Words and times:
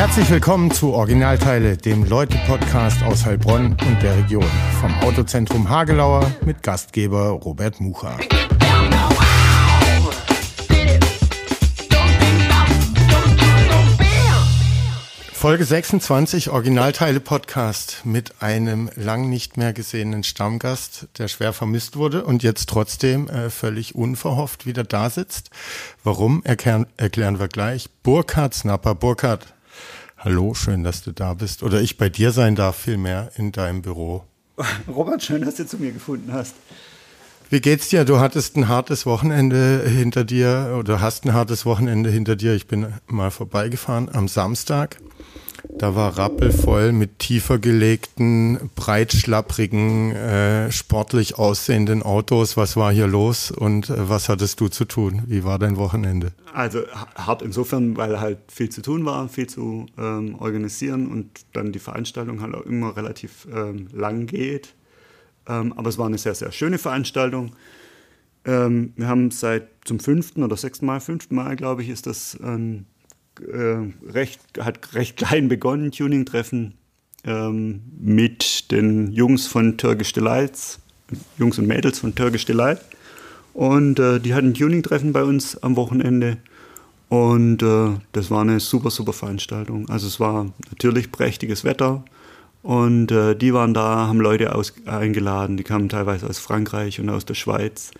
Herzlich 0.00 0.30
willkommen 0.30 0.70
zu 0.70 0.94
Originalteile, 0.94 1.76
dem 1.76 2.04
Leute-Podcast 2.04 3.02
aus 3.02 3.26
Heilbronn 3.26 3.76
und 3.86 4.02
der 4.02 4.16
Region. 4.16 4.50
Vom 4.80 4.94
Autozentrum 5.00 5.68
Hagelauer 5.68 6.34
mit 6.42 6.62
Gastgeber 6.62 7.28
Robert 7.28 7.82
Mucha. 7.82 8.18
Folge 15.34 15.66
26 15.66 16.48
Originalteile 16.48 17.20
Podcast 17.20 18.00
mit 18.04 18.40
einem 18.40 18.88
lang 18.96 19.28
nicht 19.28 19.58
mehr 19.58 19.74
gesehenen 19.74 20.24
Stammgast, 20.24 21.08
der 21.18 21.28
schwer 21.28 21.52
vermisst 21.52 21.96
wurde 21.96 22.24
und 22.24 22.42
jetzt 22.42 22.70
trotzdem 22.70 23.28
äh, 23.28 23.50
völlig 23.50 23.94
unverhofft 23.94 24.64
wieder 24.64 24.84
da 24.84 25.10
sitzt. 25.10 25.50
Warum 26.02 26.42
erklären, 26.44 26.86
wir 26.98 27.48
gleich. 27.48 27.90
Burkhard 28.02 28.54
Snapper. 28.54 28.94
Burkhard, 28.94 29.46
hallo, 30.20 30.54
schön, 30.54 30.84
dass 30.84 31.02
du 31.02 31.12
da 31.12 31.34
bist. 31.34 31.62
Oder 31.62 31.80
ich 31.80 31.96
bei 31.96 32.08
dir 32.08 32.32
sein 32.32 32.54
darf, 32.54 32.76
vielmehr 32.76 33.30
in 33.36 33.52
deinem 33.52 33.82
Büro. 33.82 34.24
Robert, 34.88 35.22
schön, 35.22 35.42
dass 35.42 35.56
du 35.56 35.66
zu 35.66 35.78
mir 35.78 35.92
gefunden 35.92 36.32
hast. 36.32 36.54
Wie 37.48 37.60
geht's 37.60 37.88
dir? 37.88 38.04
Du 38.04 38.20
hattest 38.20 38.56
ein 38.56 38.68
hartes 38.68 39.06
Wochenende 39.06 39.82
hinter 39.88 40.22
dir 40.22 40.76
oder 40.78 41.00
hast 41.00 41.24
ein 41.24 41.32
hartes 41.32 41.66
Wochenende 41.66 42.10
hinter 42.10 42.36
dir. 42.36 42.54
Ich 42.54 42.68
bin 42.68 42.92
mal 43.06 43.30
vorbeigefahren 43.30 44.08
am 44.08 44.28
Samstag 44.28 44.98
da 45.68 45.94
war 45.94 46.16
rappelvoll 46.18 46.92
mit 46.92 47.18
tiefer 47.18 47.58
gelegten, 47.58 48.70
breitschlapprigen, 48.74 50.12
äh, 50.12 50.72
sportlich 50.72 51.38
aussehenden 51.38 52.02
Autos. 52.02 52.56
Was 52.56 52.76
war 52.76 52.92
hier 52.92 53.06
los 53.06 53.50
und 53.50 53.90
äh, 53.90 54.08
was 54.08 54.28
hattest 54.28 54.60
du 54.60 54.68
zu 54.68 54.84
tun? 54.84 55.22
Wie 55.26 55.44
war 55.44 55.58
dein 55.58 55.76
Wochenende? 55.76 56.32
Also 56.52 56.80
hart 57.14 57.42
insofern, 57.42 57.96
weil 57.96 58.20
halt 58.20 58.38
viel 58.52 58.68
zu 58.68 58.82
tun 58.82 59.04
war, 59.04 59.28
viel 59.28 59.46
zu 59.46 59.86
ähm, 59.98 60.34
organisieren 60.38 61.08
und 61.08 61.28
dann 61.52 61.72
die 61.72 61.78
Veranstaltung 61.78 62.40
halt 62.40 62.54
auch 62.54 62.66
immer 62.66 62.96
relativ 62.96 63.46
ähm, 63.54 63.88
lang 63.92 64.26
geht. 64.26 64.74
Ähm, 65.48 65.72
aber 65.76 65.88
es 65.88 65.98
war 65.98 66.06
eine 66.06 66.18
sehr, 66.18 66.34
sehr 66.34 66.52
schöne 66.52 66.78
Veranstaltung. 66.78 67.52
Ähm, 68.44 68.92
wir 68.96 69.08
haben 69.08 69.30
seit 69.30 69.68
zum 69.84 70.00
fünften 70.00 70.42
oder 70.42 70.56
sechsten 70.56 70.86
Mal, 70.86 71.00
fünften 71.00 71.34
Mal, 71.34 71.56
glaube 71.56 71.82
ich, 71.82 71.88
ist 71.88 72.06
das 72.06 72.38
ein 72.40 72.86
äh, 73.52 74.10
recht, 74.10 74.40
hat 74.60 74.94
recht 74.94 75.16
klein 75.16 75.48
begonnen, 75.48 75.92
Tuning-Treffen 75.92 76.74
ähm, 77.24 77.82
mit 78.00 78.70
den 78.70 79.12
Jungs 79.12 79.46
von 79.46 79.76
Turkish 79.76 80.12
Delights, 80.12 80.78
Jungs 81.38 81.58
und 81.58 81.66
Mädels 81.66 81.98
von 81.98 82.14
Turkish 82.14 82.46
Delight. 82.46 82.80
Und 83.52 83.98
äh, 83.98 84.20
die 84.20 84.34
hatten 84.34 84.54
Tuning-Treffen 84.54 85.12
bei 85.12 85.24
uns 85.24 85.60
am 85.62 85.76
Wochenende. 85.76 86.38
Und 87.08 87.62
äh, 87.62 87.90
das 88.12 88.30
war 88.30 88.42
eine 88.42 88.60
super, 88.60 88.90
super 88.90 89.12
Veranstaltung. 89.12 89.88
Also 89.88 90.06
es 90.06 90.20
war 90.20 90.52
natürlich 90.70 91.10
prächtiges 91.10 91.64
Wetter. 91.64 92.04
Und 92.62 93.10
äh, 93.10 93.34
die 93.34 93.54
waren 93.54 93.74
da, 93.74 94.06
haben 94.06 94.20
Leute 94.20 94.54
aus, 94.54 94.74
eingeladen, 94.84 95.56
die 95.56 95.64
kamen 95.64 95.88
teilweise 95.88 96.28
aus 96.28 96.38
Frankreich 96.38 97.00
und 97.00 97.08
aus 97.08 97.24
der 97.24 97.34
Schweiz, 97.34 97.90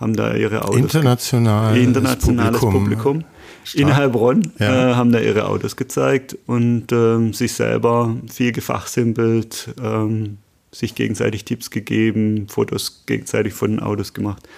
haben 0.00 0.14
da 0.14 0.34
ihre 0.34 0.64
Autos. 0.64 0.76
International 0.78 1.76
internationales 1.76 2.60
Publikum. 2.60 2.84
Publikum. 2.84 3.24
Stark. 3.64 3.82
in 3.82 3.96
Heilbronn, 3.96 4.52
ja. 4.58 4.92
äh, 4.92 4.94
haben 4.94 5.12
da 5.12 5.20
ihre 5.20 5.46
Autos 5.46 5.76
gezeigt 5.76 6.38
und 6.46 6.90
ähm, 6.90 7.34
sich 7.34 7.52
selber 7.52 8.16
viel 8.32 8.52
gefachsimpelt, 8.52 9.74
ähm, 9.82 10.38
sich 10.72 10.94
gegenseitig 10.94 11.44
Tipps 11.44 11.70
gegeben, 11.70 12.46
Fotos 12.48 13.02
gegenseitig 13.06 13.52
von 13.52 13.72
den 13.72 13.80
Autos 13.80 14.14
gemacht. 14.14 14.48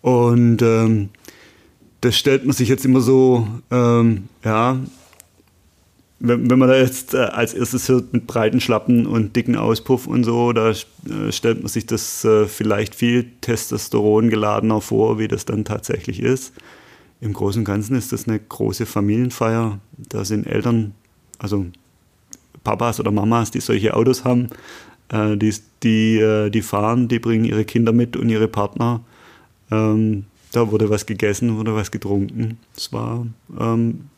Und 0.00 0.62
ähm, 0.62 1.10
das 2.00 2.16
stellt 2.16 2.46
man 2.46 2.54
sich 2.54 2.68
jetzt 2.68 2.84
immer 2.84 3.00
so, 3.00 3.46
ähm, 3.70 4.28
ja, 4.42 4.78
wenn, 6.20 6.50
wenn, 6.50 6.58
man 6.58 6.68
da 6.68 6.76
jetzt 6.76 7.14
äh, 7.14 7.18
als 7.18 7.54
erstes 7.54 7.88
hört 7.88 8.12
mit 8.12 8.26
breiten 8.26 8.60
Schlappen 8.60 9.06
und 9.06 9.34
dicken 9.34 9.56
Auspuff 9.56 10.06
und 10.06 10.24
so, 10.24 10.52
da 10.52 10.70
äh, 10.70 11.32
stellt 11.32 11.60
man 11.60 11.68
sich 11.68 11.86
das 11.86 12.24
äh, 12.24 12.46
vielleicht 12.46 12.94
viel 12.94 13.26
Testosteron 13.40 14.28
geladener 14.28 14.82
vor, 14.82 15.18
wie 15.18 15.28
das 15.28 15.46
dann 15.46 15.64
tatsächlich 15.64 16.20
ist. 16.20 16.52
Im 17.22 17.32
Großen 17.32 17.60
und 17.60 17.64
Ganzen 17.64 17.96
ist 17.96 18.12
das 18.12 18.28
eine 18.28 18.38
große 18.38 18.84
Familienfeier. 18.86 19.78
Da 19.96 20.24
sind 20.24 20.46
Eltern, 20.46 20.94
also 21.38 21.66
Papas 22.64 23.00
oder 23.00 23.10
Mamas, 23.10 23.50
die 23.50 23.60
solche 23.60 23.94
Autos 23.94 24.24
haben, 24.24 24.48
äh, 25.08 25.38
die, 25.38 25.54
die, 25.82 26.18
äh, 26.18 26.50
die 26.50 26.62
fahren, 26.62 27.08
die 27.08 27.18
bringen 27.18 27.46
ihre 27.46 27.64
Kinder 27.64 27.92
mit 27.92 28.16
und 28.16 28.28
ihre 28.28 28.48
Partner. 28.48 29.00
Ähm, 29.70 30.26
da 30.52 30.70
wurde 30.70 30.90
was 30.90 31.06
gegessen, 31.06 31.56
wurde 31.56 31.74
was 31.74 31.90
getrunken. 31.90 32.58
Es 32.76 32.92
war 32.92 33.26
ähm, 33.58 34.10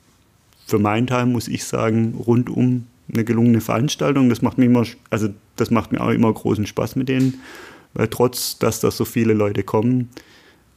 für 0.67 0.79
meinen 0.79 1.07
Teil, 1.07 1.27
muss 1.27 1.49
ich 1.49 1.65
sagen, 1.65 2.15
rundum 2.15 2.87
eine 3.13 3.25
gelungene 3.25 3.61
Veranstaltung. 3.61 4.29
Das 4.29 4.43
macht 4.43 4.59
mir 4.59 4.67
immer, 4.67 4.85
also 5.11 5.29
das 5.57 5.71
macht 5.71 5.93
mir 5.93 6.01
auch 6.01 6.11
immer 6.11 6.33
großen 6.33 6.67
Spaß 6.67 6.97
mit 6.97 7.09
denen, 7.09 7.41
weil 7.95 8.09
trotz, 8.09 8.59
dass 8.59 8.81
da 8.81 8.91
so 8.91 9.05
viele 9.05 9.35
Leute 9.35 9.63
kommen, 9.63 10.11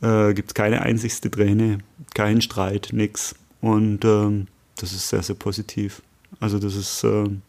äh, 0.02 0.34
gibt 0.34 0.50
es 0.50 0.54
keine 0.54 0.82
einzigste 0.82 1.32
Träne, 1.32 1.80
keinen 2.14 2.42
Streit, 2.42 2.90
nichts. 2.92 3.36
Und 3.62 4.04
ähm, 4.04 4.48
das 4.76 4.92
ist 4.92 5.10
sehr, 5.10 5.24
sehr 5.24 5.36
positiv. 5.36 6.02
Also 6.40 6.60
das 6.60 6.76
ist 6.76 7.04
ähm, 7.04 7.42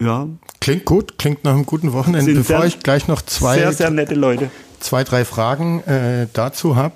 ja. 0.00 0.26
Klingt 0.60 0.86
gut, 0.86 1.18
klingt 1.18 1.44
nach 1.44 1.52
einem 1.52 1.66
guten 1.66 1.92
Wochenende. 1.92 2.32
Bevor 2.34 2.58
sehr, 2.58 2.66
ich 2.66 2.80
gleich 2.80 3.06
noch 3.06 3.22
zwei, 3.22 3.58
sehr, 3.58 3.72
sehr 3.72 3.90
nette 3.90 4.14
Leute. 4.14 4.50
zwei 4.80 5.04
drei 5.04 5.24
Fragen 5.24 5.82
äh, 5.84 6.26
dazu 6.32 6.76
habe, 6.76 6.94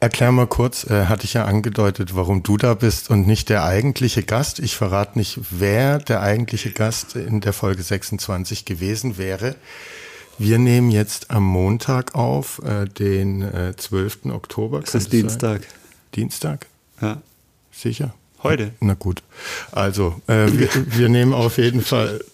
erklär 0.00 0.32
mal 0.32 0.46
kurz, 0.46 0.84
äh, 0.84 1.06
hatte 1.06 1.24
ich 1.24 1.34
ja 1.34 1.44
angedeutet, 1.44 2.14
warum 2.14 2.42
du 2.42 2.56
da 2.56 2.74
bist 2.74 3.10
und 3.10 3.26
nicht 3.26 3.48
der 3.48 3.64
eigentliche 3.64 4.22
Gast. 4.22 4.58
Ich 4.58 4.76
verrate 4.76 5.18
nicht, 5.18 5.38
wer 5.50 5.98
der 5.98 6.20
eigentliche 6.20 6.70
Gast 6.70 7.16
in 7.16 7.40
der 7.40 7.52
Folge 7.52 7.82
26 7.82 8.64
gewesen 8.64 9.18
wäre. 9.18 9.56
Wir 10.38 10.58
nehmen 10.58 10.90
jetzt 10.90 11.30
am 11.30 11.44
Montag 11.44 12.14
auf, 12.14 12.62
äh, 12.64 12.86
den 12.86 13.42
äh, 13.42 13.74
12. 13.76 14.26
Oktober. 14.26 14.80
Das 14.80 14.94
ist 14.94 15.12
Dienstag. 15.12 15.62
Sein? 15.62 15.72
Dienstag? 16.14 16.66
Ja. 17.00 17.20
Sicher? 17.72 18.14
Heute. 18.42 18.72
Na 18.78 18.94
gut. 18.94 19.22
Also, 19.72 20.20
äh, 20.28 20.46
wir, 20.52 20.68
wir, 20.96 21.08
nehmen 21.08 21.34
auf 21.34 21.58
jeden 21.58 21.82
Fall 21.82 22.24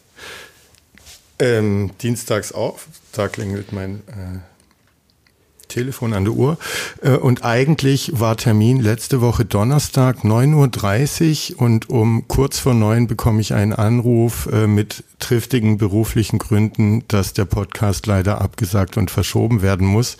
ähm, 1.38 1.92
dienstags 2.02 2.52
auf. 2.52 2.88
Da 3.12 3.28
klingelt 3.28 3.72
mein 3.72 4.02
äh, 4.08 4.38
Telefon 5.74 6.12
an 6.12 6.24
der 6.24 6.34
Uhr. 6.34 6.56
Äh, 7.02 7.16
und 7.16 7.44
eigentlich 7.44 8.12
war 8.14 8.36
Termin 8.36 8.80
letzte 8.80 9.20
Woche 9.20 9.44
Donnerstag 9.44 10.18
9.30 10.18 11.54
Uhr 11.54 11.62
und 11.62 11.90
um 11.90 12.28
kurz 12.28 12.60
vor 12.60 12.74
neun 12.74 13.08
bekomme 13.08 13.40
ich 13.40 13.54
einen 13.54 13.72
Anruf 13.72 14.48
äh, 14.52 14.68
mit 14.68 15.02
triftigen 15.18 15.78
beruflichen 15.78 16.38
Gründen, 16.38 17.02
dass 17.08 17.32
der 17.32 17.44
Podcast 17.44 18.06
leider 18.06 18.40
abgesagt 18.40 18.96
und 18.96 19.10
verschoben 19.10 19.62
werden 19.62 19.86
muss. 19.86 20.16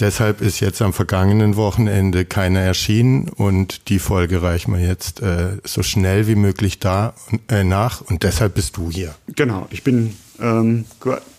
Deshalb 0.00 0.40
ist 0.40 0.60
jetzt 0.60 0.80
am 0.80 0.92
vergangenen 0.92 1.56
Wochenende 1.56 2.24
keiner 2.24 2.60
erschienen 2.60 3.28
und 3.28 3.88
die 3.88 3.98
Folge 3.98 4.42
reichen 4.42 4.72
wir 4.72 4.80
jetzt 4.80 5.20
äh, 5.20 5.58
so 5.64 5.82
schnell 5.82 6.26
wie 6.28 6.36
möglich 6.36 6.78
da 6.78 7.14
nach 7.64 8.00
und 8.00 8.22
deshalb 8.22 8.54
bist 8.54 8.76
du 8.76 8.90
hier. 8.90 9.14
Genau, 9.34 9.66
ich 9.70 9.82
bin 9.82 10.14
ähm, 10.40 10.84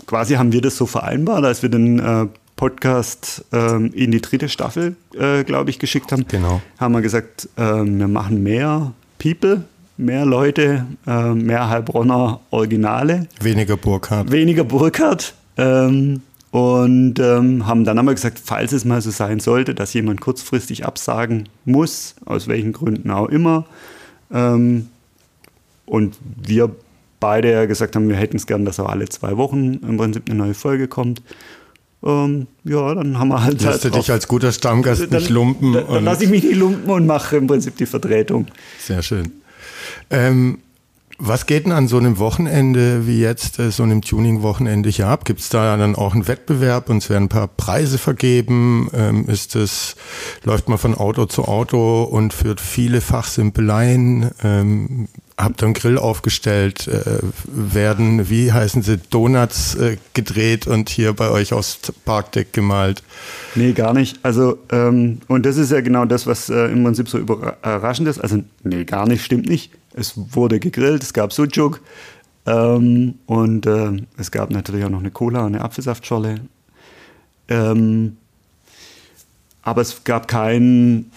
quasi 0.06 0.36
haben 0.36 0.52
wir 0.52 0.62
das 0.62 0.76
so 0.76 0.86
vereinbart, 0.86 1.46
als 1.46 1.62
wir 1.62 1.70
den 1.70 2.00
äh, 2.00 2.28
Podcast 2.59 3.46
ähm, 3.53 3.94
in 3.94 4.12
die 4.12 4.20
dritte 4.20 4.50
Staffel, 4.50 4.97
äh, 5.18 5.46
glaube 5.46 5.70
ich, 5.70 5.80
geschickt 5.80 6.12
haben, 6.12 6.25
genau. 6.28 6.62
haben 6.78 6.94
wir 6.94 7.00
gesagt, 7.00 7.47
äh, 7.56 7.62
wir 7.62 8.08
machen 8.09 8.44
mehr 8.44 8.92
People, 9.18 9.64
mehr 9.96 10.25
Leute, 10.25 10.86
äh, 11.08 11.34
mehr 11.36 11.69
Heilbronner 11.69 12.42
Originale. 12.50 13.30
Weniger 13.40 13.78
Burkhardt. 13.78 14.30
Weniger 14.30 14.66
Burkhardt. 14.66 15.36
Ähm, 15.56 16.22
und 16.52 17.18
ähm, 17.19 17.66
haben 17.66 17.86
dann 17.86 17.98
einmal 17.98 18.16
gesagt, 18.16 18.42
falls 18.44 18.74
es 18.74 18.84
mal 18.84 19.00
so 19.00 19.12
sein 19.12 19.40
sollte, 19.40 19.74
dass 19.74 19.94
jemand 19.94 20.19
kurzfristig 20.19 20.86
absagen 20.86 21.48
muss, 21.64 22.16
aus 22.25 22.50
welchen 22.50 22.74
Gründen 22.74 23.09
auch 23.09 23.30
immer, 23.30 23.68
ähm, 24.34 24.89
und 25.86 26.18
wir 26.36 26.75
beide 27.22 27.51
ja 27.51 27.66
gesagt 27.68 27.95
haben, 27.95 28.10
wir 28.10 28.18
hätten 28.18 28.36
es 28.36 28.48
gern, 28.48 28.66
dass 28.66 28.81
auch 28.81 28.89
alle 28.89 29.07
zwei 29.07 29.38
Wochen 29.38 29.75
im 29.75 29.95
Prinzip 29.95 30.30
eine 30.30 30.38
neue 30.38 30.54
Folge 30.54 30.89
kommt, 30.89 31.22
ähm, 32.04 32.48
ja, 32.63 32.96
dann 32.96 33.19
haben 33.19 33.28
wir 33.30 33.44
halt. 33.44 33.62
Lässt 33.62 33.84
halt 33.84 33.96
du 33.96 33.98
dich 34.00 34.12
als 34.12 34.28
guter 34.28 34.51
Stammgast 34.51 35.01
dann, 35.01 35.19
nicht 35.19 35.30
lumpen? 35.30 35.74
Dann, 35.74 35.88
dann 35.88 36.04
lasse 36.06 36.24
ich 36.24 36.30
mich 36.30 36.44
nicht 36.44 36.56
lumpen 36.56 36.90
und 36.90 37.06
mache 37.06 37.38
im 37.38 37.48
Prinzip 37.48 37.75
die 37.78 37.86
Vertretung. 37.86 38.48
Sehr 38.80 39.01
schön. 39.01 39.31
Ähm, 40.10 40.60
Was 41.22 41.46
geht 41.46 41.66
denn 41.66 41.74
an 41.74 41.90
so 41.90 41.98
einem 41.98 42.18
Wochenende 42.18 43.06
wie 43.06 43.19
jetzt, 43.19 43.60
äh, 43.60 43.72
so 43.72 43.84
einem 43.84 44.01
Tuning-Wochenende 44.01 44.90
hier 44.90 45.07
ab? 45.07 45.25
Gibt 45.25 45.42
es 45.42 45.50
da 45.50 45.75
dann 45.75 45.96
auch 45.96 46.13
einen 46.13 46.30
Wettbewerb 46.30 46.90
und 46.90 46.98
es 47.04 47.10
werden 47.10 47.25
ein 47.25 47.30
paar 47.30 47.50
Preise 47.50 47.98
vergeben? 47.98 48.90
Ähm, 48.94 49.28
ist 49.28 49.57
es, 49.57 49.98
läuft 50.46 50.69
man 50.69 50.78
von 50.78 50.96
Auto 50.96 51.25
zu 51.25 51.44
Auto 51.44 52.04
und 52.04 52.31
führt 52.31 52.62
viele 52.62 53.01
Fachsimpeleien? 53.01 54.31
Ähm, 54.42 55.10
habt 55.39 55.63
ihr 55.63 55.65
einen 55.65 55.74
Grill 55.74 55.97
aufgestellt? 55.97 56.88
Äh, 56.88 57.19
werden, 57.45 58.30
wie 58.30 58.51
heißen 58.51 58.81
sie, 58.81 58.97
Donuts 58.97 59.75
äh, 59.75 59.97
gedreht 60.13 60.68
und 60.68 60.89
hier 60.89 61.13
bei 61.13 61.30
euch 61.30 61.53
aufs 61.53 61.80
Parkdeck 62.06 62.53
gemalt? 62.53 63.03
Nee, 63.56 63.71
gar 63.71 63.94
nicht. 63.94 64.19
Also, 64.24 64.59
ähm, 64.71 65.19
und 65.27 65.45
das 65.45 65.57
ist 65.57 65.71
ja 65.71 65.81
genau 65.81 66.06
das, 66.06 66.27
was 66.27 66.50
äh, 66.50 66.65
im 66.65 66.83
Prinzip 66.83 67.07
so 67.07 67.18
überraschend 67.18 68.07
ist. 68.07 68.19
Also, 68.19 68.44
nee, 68.63 68.83
gar 68.83 69.07
nicht, 69.07 69.24
stimmt 69.24 69.47
nicht. 69.47 69.71
Es 69.94 70.13
wurde 70.15 70.59
gegrillt, 70.59 71.03
es 71.03 71.13
gab 71.13 71.33
Sucuk 71.33 71.81
ähm, 72.45 73.15
und 73.25 73.65
äh, 73.65 73.91
es 74.18 74.31
gab 74.31 74.51
natürlich 74.51 74.86
auch 74.86 74.89
noch 74.89 75.00
eine 75.00 75.12
Cola, 75.12 75.45
eine 75.45 75.62
Apfelsaftschorle. 75.62 76.41
Ähm, 77.47 78.18
aber 79.62 79.81
es 79.81 80.03
gab 80.03 80.27
keinen 80.27 81.12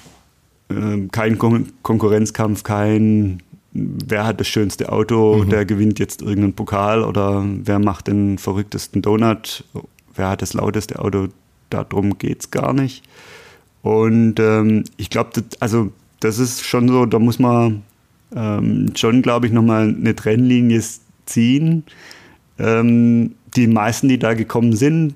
äh, 0.69 1.08
kein 1.10 1.38
Kon 1.38 1.72
Konkurrenzkampf, 1.82 2.62
kein 2.62 3.42
wer 3.72 4.26
hat 4.26 4.40
das 4.40 4.48
schönste 4.48 4.92
Auto, 4.92 5.42
mhm. 5.44 5.50
der 5.50 5.64
gewinnt 5.64 5.98
jetzt 5.98 6.22
irgendeinen 6.22 6.54
Pokal 6.54 7.02
oder 7.02 7.44
wer 7.46 7.78
macht 7.78 8.08
den 8.08 8.38
verrücktesten 8.38 9.02
Donut, 9.02 9.64
wer 10.14 10.28
hat 10.28 10.42
das 10.42 10.54
lauteste 10.54 10.98
Auto, 10.98 11.28
darum 11.70 12.19
geht 12.19 12.40
es 12.40 12.50
gar 12.50 12.72
nicht. 12.72 13.02
Und 13.82 14.38
ähm, 14.38 14.84
ich 14.96 15.10
glaube, 15.10 15.42
also 15.60 15.92
das 16.20 16.38
ist 16.38 16.64
schon 16.64 16.88
so, 16.88 17.06
da 17.06 17.19
muss 17.19 17.38
man 17.38 17.82
ähm, 18.34 18.92
schon, 18.94 19.22
glaube 19.22 19.46
ich, 19.46 19.52
nochmal 19.52 19.88
eine 19.88 20.14
Trennlinie 20.14 20.82
ziehen. 21.26 21.84
Ähm, 22.58 23.34
die 23.56 23.66
meisten, 23.66 24.08
die 24.08 24.19
da 24.19 24.34
gekommen 24.34 24.74
sind, 24.76 25.14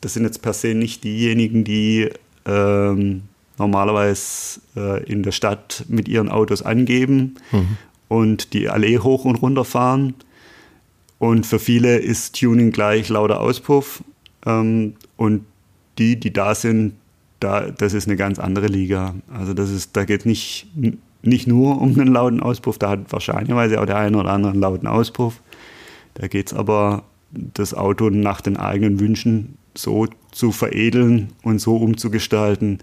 das 0.00 0.14
sind 0.14 0.24
jetzt 0.24 0.42
per 0.42 0.52
se 0.52 0.74
nicht 0.74 1.04
diejenigen, 1.04 1.62
die 1.64 2.10
ähm, 2.44 3.22
normalerweise 3.62 4.60
äh, 4.76 5.02
in 5.04 5.22
der 5.22 5.32
Stadt 5.32 5.84
mit 5.88 6.08
ihren 6.08 6.28
Autos 6.28 6.62
angeben 6.62 7.36
mhm. 7.50 7.76
und 8.08 8.52
die 8.52 8.68
Allee 8.68 8.98
hoch 8.98 9.24
und 9.24 9.36
runter 9.36 9.64
fahren. 9.64 10.14
Und 11.18 11.46
für 11.46 11.58
viele 11.58 11.98
ist 11.98 12.38
Tuning 12.38 12.72
gleich 12.72 13.08
lauter 13.08 13.40
Auspuff. 13.40 14.02
Ähm, 14.44 14.94
und 15.16 15.44
die, 15.98 16.18
die 16.18 16.32
da 16.32 16.54
sind, 16.54 16.94
da, 17.40 17.70
das 17.70 17.94
ist 17.94 18.08
eine 18.08 18.16
ganz 18.16 18.38
andere 18.38 18.66
Liga. 18.66 19.14
Also 19.32 19.54
das 19.54 19.70
ist, 19.70 19.96
da 19.96 20.04
geht 20.04 20.26
nicht 20.26 20.66
nicht 21.22 21.46
nur 21.46 21.80
um 21.80 21.98
einen 21.98 22.12
lauten 22.12 22.40
Auspuff, 22.40 22.78
da 22.78 22.90
hat 22.90 23.12
wahrscheinlich 23.12 23.52
auch 23.54 23.86
der 23.86 23.96
eine 23.96 24.18
oder 24.18 24.30
andere 24.30 24.52
einen 24.52 24.60
lauten 24.60 24.86
Auspuff. 24.86 25.40
Da 26.14 26.26
geht 26.26 26.48
es 26.48 26.54
aber, 26.54 27.04
das 27.30 27.72
Auto 27.72 28.10
nach 28.10 28.42
den 28.42 28.58
eigenen 28.58 29.00
Wünschen 29.00 29.56
so 29.74 30.06
zu 30.32 30.52
veredeln 30.52 31.30
und 31.42 31.60
so 31.60 31.76
umzugestalten, 31.76 32.78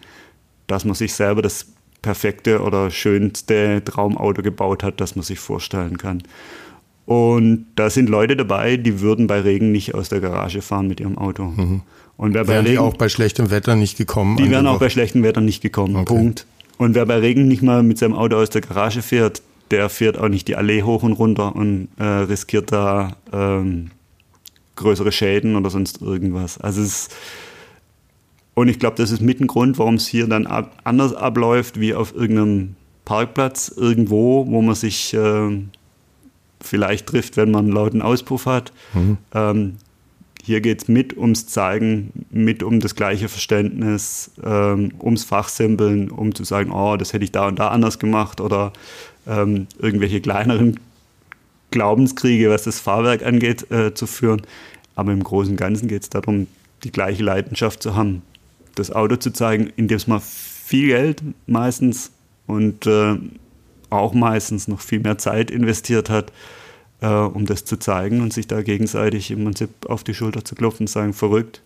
dass 0.69 0.85
man 0.85 0.95
sich 0.95 1.13
selber 1.13 1.41
das 1.41 1.65
perfekte 2.01 2.61
oder 2.61 2.89
schönste 2.91 3.81
Traumauto 3.83 4.41
gebaut 4.41 4.83
hat, 4.83 5.01
das 5.01 5.15
man 5.15 5.23
sich 5.23 5.39
vorstellen 5.39 5.97
kann. 5.97 6.23
Und 7.05 7.65
da 7.75 7.89
sind 7.89 8.07
Leute 8.07 8.37
dabei, 8.37 8.77
die 8.77 9.01
würden 9.01 9.27
bei 9.27 9.41
Regen 9.41 9.71
nicht 9.71 9.95
aus 9.95 10.09
der 10.09 10.21
Garage 10.21 10.61
fahren 10.61 10.87
mit 10.87 10.99
ihrem 10.99 11.17
Auto. 11.17 11.45
Mhm. 11.45 11.81
Und 12.17 12.33
wer 12.33 12.47
wären 12.47 12.65
bei 12.65 12.69
Regen, 12.69 12.71
die 12.71 12.77
auch 12.77 12.95
bei 12.95 13.09
schlechtem 13.09 13.49
Wetter 13.49 13.75
nicht 13.75 13.97
gekommen? 13.97 14.37
Die 14.37 14.49
wären 14.49 14.67
auch 14.67 14.79
bei 14.79 14.89
schlechtem 14.89 15.23
Wetter 15.23 15.41
nicht 15.41 15.61
gekommen. 15.61 15.95
Okay. 15.95 16.05
Punkt. 16.05 16.45
Und 16.77 16.95
wer 16.95 17.05
bei 17.05 17.17
Regen 17.17 17.47
nicht 17.47 17.63
mal 17.63 17.81
mit 17.81 17.97
seinem 17.97 18.13
Auto 18.13 18.37
aus 18.37 18.49
der 18.51 18.61
Garage 18.61 19.01
fährt, 19.01 19.41
der 19.71 19.89
fährt 19.89 20.17
auch 20.17 20.29
nicht 20.29 20.47
die 20.47 20.55
Allee 20.55 20.83
hoch 20.83 21.03
und 21.03 21.13
runter 21.13 21.55
und 21.55 21.89
äh, 21.97 22.03
riskiert 22.03 22.71
da 22.71 23.15
ähm, 23.33 23.91
größere 24.75 25.11
Schäden 25.11 25.55
oder 25.55 25.69
sonst 25.69 26.01
irgendwas. 26.01 26.57
Also 26.59 26.81
es 26.81 27.09
und 28.59 28.67
ich 28.67 28.77
glaube, 28.77 28.97
das 28.97 29.11
ist 29.11 29.21
mit 29.21 29.39
ein 29.39 29.47
Grund, 29.47 29.79
warum 29.79 29.95
es 29.95 30.07
hier 30.07 30.27
dann 30.27 30.45
ab, 30.45 30.77
anders 30.83 31.13
abläuft 31.13 31.79
wie 31.79 31.93
auf 31.93 32.13
irgendeinem 32.13 32.75
Parkplatz 33.05 33.73
irgendwo, 33.75 34.45
wo 34.47 34.61
man 34.61 34.75
sich 34.75 35.13
äh, 35.13 35.61
vielleicht 36.59 37.07
trifft, 37.07 37.37
wenn 37.37 37.51
man 37.51 37.65
einen 37.65 37.73
lauten 37.73 38.01
Auspuff 38.01 38.45
hat. 38.45 38.73
Mhm. 38.93 39.17
Ähm, 39.33 39.77
hier 40.43 40.59
geht 40.59 40.81
es 40.81 40.87
mit 40.89 41.15
ums 41.17 41.47
Zeigen, 41.47 42.11
mit 42.31 42.61
um 42.61 42.81
das 42.81 42.95
gleiche 42.95 43.29
Verständnis, 43.29 44.31
ähm, 44.43 44.91
ums 45.01 45.23
Fachsimpeln, 45.23 46.11
um 46.11 46.35
zu 46.35 46.43
sagen, 46.43 46.71
oh, 46.71 46.97
das 46.97 47.13
hätte 47.13 47.23
ich 47.23 47.31
da 47.31 47.47
und 47.47 47.59
da 47.59 47.69
anders 47.69 47.97
gemacht 47.97 48.41
oder 48.41 48.73
ähm, 49.25 49.67
irgendwelche 49.77 50.19
kleineren 50.19 50.81
Glaubenskriege, 51.71 52.49
was 52.49 52.63
das 52.63 52.81
Fahrwerk 52.81 53.25
angeht, 53.25 53.71
äh, 53.71 53.93
zu 53.93 54.05
führen. 54.05 54.41
Aber 54.95 55.13
im 55.13 55.23
Großen 55.23 55.51
und 55.51 55.57
Ganzen 55.57 55.87
geht 55.87 56.03
es 56.03 56.09
darum, 56.09 56.47
die 56.83 56.91
gleiche 56.91 57.23
Leidenschaft 57.23 57.81
zu 57.81 57.95
haben, 57.95 58.21
das 58.79 58.91
Auto 58.91 59.15
zu 59.15 59.31
zeigen, 59.31 59.71
indem 59.75 59.97
es 59.97 60.07
mal 60.07 60.21
viel 60.21 60.87
Geld 60.87 61.21
meistens 61.47 62.11
und 62.47 62.85
äh, 62.85 63.17
auch 63.89 64.13
meistens 64.13 64.67
noch 64.67 64.81
viel 64.81 64.99
mehr 64.99 65.17
Zeit 65.17 65.51
investiert 65.51 66.09
hat, 66.09 66.31
äh, 67.01 67.07
um 67.07 67.45
das 67.45 67.65
zu 67.65 67.77
zeigen 67.77 68.21
und 68.21 68.33
sich 68.33 68.47
da 68.47 68.61
gegenseitig 68.61 69.31
im 69.31 69.43
Prinzip 69.43 69.69
auf 69.87 70.03
die 70.03 70.13
Schulter 70.13 70.43
zu 70.43 70.55
klopfen 70.55 70.83
und 70.83 70.89
sagen, 70.89 71.13
verrückt, 71.13 71.61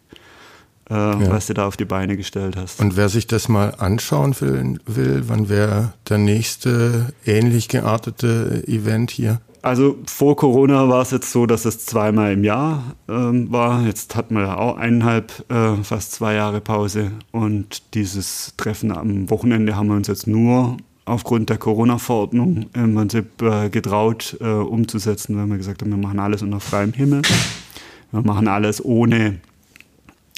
äh, 0.89 0.93
ja. 0.93 1.29
was 1.29 1.47
du 1.47 1.53
da 1.53 1.67
auf 1.67 1.77
die 1.77 1.85
Beine 1.85 2.17
gestellt 2.17 2.55
hast. 2.55 2.79
Und 2.79 2.97
wer 2.97 3.09
sich 3.09 3.27
das 3.27 3.47
mal 3.47 3.75
anschauen 3.77 4.35
will, 4.39 4.79
will 4.85 5.23
wann 5.27 5.49
wäre 5.49 5.93
der 6.09 6.17
nächste 6.17 7.13
ähnlich 7.25 7.69
geartete 7.69 8.63
Event 8.67 9.11
hier? 9.11 9.41
Also 9.63 9.97
vor 10.05 10.35
Corona 10.35 10.89
war 10.89 11.01
es 11.03 11.11
jetzt 11.11 11.31
so, 11.31 11.45
dass 11.45 11.63
es 11.63 11.85
zweimal 11.85 12.33
im 12.33 12.43
Jahr 12.43 12.97
ähm, 13.07 13.49
war. 13.49 13.85
Jetzt 13.85 14.13
hatten 14.13 14.35
wir 14.35 14.41
ja 14.41 14.57
auch 14.57 14.75
eineinhalb, 14.75 15.49
äh, 15.49 15.77
fast 15.83 16.11
zwei 16.11 16.33
Jahre 16.33 16.59
Pause. 16.59 17.11
Und 17.31 17.93
dieses 17.93 18.53
Treffen 18.57 18.91
am 18.91 19.29
Wochenende 19.29 19.77
haben 19.77 19.87
wir 19.87 19.95
uns 19.95 20.09
jetzt 20.09 20.27
nur 20.27 20.75
aufgrund 21.05 21.49
der 21.49 21.57
Corona-Verordnung 21.59 22.65
im 22.73 22.95
Prinzip 22.95 23.41
äh, 23.41 23.69
getraut 23.69 24.35
äh, 24.41 24.47
umzusetzen, 24.47 25.37
weil 25.37 25.45
wir 25.45 25.57
gesagt 25.57 25.81
haben, 25.81 25.91
wir 25.91 25.97
machen 25.97 26.19
alles 26.19 26.41
unter 26.41 26.59
freiem 26.59 26.91
Himmel. 26.91 27.21
Wir 28.11 28.21
machen 28.21 28.49
alles 28.49 28.83
ohne, 28.83 29.39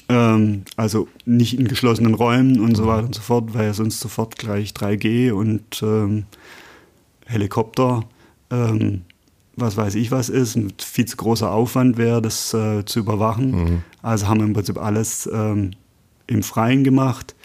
ähm, 0.07 0.65
also 0.77 1.07
nicht 1.25 1.57
in 1.57 1.67
geschlossenen 1.67 2.13
Räumen 2.13 2.59
und 2.59 2.77
so 2.77 2.85
weiter 2.85 3.07
und 3.07 3.15
so 3.15 3.21
fort, 3.21 3.55
weil 3.55 3.73
sonst 3.73 3.99
sofort 4.01 4.37
gleich 4.37 4.69
3G 4.69 5.31
und 5.31 5.81
ähm, 5.81 6.25
Helikopter, 7.25 8.03
ähm, 8.51 9.01
was 9.55 9.77
weiß 9.77 9.95
ich 9.95 10.11
was 10.11 10.29
ist, 10.29 10.55
ein 10.55 10.73
viel 10.77 11.05
zu 11.05 11.17
großer 11.17 11.51
Aufwand 11.51 11.97
wäre, 11.97 12.21
das 12.21 12.53
äh, 12.53 12.85
zu 12.85 12.99
überwachen. 12.99 13.51
Mhm. 13.51 13.83
Also 14.01 14.27
haben 14.27 14.39
wir 14.39 14.45
im 14.45 14.53
Prinzip 14.53 14.77
alles 14.77 15.29
ähm, 15.31 15.71
im 16.27 16.43
Freien 16.43 16.83
gemacht 16.83 17.35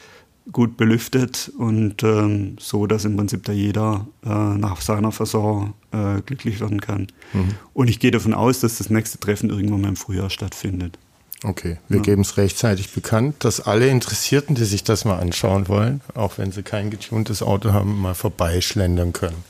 gut 0.52 0.76
belüftet 0.76 1.50
und 1.58 2.02
ähm, 2.02 2.56
so, 2.58 2.86
dass 2.86 3.04
im 3.04 3.16
Prinzip 3.16 3.44
da 3.44 3.52
jeder 3.52 4.06
äh, 4.24 4.28
nach 4.28 4.80
seiner 4.80 5.12
Versorgung 5.12 5.74
äh, 5.92 6.20
glücklich 6.22 6.60
werden 6.60 6.80
kann. 6.80 7.08
Mhm. 7.32 7.54
Und 7.72 7.88
ich 7.88 8.00
gehe 8.00 8.10
davon 8.10 8.34
aus, 8.34 8.60
dass 8.60 8.78
das 8.78 8.90
nächste 8.90 9.18
Treffen 9.18 9.50
irgendwann 9.50 9.82
mal 9.82 9.88
im 9.88 9.96
Frühjahr 9.96 10.30
stattfindet. 10.30 10.98
Okay, 11.42 11.78
wir 11.88 11.98
ja. 11.98 12.02
geben 12.02 12.22
es 12.22 12.36
rechtzeitig 12.36 12.92
bekannt, 12.92 13.36
dass 13.44 13.60
alle 13.60 13.88
Interessierten, 13.88 14.54
die 14.54 14.64
sich 14.64 14.84
das 14.84 15.04
mal 15.04 15.18
anschauen 15.18 15.68
wollen, 15.68 16.02
auch 16.14 16.36
wenn 16.36 16.52
sie 16.52 16.62
kein 16.62 16.90
getuntes 16.90 17.42
Auto 17.42 17.72
haben, 17.72 17.98
mal 17.98 18.14
vorbeischlendern 18.14 19.12
können. 19.12 19.42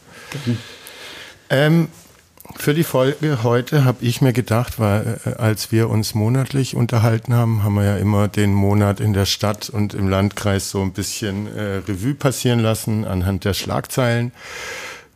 Mhm. 0.46 0.56
Ähm, 1.50 1.88
für 2.56 2.74
die 2.74 2.84
Folge 2.84 3.42
heute 3.42 3.84
habe 3.84 4.04
ich 4.04 4.20
mir 4.20 4.32
gedacht, 4.32 4.78
weil 4.78 5.20
äh, 5.24 5.30
als 5.34 5.72
wir 5.72 5.88
uns 5.88 6.14
monatlich 6.14 6.76
unterhalten 6.76 7.34
haben, 7.34 7.62
haben 7.62 7.74
wir 7.74 7.84
ja 7.84 7.96
immer 7.96 8.28
den 8.28 8.54
Monat 8.54 9.00
in 9.00 9.12
der 9.12 9.26
Stadt 9.26 9.70
und 9.70 9.94
im 9.94 10.08
Landkreis 10.08 10.70
so 10.70 10.82
ein 10.82 10.92
bisschen 10.92 11.46
äh, 11.56 11.76
Revue 11.86 12.14
passieren 12.14 12.60
lassen 12.60 13.04
anhand 13.04 13.44
der 13.44 13.54
Schlagzeilen. 13.54 14.32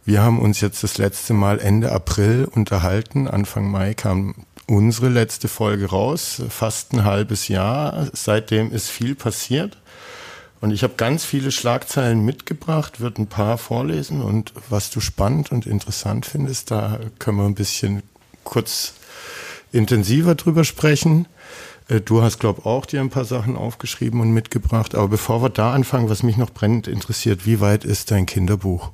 Wir 0.05 0.23
haben 0.23 0.39
uns 0.39 0.61
jetzt 0.61 0.83
das 0.83 0.99
letzte 0.99 1.33
Mal 1.33 1.61
Ende 1.61 1.93
April 1.93 2.47
unterhalten. 2.51 3.27
Anfang 3.27 3.71
Mai 3.71 3.95
kam 3.95 4.35
unsere 4.67 5.09
letzte 5.09 5.49
Folge 5.49 5.87
raus, 5.87 6.43
fast 6.49 6.93
ein 6.93 7.05
halbes 7.05 7.49
Jahr. 7.49 8.09
Seitdem 8.13 8.73
ist 8.73 8.91
viel 8.91 9.15
passiert. 9.15 9.79
Und 10.65 10.71
ich 10.71 10.83
habe 10.83 10.95
ganz 10.97 11.27
viele 11.27 11.53
Schlagzeilen 11.53 12.25
mitgebracht, 12.25 12.99
würde 12.99 13.21
ein 13.21 13.27
paar 13.27 13.59
vorlesen 13.59 14.23
und 14.23 14.55
was 14.71 14.89
du 14.89 15.01
spannend 15.01 15.53
und 15.53 15.67
interessant 15.67 16.25
findest, 16.25 16.71
da 16.71 17.01
können 17.19 17.37
wir 17.37 17.45
ein 17.45 17.55
bisschen 17.55 18.03
kurz 18.45 18.95
intensiver 19.73 20.35
drüber 20.37 20.65
sprechen. 20.65 21.29
Äh, 21.89 22.01
du 22.01 22.23
hast, 22.23 22.41
glaube 22.41 22.61
ich, 22.61 22.65
auch 22.65 22.87
dir 22.87 23.03
ein 23.03 23.11
paar 23.11 23.27
Sachen 23.27 23.57
aufgeschrieben 23.57 24.23
und 24.23 24.33
mitgebracht. 24.33 24.95
Aber 24.95 25.09
bevor 25.09 25.43
wir 25.43 25.51
da 25.51 25.75
anfangen, 25.75 26.09
was 26.09 26.23
mich 26.23 26.39
noch 26.39 26.49
brennend 26.49 26.89
interessiert, 26.89 27.45
wie 27.45 27.61
weit 27.61 27.85
ist 27.85 28.11
dein 28.11 28.25
Kinderbuch? 28.25 28.91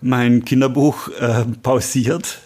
Mein 0.00 0.46
Kinderbuch 0.46 1.08
äh, 1.20 1.44
pausiert. 1.62 2.38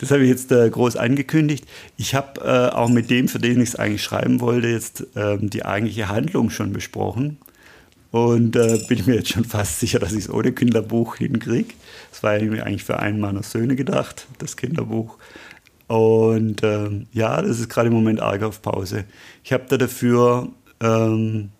Das 0.00 0.10
habe 0.10 0.22
ich 0.22 0.30
jetzt 0.30 0.50
äh, 0.50 0.68
groß 0.70 0.96
angekündigt. 0.96 1.66
Ich 1.98 2.14
habe 2.14 2.40
äh, 2.40 2.74
auch 2.74 2.88
mit 2.88 3.10
dem, 3.10 3.28
für 3.28 3.38
den 3.38 3.60
ich 3.60 3.70
es 3.70 3.76
eigentlich 3.76 4.02
schreiben 4.02 4.40
wollte, 4.40 4.68
jetzt 4.68 5.06
ähm, 5.14 5.50
die 5.50 5.66
eigentliche 5.66 6.08
Handlung 6.08 6.48
schon 6.48 6.72
besprochen. 6.72 7.36
Und 8.10 8.56
äh, 8.56 8.80
bin 8.88 9.04
mir 9.04 9.16
jetzt 9.16 9.28
schon 9.28 9.44
fast 9.44 9.78
sicher, 9.78 9.98
dass 9.98 10.12
ich 10.12 10.20
es 10.20 10.30
ohne 10.30 10.52
Kinderbuch 10.52 11.16
hinkriege. 11.16 11.74
Das 12.10 12.22
war 12.22 12.30
eigentlich 12.30 12.82
für 12.82 12.98
einen 12.98 13.20
meiner 13.20 13.42
Söhne 13.42 13.76
gedacht, 13.76 14.26
das 14.38 14.56
Kinderbuch. 14.56 15.18
Und 15.86 16.62
ähm, 16.62 17.06
ja, 17.12 17.42
das 17.42 17.60
ist 17.60 17.68
gerade 17.68 17.88
im 17.88 17.94
Moment 17.94 18.20
arg 18.20 18.42
auf 18.42 18.62
Pause. 18.62 19.04
Ich 19.44 19.52
habe 19.52 19.64
da 19.68 19.76
dafür, 19.76 20.48
ähm, 20.80 21.50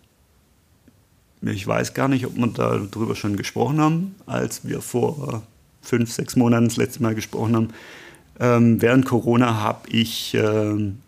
ich 1.43 1.67
weiß 1.67 1.93
gar 1.93 2.09
nicht, 2.09 2.25
ob 2.25 2.37
wir 2.37 2.47
darüber 2.47 3.15
schon 3.15 3.37
gesprochen 3.37 3.81
haben, 3.81 4.15
als 4.25 4.67
wir 4.67 4.81
vor 4.81 5.43
fünf, 5.83 6.11
sechs 6.11 6.37
Monaten 6.37 6.69
das 6.69 6.79
letzte 6.79 7.03
Mal 7.03 7.15
gesprochen 7.15 7.55
haben. 7.55 7.69
Ähm, 8.41 8.81
während 8.81 9.05
Corona 9.05 9.61
habe 9.61 9.89
ich 9.91 10.35
ähm, 10.35 10.99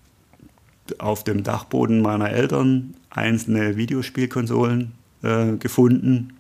auf 0.99 1.25
dem 1.25 1.43
Dachboden 1.43 2.03
meiner 2.03 2.31
Eltern 2.31 2.95
einzelne 3.11 3.77
Videospielkonsolen 3.77 4.93
äh, 5.23 5.57
gefunden 5.57 6.35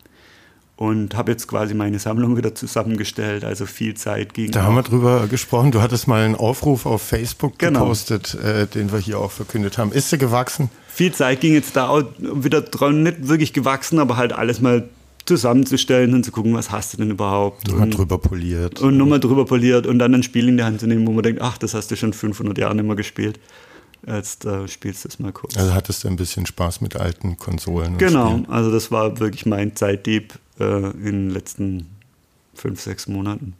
und 0.76 1.14
habe 1.14 1.30
jetzt 1.30 1.46
quasi 1.48 1.74
meine 1.74 1.98
Sammlung 1.98 2.36
wieder 2.36 2.54
zusammengestellt. 2.54 3.44
Also 3.44 3.66
viel 3.66 3.94
Zeit 3.94 4.34
ging. 4.34 4.50
Da 4.50 4.64
haben 4.64 4.74
wir 4.74 4.82
drüber 4.82 5.28
gesprochen. 5.28 5.70
Du 5.70 5.80
hattest 5.80 6.08
mal 6.08 6.24
einen 6.24 6.34
Aufruf 6.34 6.86
auf 6.86 7.02
Facebook 7.02 7.58
genau. 7.58 7.80
gepostet, 7.80 8.34
äh, 8.34 8.66
den 8.66 8.92
wir 8.92 8.98
hier 8.98 9.18
auch 9.18 9.30
verkündet 9.30 9.78
haben. 9.78 9.92
Ist 9.92 10.10
sie 10.10 10.18
gewachsen? 10.18 10.70
Viel 10.88 11.12
Zeit 11.12 11.40
ging 11.40 11.54
jetzt 11.54 11.76
da 11.76 11.88
auch 11.88 12.02
wieder 12.18 12.60
dran, 12.60 13.04
nicht 13.04 13.28
wirklich 13.28 13.52
gewachsen, 13.52 13.98
aber 13.98 14.16
halt 14.16 14.32
alles 14.32 14.60
mal 14.60 14.88
zusammenzustellen 15.24 16.14
und 16.14 16.24
zu 16.24 16.32
gucken, 16.32 16.54
was 16.54 16.70
hast 16.70 16.92
du 16.92 16.96
denn 16.98 17.10
überhaupt. 17.10 17.68
Nochmal 17.68 17.90
drüber 17.90 18.18
poliert. 18.18 18.80
Und 18.80 18.96
nochmal 18.96 19.20
drüber 19.20 19.44
poliert 19.44 19.86
und 19.86 19.98
dann 19.98 20.14
ein 20.14 20.22
Spiel 20.22 20.48
in 20.48 20.56
die 20.56 20.64
Hand 20.64 20.80
zu 20.80 20.86
nehmen, 20.86 21.06
wo 21.06 21.12
man 21.12 21.22
denkt, 21.22 21.40
ach, 21.40 21.58
das 21.58 21.74
hast 21.74 21.90
du 21.90 21.96
schon 21.96 22.12
500 22.12 22.58
Jahre 22.58 22.74
nicht 22.74 22.86
mehr 22.86 22.96
gespielt. 22.96 23.38
Jetzt 24.06 24.44
äh, 24.44 24.66
spielst 24.66 25.04
du 25.04 25.08
es 25.08 25.18
mal 25.18 25.32
kurz. 25.32 25.56
Also 25.56 25.74
hattest 25.74 26.02
du 26.02 26.08
ein 26.08 26.16
bisschen 26.16 26.44
Spaß 26.46 26.80
mit 26.80 26.96
alten 26.96 27.36
Konsolen. 27.36 27.98
genau, 27.98 28.42
also 28.48 28.72
das 28.72 28.90
war 28.90 29.20
wirklich 29.20 29.46
mein 29.46 29.76
Zeitdieb 29.76 30.34
äh, 30.58 30.90
in 30.90 31.28
den 31.28 31.30
letzten 31.30 31.86
fünf, 32.54 32.80
sechs 32.80 33.06
Monaten. 33.06 33.54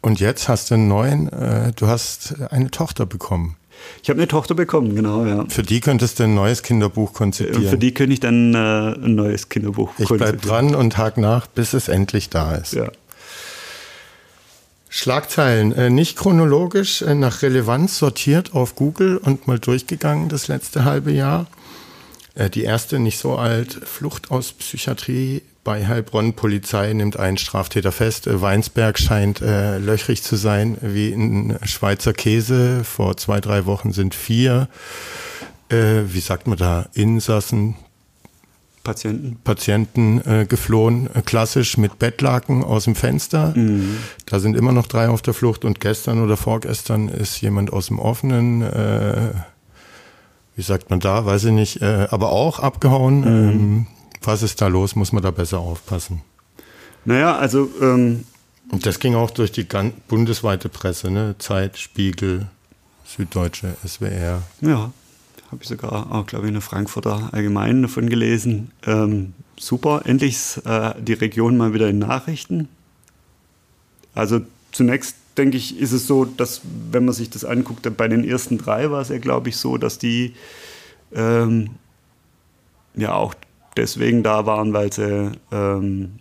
Und 0.00 0.20
jetzt 0.20 0.48
hast 0.48 0.70
du 0.70 0.74
einen 0.74 0.88
neuen, 0.88 1.28
äh, 1.28 1.72
du 1.74 1.88
hast 1.88 2.40
eine 2.50 2.70
Tochter 2.70 3.04
bekommen. 3.04 3.56
Ich 4.02 4.08
habe 4.08 4.18
eine 4.18 4.28
Tochter 4.28 4.54
bekommen, 4.54 4.94
genau, 4.94 5.24
ja. 5.24 5.44
Für 5.48 5.62
die 5.62 5.80
könntest 5.80 6.18
du 6.18 6.24
ein 6.24 6.34
neues 6.34 6.62
Kinderbuch 6.62 7.12
konzipieren. 7.12 7.68
Für 7.68 7.78
die 7.78 7.92
könnte 7.92 8.12
ich 8.12 8.20
dann 8.20 8.54
äh, 8.54 8.58
ein 8.58 9.14
neues 9.14 9.48
Kinderbuch 9.48 9.90
ich 9.98 10.08
konzipieren. 10.08 10.34
Ich 10.34 10.40
bleib 10.40 10.42
dran 10.42 10.74
und 10.74 10.96
hake 10.96 11.20
nach, 11.20 11.46
bis 11.46 11.74
es 11.74 11.88
endlich 11.88 12.30
da 12.30 12.54
ist. 12.54 12.74
Ja. 12.74 12.90
Schlagzeilen, 14.92 15.72
äh, 15.72 15.88
nicht 15.88 16.16
chronologisch, 16.16 17.02
äh, 17.02 17.14
nach 17.14 17.42
Relevanz 17.42 17.98
sortiert 17.98 18.54
auf 18.54 18.74
Google 18.74 19.18
und 19.18 19.46
mal 19.46 19.60
durchgegangen 19.60 20.28
das 20.28 20.48
letzte 20.48 20.84
halbe 20.84 21.12
Jahr. 21.12 21.46
Äh, 22.34 22.50
die 22.50 22.64
erste, 22.64 22.98
nicht 22.98 23.18
so 23.18 23.36
alt, 23.36 23.72
Flucht 23.84 24.32
aus 24.32 24.52
Psychiatrie 24.52 25.42
bei 25.64 25.86
Heilbronn. 25.86 26.34
Polizei 26.34 26.92
nimmt 26.92 27.18
einen 27.18 27.38
Straftäter 27.38 27.92
fest. 27.92 28.28
Weinsberg 28.30 28.98
scheint 28.98 29.40
äh, 29.40 29.78
löchrig 29.78 30.22
zu 30.22 30.36
sein 30.36 30.78
wie 30.80 31.12
ein 31.12 31.58
Schweizer 31.64 32.12
Käse. 32.12 32.84
Vor 32.84 33.16
zwei, 33.16 33.40
drei 33.40 33.66
Wochen 33.66 33.92
sind 33.92 34.14
vier, 34.14 34.68
äh, 35.68 36.02
wie 36.06 36.20
sagt 36.20 36.46
man 36.46 36.56
da, 36.56 36.86
Insassen, 36.94 37.76
Patienten, 38.82 39.36
Patienten 39.44 40.20
äh, 40.24 40.46
geflohen, 40.48 41.14
äh, 41.14 41.20
klassisch 41.20 41.76
mit 41.76 41.98
Bettlaken 41.98 42.64
aus 42.64 42.84
dem 42.84 42.94
Fenster. 42.94 43.52
Mhm. 43.54 43.98
Da 44.24 44.40
sind 44.40 44.56
immer 44.56 44.72
noch 44.72 44.86
drei 44.86 45.08
auf 45.08 45.20
der 45.20 45.34
Flucht 45.34 45.66
und 45.66 45.80
gestern 45.80 46.22
oder 46.22 46.38
vorgestern 46.38 47.08
ist 47.08 47.40
jemand 47.42 47.72
aus 47.72 47.88
dem 47.88 47.98
offenen, 47.98 48.62
äh, 48.62 49.32
wie 50.56 50.62
sagt 50.62 50.88
man 50.88 50.98
da, 50.98 51.26
weiß 51.26 51.44
ich 51.44 51.52
nicht, 51.52 51.82
äh, 51.82 52.06
aber 52.10 52.32
auch 52.32 52.58
abgehauen. 52.58 53.20
Mhm. 53.20 53.26
Ähm, 53.26 53.86
was 54.22 54.42
ist 54.42 54.60
da 54.60 54.66
los? 54.66 54.96
Muss 54.96 55.12
man 55.12 55.22
da 55.22 55.30
besser 55.30 55.58
aufpassen? 55.58 56.22
Naja, 57.04 57.36
also. 57.36 57.70
Ähm, 57.80 58.24
und 58.70 58.86
das 58.86 59.00
ging 59.00 59.14
auch 59.14 59.30
durch 59.30 59.50
die 59.50 59.66
bundesweite 60.08 60.68
Presse, 60.68 61.10
ne? 61.10 61.34
Zeit, 61.38 61.78
Spiegel, 61.78 62.46
Süddeutsche, 63.04 63.74
SWR. 63.84 64.42
Ja, 64.60 64.92
habe 65.50 65.62
ich 65.62 65.68
sogar 65.68 66.12
auch, 66.12 66.26
glaube 66.26 66.44
ich, 66.46 66.48
in 66.48 66.54
der 66.54 66.62
Frankfurter 66.62 67.30
Allgemeinen 67.32 67.82
davon 67.82 68.08
gelesen. 68.08 68.70
Ähm, 68.86 69.34
super, 69.58 70.02
endlich 70.04 70.34
ist 70.34 70.58
äh, 70.58 70.94
die 71.00 71.14
Region 71.14 71.56
mal 71.56 71.74
wieder 71.74 71.88
in 71.88 71.98
Nachrichten. 71.98 72.68
Also 74.14 74.40
zunächst 74.70 75.16
denke 75.36 75.56
ich, 75.56 75.78
ist 75.78 75.92
es 75.92 76.06
so, 76.06 76.24
dass 76.24 76.60
wenn 76.90 77.04
man 77.04 77.14
sich 77.14 77.30
das 77.30 77.44
anguckt, 77.44 77.88
bei 77.96 78.06
den 78.06 78.24
ersten 78.24 78.58
drei 78.58 78.90
war 78.90 79.00
es 79.00 79.08
ja, 79.08 79.18
glaube 79.18 79.48
ich, 79.48 79.56
so, 79.56 79.76
dass 79.76 79.98
die 79.98 80.34
ähm, 81.12 81.70
ja 82.94 83.14
auch 83.14 83.34
deswegen 83.76 84.22
da 84.22 84.46
waren, 84.46 84.72
weil 84.72 84.92
sie 84.92 85.32
ähm, 85.52 86.12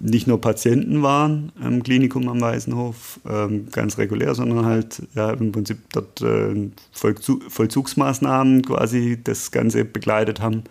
nicht 0.00 0.26
nur 0.26 0.40
Patienten 0.40 1.02
waren 1.02 1.52
im 1.64 1.82
Klinikum 1.82 2.28
am 2.28 2.40
Waisenhof, 2.40 3.20
ähm, 3.28 3.68
ganz 3.70 3.98
regulär, 3.98 4.34
sondern 4.34 4.66
halt 4.66 5.02
ja, 5.14 5.30
im 5.30 5.52
Prinzip 5.52 5.78
dort 5.92 6.20
äh, 6.20 6.70
Vollzugsmaßnahmen 6.92 8.62
quasi 8.62 9.18
das 9.22 9.50
Ganze 9.50 9.84
begleitet 9.84 10.40
haben. 10.40 10.64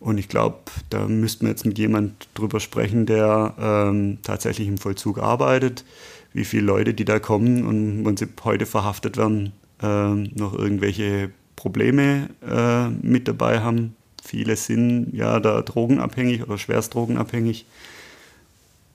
Und 0.00 0.18
ich 0.18 0.28
glaube, 0.28 0.58
da 0.88 1.06
müssten 1.06 1.44
wir 1.44 1.50
jetzt 1.50 1.66
mit 1.66 1.78
jemand 1.78 2.28
drüber 2.34 2.58
sprechen, 2.58 3.06
der 3.06 3.54
ähm, 3.60 4.18
tatsächlich 4.22 4.66
im 4.66 4.78
Vollzug 4.78 5.18
arbeitet, 5.18 5.84
wie 6.32 6.44
viele 6.44 6.64
Leute, 6.64 6.94
die 6.94 7.04
da 7.04 7.18
kommen 7.18 7.66
und 7.66 7.98
im 7.98 8.04
Prinzip 8.04 8.44
heute 8.44 8.66
verhaftet 8.66 9.16
werden, 9.16 9.52
äh, 9.82 10.14
noch 10.14 10.54
irgendwelche 10.54 11.30
Probleme 11.60 12.30
äh, 12.40 12.88
mit 12.88 13.28
dabei 13.28 13.60
haben. 13.60 13.94
Viele 14.24 14.56
sind 14.56 15.12
ja 15.12 15.40
da 15.40 15.60
drogenabhängig 15.60 16.42
oder 16.42 16.56
schwerst 16.56 16.94
drogenabhängig 16.94 17.66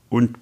und 0.09 0.39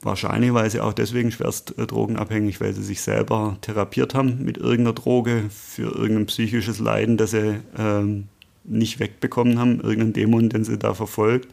wahrscheinlich 0.00 0.80
auch 0.80 0.94
deswegen 0.94 1.30
schwerst 1.30 1.78
äh, 1.78 1.86
drogenabhängig, 1.86 2.62
weil 2.62 2.72
sie 2.72 2.82
sich 2.82 3.02
selber 3.02 3.58
therapiert 3.60 4.14
haben 4.14 4.42
mit 4.44 4.56
irgendeiner 4.56 4.94
Droge 4.94 5.44
für 5.50 5.94
irgendein 5.94 6.24
psychisches 6.26 6.78
Leiden, 6.78 7.18
das 7.18 7.32
sie 7.32 7.60
ähm, 7.76 8.28
nicht 8.64 8.98
wegbekommen 8.98 9.58
haben, 9.58 9.80
irgendeinen 9.80 10.14
Dämon, 10.14 10.48
den 10.48 10.64
sie 10.64 10.78
da 10.78 10.94
verfolgt. 10.94 11.48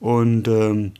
Und 0.00 0.48
ähm, 0.48 0.90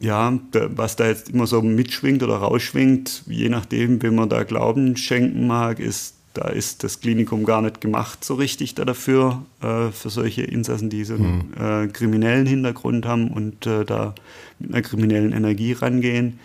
ja, 0.00 0.38
was 0.52 0.96
da 0.96 1.06
jetzt 1.06 1.30
immer 1.30 1.46
so 1.46 1.62
mitschwingt 1.62 2.22
oder 2.22 2.36
rausschwingt, 2.36 3.22
je 3.26 3.48
nachdem, 3.48 4.02
wem 4.02 4.16
man 4.16 4.28
da 4.28 4.42
Glauben 4.42 4.98
schenken 4.98 5.46
mag, 5.46 5.80
ist, 5.80 6.17
da 6.38 6.48
ist 6.48 6.84
das 6.84 7.00
Klinikum 7.00 7.44
gar 7.44 7.62
nicht 7.62 7.80
gemacht 7.80 8.24
so 8.24 8.34
richtig 8.34 8.76
da 8.76 8.84
dafür, 8.84 9.42
äh, 9.60 9.90
für 9.90 10.08
solche 10.08 10.42
Insassen, 10.42 10.88
die 10.88 11.02
so 11.02 11.14
einen 11.14 11.50
mhm. 11.56 11.84
äh, 11.84 11.88
kriminellen 11.88 12.46
Hintergrund 12.46 13.06
haben 13.06 13.28
und 13.28 13.66
äh, 13.66 13.84
da 13.84 14.14
mit 14.60 14.72
einer 14.72 14.82
kriminellen 14.82 15.32
Energie 15.32 15.72
rangehen. 15.72 16.38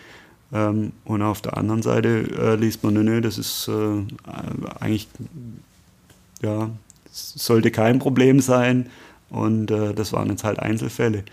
Ähm, 0.52 0.94
und 1.06 1.22
auf 1.22 1.42
der 1.42 1.58
anderen 1.58 1.84
Seite 1.84 2.26
äh, 2.40 2.56
liest 2.56 2.84
man, 2.84 2.96
nö, 2.96 3.04
nö, 3.04 3.22
das 3.22 3.38
ist 3.38 3.68
äh, 3.68 4.02
eigentlich, 4.80 5.08
ja, 6.42 6.72
sollte 7.12 7.70
kein 7.70 8.00
Problem 8.00 8.40
sein. 8.40 8.88
Und 9.30 9.70
äh, 9.70 9.94
das 9.94 10.12
waren 10.12 10.30
jetzt 10.30 10.44
halt 10.44 10.58
Einzelfälle. 10.58 11.24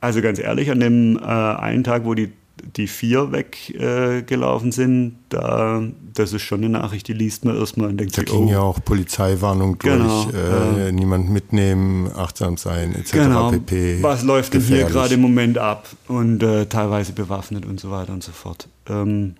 Also 0.00 0.22
ganz 0.22 0.38
ehrlich, 0.38 0.70
an 0.70 0.78
dem 0.78 1.18
einen 1.18 1.82
Tag, 1.82 2.04
wo 2.04 2.14
die 2.14 2.30
die 2.76 2.86
vier 2.86 3.32
weggelaufen 3.32 4.70
äh, 4.70 4.72
sind, 4.72 5.16
da, 5.28 5.82
das 6.14 6.32
ist 6.32 6.42
schon 6.42 6.60
eine 6.60 6.70
Nachricht, 6.70 7.06
die 7.08 7.12
liest 7.12 7.44
man 7.44 7.56
erstmal 7.56 7.88
und 7.88 7.98
denkt 7.98 8.16
da 8.16 8.22
sich, 8.22 8.30
ging 8.30 8.48
oh, 8.48 8.50
ja 8.50 8.60
auch 8.60 8.82
Polizeiwarnung 8.82 9.78
durch, 9.78 9.92
genau, 9.92 10.30
äh, 10.30 10.88
äh, 10.88 10.92
niemand 10.92 11.30
mitnehmen, 11.30 12.10
achtsam 12.16 12.56
sein, 12.56 12.94
etc. 12.94 13.12
Genau, 13.12 13.50
pp. 13.50 14.02
Was 14.02 14.22
läuft 14.22 14.54
denn 14.54 14.62
hier 14.62 14.84
gerade 14.84 15.14
im 15.14 15.20
Moment 15.20 15.58
ab? 15.58 15.88
Und 16.08 16.42
äh, 16.42 16.66
teilweise 16.66 17.12
bewaffnet 17.12 17.66
und 17.66 17.78
so 17.78 17.90
weiter 17.90 18.12
und 18.12 18.22
so 18.22 18.32
fort. 18.32 18.68
Ähm, 18.88 19.34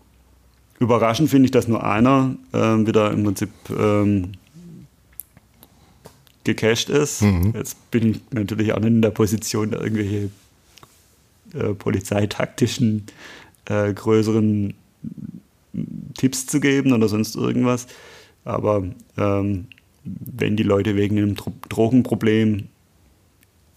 überraschend 0.78 1.30
finde 1.30 1.46
ich, 1.46 1.50
dass 1.52 1.68
nur 1.68 1.82
einer 1.82 2.36
ähm, 2.52 2.86
wieder 2.86 3.10
im 3.12 3.24
Prinzip 3.24 3.50
ähm, 3.70 4.32
gecached 6.44 6.90
ist. 6.90 7.22
Mhm. 7.22 7.52
Jetzt 7.54 7.90
bin 7.90 8.10
ich 8.10 8.20
natürlich 8.30 8.72
auch 8.72 8.78
nicht 8.78 8.88
in 8.88 9.02
der 9.02 9.10
Position, 9.10 9.70
da 9.70 9.80
irgendwelche 9.80 10.30
äh, 11.58 11.74
polizeitaktischen 11.74 13.04
äh, 13.66 13.92
größeren 13.92 14.74
Tipps 16.16 16.46
zu 16.46 16.60
geben 16.60 16.92
oder 16.92 17.08
sonst 17.08 17.36
irgendwas. 17.36 17.86
Aber 18.44 18.84
ähm, 19.16 19.66
wenn 20.04 20.56
die 20.56 20.62
Leute 20.62 20.96
wegen 20.96 21.18
einem 21.18 21.36
Drogenproblem 21.68 22.68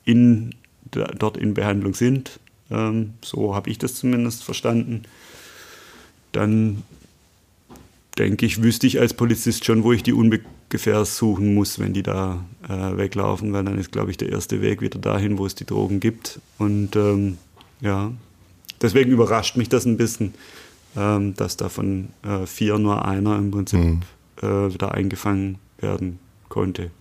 in, 0.06 0.56
dort 0.92 1.38
in 1.38 1.54
Behandlung 1.54 1.94
sind, 1.94 2.40
ähm, 2.72 3.14
so 3.24 3.56
habe 3.56 3.70
ich 3.70 3.78
das 3.78 3.96
zumindest 3.96 4.44
verstanden, 4.44 5.04
dann 6.32 6.84
denke 8.18 8.46
ich, 8.46 8.62
wüsste 8.62 8.86
ich 8.86 9.00
als 9.00 9.14
Polizist 9.14 9.66
schon, 9.66 9.84
wo 9.84 9.94
ich 9.94 10.04
die 10.04 10.14
ungefähr 10.14 11.04
suchen 11.06 11.56
muss, 11.56 11.80
wenn 11.80 11.94
die 11.94 12.04
da 12.04 12.46
äh, 12.68 12.98
weglaufen, 12.98 13.54
weil 13.54 13.64
dann 13.64 13.80
ist, 13.80 13.92
glaube 13.92 14.12
ich, 14.12 14.18
der 14.18 14.30
erste 14.30 14.62
Weg 14.62 14.82
wieder 14.82 15.00
dahin, 15.00 15.38
wo 15.38 15.46
es 15.46 15.56
die 15.56 15.66
Drogen 15.66 16.00
gibt. 16.00 16.40
Und 16.58 16.96
ähm, 16.96 17.38
ja, 17.82 18.12
deswegen 18.82 19.12
überrascht 19.12 19.58
mich 19.58 19.70
das 19.70 19.86
ein 19.86 19.98
bisschen, 19.98 20.34
ähm, 20.96 21.34
dass 21.36 21.58
davon 21.58 22.10
äh, 22.24 22.46
vier 22.46 22.78
nur 22.80 23.06
einer 23.06 23.38
im 23.38 23.52
Prinzip 23.52 23.80
mhm. 23.80 24.02
äh, 24.42 24.74
wieder 24.74 24.94
eingefangen 24.94 25.60
werden 25.80 26.20
konnte. 26.50 26.92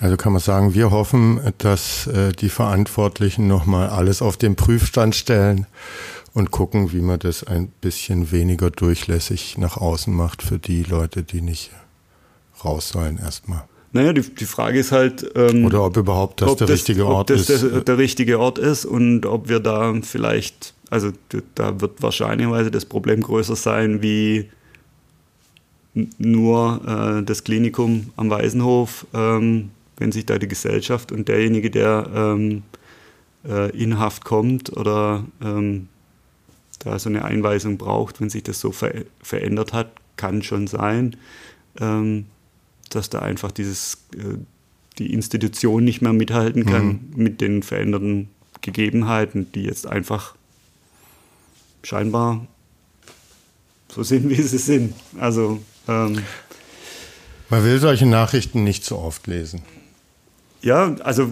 Also 0.00 0.16
kann 0.16 0.32
man 0.32 0.42
sagen, 0.42 0.74
wir 0.74 0.90
hoffen, 0.90 1.40
dass 1.58 2.06
äh, 2.08 2.32
die 2.32 2.48
Verantwortlichen 2.48 3.46
nochmal 3.46 3.88
alles 3.88 4.22
auf 4.22 4.36
den 4.36 4.56
Prüfstand 4.56 5.14
stellen 5.14 5.66
und 6.32 6.50
gucken, 6.50 6.92
wie 6.92 7.00
man 7.00 7.20
das 7.20 7.44
ein 7.44 7.68
bisschen 7.80 8.32
weniger 8.32 8.70
durchlässig 8.70 9.56
nach 9.56 9.76
außen 9.76 10.12
macht 10.12 10.42
für 10.42 10.58
die 10.58 10.82
Leute, 10.82 11.22
die 11.22 11.40
nicht 11.40 11.70
raus 12.64 12.88
sollen 12.90 13.18
erstmal. 13.18 13.64
Naja, 13.94 14.12
die, 14.12 14.22
die 14.22 14.44
Frage 14.44 14.80
ist 14.80 14.90
halt. 14.90 15.24
Ähm, 15.36 15.64
Oder 15.64 15.84
ob 15.84 15.96
überhaupt 15.96 16.42
das 16.42 16.56
der 16.56 16.66
das, 16.66 16.74
richtige 16.74 17.06
Ort 17.06 17.30
ob 17.30 17.36
das 17.36 17.48
ist. 17.48 17.62
Der, 17.62 17.80
der 17.80 17.96
richtige 17.96 18.40
Ort 18.40 18.58
ist 18.58 18.84
und 18.84 19.24
ob 19.24 19.48
wir 19.48 19.60
da 19.60 19.94
vielleicht, 20.02 20.74
also 20.90 21.12
da 21.54 21.80
wird 21.80 22.02
wahrscheinlicherweise 22.02 22.72
das 22.72 22.86
Problem 22.86 23.20
größer 23.20 23.54
sein 23.54 24.02
wie 24.02 24.50
nur 26.18 26.80
äh, 27.20 27.22
das 27.22 27.44
Klinikum 27.44 28.10
am 28.16 28.30
Waisenhof, 28.30 29.06
ähm, 29.14 29.70
wenn 29.96 30.10
sich 30.10 30.26
da 30.26 30.38
die 30.38 30.48
Gesellschaft 30.48 31.12
und 31.12 31.28
derjenige, 31.28 31.70
der 31.70 32.10
ähm, 32.12 32.64
äh, 33.48 33.70
in 33.80 34.00
Haft 34.00 34.24
kommt 34.24 34.76
oder 34.76 35.24
ähm, 35.40 35.86
da 36.80 36.98
so 36.98 37.08
eine 37.08 37.24
Einweisung 37.24 37.78
braucht, 37.78 38.20
wenn 38.20 38.28
sich 38.28 38.42
das 38.42 38.58
so 38.58 38.72
ver 38.72 39.04
verändert 39.22 39.72
hat, 39.72 39.92
kann 40.16 40.42
schon 40.42 40.66
sein, 40.66 41.14
ähm, 41.80 42.26
dass 42.90 43.10
da 43.10 43.20
einfach 43.20 43.50
dieses, 43.50 43.98
äh, 44.14 44.38
die 44.98 45.12
Institution 45.12 45.84
nicht 45.84 46.02
mehr 46.02 46.12
mithalten 46.12 46.66
kann 46.66 46.86
mhm. 46.86 47.10
mit 47.16 47.40
den 47.40 47.62
veränderten 47.62 48.28
Gegebenheiten, 48.60 49.50
die 49.52 49.62
jetzt 49.62 49.86
einfach 49.86 50.34
scheinbar 51.82 52.46
so 53.88 54.02
sind, 54.02 54.28
wie 54.28 54.40
sie 54.40 54.58
sind. 54.58 54.94
Also 55.18 55.60
ähm, 55.88 56.22
man 57.50 57.64
will 57.64 57.78
solche 57.78 58.06
Nachrichten 58.06 58.64
nicht 58.64 58.84
so 58.84 58.98
oft 58.98 59.26
lesen. 59.26 59.62
Ja, 60.64 60.96
also 61.04 61.30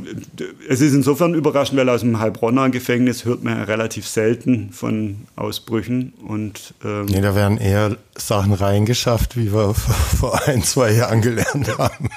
es 0.69 0.83
ist 0.83 0.93
insofern 0.93 1.33
überraschend, 1.33 1.79
weil 1.79 1.89
aus 1.89 2.03
dem 2.03 2.21
Heilbronner 2.21 2.69
Gefängnis 2.69 3.25
hört 3.25 3.43
man 3.43 3.63
relativ 3.63 4.07
selten 4.07 4.73
von 4.73 5.23
Ausbrüchen. 5.37 6.13
Und, 6.29 6.75
ähm 6.85 7.07
nee, 7.07 7.23
da 7.23 7.35
werden 7.35 7.57
eher 7.57 7.97
Sachen 8.15 8.53
reingeschafft, 8.53 9.39
wie 9.39 9.51
wir 9.51 9.73
vor 9.73 10.39
ein, 10.47 10.63
zwei 10.63 10.93
Jahren 10.93 11.23
gelernt 11.23 11.79
haben. 11.79 12.11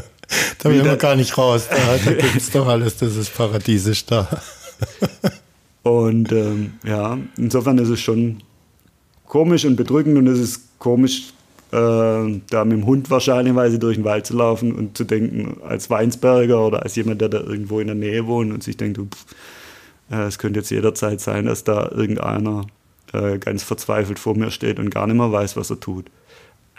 da 0.62 0.70
will 0.70 0.82
man 0.82 0.96
gar 0.96 1.16
nicht 1.16 1.36
raus. 1.36 1.68
Da, 1.68 1.76
da 2.02 2.12
gibt 2.18 2.36
es 2.36 2.50
doch 2.50 2.66
alles, 2.66 2.96
das 2.96 3.14
ist 3.16 3.36
paradiesisch 3.36 4.06
da. 4.06 4.26
und 5.82 6.32
ähm, 6.32 6.72
ja, 6.82 7.18
insofern 7.36 7.76
ist 7.76 7.90
es 7.90 8.00
schon 8.00 8.42
komisch 9.26 9.66
und 9.66 9.76
bedrückend 9.76 10.16
und 10.16 10.28
es 10.28 10.38
ist 10.38 10.78
komisch, 10.78 11.34
da 11.74 12.64
mit 12.64 12.78
dem 12.78 12.86
Hund 12.86 13.10
wahrscheinlich 13.10 13.78
durch 13.78 13.96
den 13.96 14.04
Wald 14.04 14.26
zu 14.26 14.36
laufen 14.36 14.72
und 14.72 14.96
zu 14.96 15.04
denken, 15.04 15.56
als 15.66 15.90
Weinsberger 15.90 16.66
oder 16.66 16.82
als 16.82 16.96
jemand, 16.96 17.20
der 17.20 17.28
da 17.28 17.40
irgendwo 17.40 17.80
in 17.80 17.88
der 17.88 17.96
Nähe 17.96 18.26
wohnt 18.26 18.52
und 18.52 18.62
sich 18.62 18.76
denkt, 18.76 18.98
äh, 20.10 20.22
es 20.22 20.38
könnte 20.38 20.60
jetzt 20.60 20.70
jederzeit 20.70 21.20
sein, 21.20 21.46
dass 21.46 21.64
da 21.64 21.90
irgendeiner 21.90 22.66
äh, 23.12 23.38
ganz 23.38 23.62
verzweifelt 23.62 24.18
vor 24.18 24.36
mir 24.36 24.50
steht 24.50 24.78
und 24.78 24.90
gar 24.90 25.06
nicht 25.06 25.16
mehr 25.16 25.32
weiß, 25.32 25.56
was 25.56 25.70
er 25.70 25.80
tut. 25.80 26.10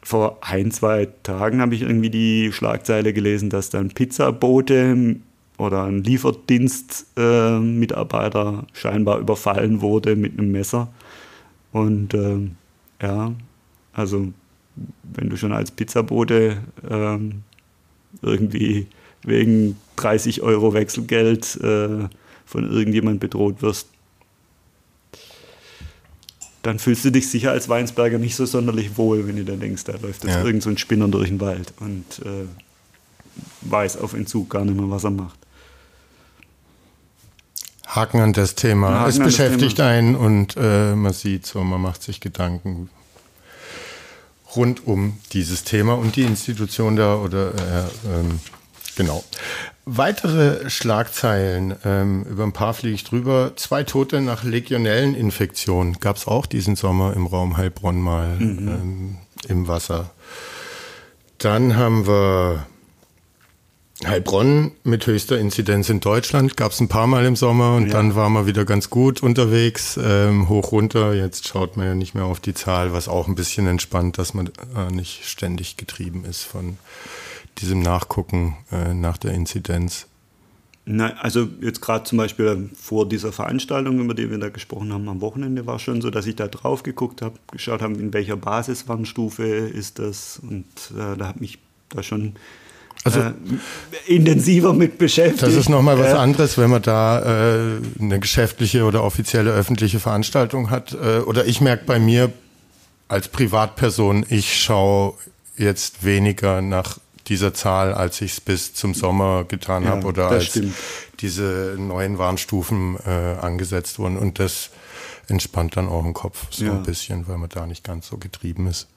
Vor 0.04 0.38
ein, 0.42 0.70
zwei 0.72 1.08
Tagen 1.24 1.62
habe 1.62 1.74
ich 1.74 1.82
irgendwie 1.82 2.12
die 2.12 2.52
Schlagzeile 2.52 3.14
gelesen, 3.14 3.50
dass 3.50 3.72
dann 3.72 3.90
Pizzabote 3.90 5.16
oder 5.58 5.86
ein 5.86 6.04
Lieferdienstmitarbeiter 6.04 8.64
äh, 8.64 8.66
scheinbar 8.78 9.20
überfallen 9.20 9.82
wurde 9.82 10.16
mit 10.16 10.38
einem 10.38 10.52
Messer. 10.52 10.90
Und 11.72 12.14
ähm, 12.14 12.58
ja, 13.02 13.34
also 13.94 14.28
wenn 15.04 15.30
du 15.30 15.38
schon 15.38 15.54
als 15.54 15.72
Pizzabote 15.72 16.58
ähm, 16.90 17.44
irgendwie 18.22 18.88
wegen 19.24 19.78
30 19.96 20.42
Euro 20.42 20.74
Wechselgeld 20.74 21.56
äh, 21.62 22.08
von 22.46 22.72
irgendjemand 22.72 23.20
bedroht 23.20 23.62
wirst, 23.62 23.88
dann 26.62 26.80
fühlst 26.80 27.06
du 27.06 27.12
dich 27.12 27.30
sicher 27.30 27.52
als 27.52 27.70
Weinsberger 27.70 28.18
nicht 28.18 28.36
so 28.36 28.46
sonderlich 28.46 28.98
wohl, 28.98 29.28
wenn 29.28 29.36
du 29.36 29.46
dann 29.46 29.60
denkst, 29.60 29.84
da 29.84 29.94
läuft 29.94 30.24
jetzt 30.24 30.34
ja. 30.34 30.44
irgend 30.44 30.64
so 30.64 30.70
ein 30.70 30.78
Spinner 30.78 31.08
durch 31.08 31.30
den 31.30 31.40
Wald 31.40 31.74
und 31.80 32.06
äh, 32.26 32.48
weiß 33.62 33.98
auf 33.98 34.14
Entzug 34.14 34.50
gar 34.50 34.66
nicht 34.66 34.76
mehr, 34.76 34.90
was 34.90 35.04
er 35.04 35.12
macht. 35.12 35.40
Haken 37.86 38.20
an 38.20 38.34
das 38.34 38.56
Thema. 38.56 39.02
Haken 39.02 39.10
es 39.10 39.20
beschäftigt 39.20 39.78
Thema. 39.78 39.90
einen 39.90 40.16
und 40.16 40.56
äh, 40.58 40.96
man 40.96 41.14
sieht 41.14 41.46
so, 41.46 41.64
man 41.64 41.82
macht 41.82 42.02
sich 42.02 42.20
Gedanken, 42.20 42.90
rund 44.56 44.86
um 44.86 45.18
dieses 45.34 45.64
Thema 45.64 45.94
und 45.94 46.16
die 46.16 46.24
Institution 46.24 46.96
da 46.96 47.16
oder 47.16 47.50
äh, 47.54 48.20
ähm, 48.20 48.40
genau. 48.96 49.24
Weitere 49.86 50.70
Schlagzeilen, 50.70 51.76
ähm, 51.86 52.24
über 52.24 52.44
ein 52.44 52.54
paar 52.54 52.74
fliege 52.74 52.96
ich 52.96 53.04
drüber. 53.04 53.54
Zwei 53.56 53.84
Tote 53.84 54.20
nach 54.22 54.44
Legionelleninfektion 54.44 56.00
gab 56.00 56.16
es 56.16 56.26
auch 56.28 56.48
diesen 56.48 56.76
Sommer 56.76 57.14
im 57.16 57.28
Raum 57.28 57.58
Heilbronn 57.58 58.02
mal 58.02 58.36
mhm. 58.40 58.68
ähm, 58.68 59.18
im 59.48 59.68
Wasser. 59.68 60.10
Dann 61.38 61.76
haben 61.76 62.08
wir 62.08 62.66
Heilbronn 64.08 64.72
mit 64.84 65.08
höchster 65.08 65.38
Inzidenz 65.38 65.90
in 65.90 66.00
Deutschland 66.00 66.58
gab 66.58 66.72
es 66.72 66.80
ein 66.80 66.88
paar 66.88 67.08
Mal 67.08 67.26
im 67.26 67.36
Sommer 67.36 67.76
und 67.76 67.88
ja. 67.88 67.94
dann 67.94 68.16
war 68.16 68.30
man 68.30 68.46
wieder 68.46 68.66
ganz 68.66 68.90
gut 68.90 69.24
unterwegs, 69.24 70.00
ähm, 70.02 70.50
hoch 70.50 70.72
runter. 70.72 71.14
Jetzt 71.14 71.48
schaut 71.48 71.78
man 71.78 71.86
ja 71.86 71.96
nicht 71.96 72.16
mehr 72.16 72.26
auf 72.26 72.40
die 72.40 72.54
Zahl, 72.54 72.94
was 72.94 73.08
auch 73.08 73.28
ein 73.28 73.36
bisschen 73.36 73.68
entspannt, 73.68 74.18
dass 74.18 74.34
man 74.34 74.52
äh, 74.76 74.92
nicht 74.92 75.26
ständig 75.26 75.78
getrieben 75.78 76.26
ist 76.26 76.44
von 76.44 76.78
diesem 77.60 77.80
Nachgucken 77.80 78.58
äh, 78.72 78.94
nach 78.94 79.18
der 79.18 79.34
Inzidenz. 79.34 80.08
Na, 80.88 81.14
also 81.18 81.48
jetzt 81.62 81.82
gerade 81.82 82.04
zum 82.04 82.20
Beispiel 82.20 82.70
vor 82.76 83.10
dieser 83.10 83.32
Veranstaltung, 83.32 84.00
über 84.00 84.14
die 84.14 84.30
wir 84.30 84.38
da 84.38 84.50
gesprochen 84.50 84.94
haben, 84.94 85.10
am 85.10 85.20
Wochenende 85.20 85.66
war 85.66 85.80
schon 85.80 86.02
so, 86.02 86.12
dass 86.12 86.28
ich 86.28 86.36
da 86.36 86.48
drauf 86.48 86.84
geguckt 86.84 87.24
habe, 87.24 87.40
geschaut 87.52 87.82
habe, 87.82 87.96
in 87.96 88.14
welcher 88.14 88.38
Basiswarnstufe 88.38 89.46
ist 89.46 89.98
das 89.98 90.40
und 90.40 90.66
äh, 90.96 91.18
da 91.18 91.28
hat 91.28 91.42
mich 91.42 91.58
da 91.90 92.04
schon 92.04 92.36
also, 93.06 93.20
äh, 93.20 93.34
intensiver 94.08 94.74
mit 94.74 94.98
beschäftigt. 94.98 95.44
Das 95.44 95.54
ist 95.54 95.70
nochmal 95.70 96.00
was 96.00 96.14
anderes, 96.14 96.58
wenn 96.58 96.72
man 96.72 96.82
da 96.82 97.20
äh, 97.20 97.78
eine 98.00 98.20
geschäftliche 98.20 98.84
oder 98.84 99.04
offizielle 99.04 99.52
öffentliche 99.52 100.00
Veranstaltung 100.00 100.72
hat. 100.72 100.94
Äh, 100.94 101.20
oder 101.20 101.46
ich 101.46 101.62
merke 101.62 101.86
bei 101.86 102.00
mir 102.00 102.34
als 103.08 103.28
Privatperson, 103.28 104.26
ich 104.30 104.60
schaue 104.60 105.14
jetzt 105.56 106.04
weniger 106.04 106.64
nach 106.64 106.98
dieser 107.28 107.54
Zahl, 107.54 107.94
als 107.94 108.22
ich 108.22 108.34
es 108.34 108.42
bis 108.42 108.74
zum 108.74 108.96
Sommer 108.96 109.44
getan 109.44 109.84
ja, 109.84 109.90
habe 109.90 110.08
oder 110.08 110.30
als 110.30 110.46
stimmt. 110.46 110.74
diese 111.20 111.76
neuen 111.78 112.18
Warnstufen 112.18 112.98
äh, 113.06 113.10
angesetzt 113.40 114.00
wurden. 114.00 114.18
Und 114.18 114.40
das 114.40 114.72
entspannt 115.28 115.78
dann 115.78 115.88
auch 115.88 116.04
im 116.04 116.14
Kopf 116.16 116.48
so 116.50 116.66
ja. 116.66 116.72
ein 116.72 116.84
bisschen, 116.84 117.28
weil 117.28 117.38
man 117.38 117.50
da 117.50 117.68
nicht 117.68 117.84
ganz 117.84 118.08
so 118.08 118.18
getrieben 118.18 118.66
ist. 118.68 118.88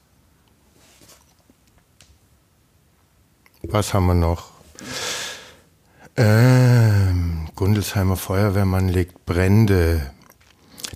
Was 3.71 3.93
haben 3.93 4.07
wir 4.07 4.15
noch? 4.15 4.49
Ähm, 6.17 7.47
Gundelsheimer 7.55 8.15
Feuerwehrmann 8.15 8.89
legt 8.89 9.25
Brände. 9.25 10.09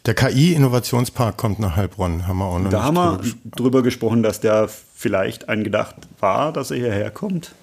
Der 0.05 0.15
KI-Innovationspark 0.15 1.37
kommt 1.37 1.59
nach 1.59 1.75
Heilbronn, 1.75 2.27
haben 2.27 2.39
wir 2.39 2.45
auch 2.45 2.59
noch 2.59 2.71
Da 2.71 2.83
haben 2.83 2.95
wir 2.95 3.21
drüber 3.45 3.83
gesprochen, 3.83 4.23
dass 4.23 4.39
der 4.39 4.67
vielleicht 4.67 5.49
angedacht 5.49 5.95
war, 6.19 6.51
dass 6.51 6.71
er 6.71 6.77
hierher 6.77 7.11
kommt. 7.11 7.53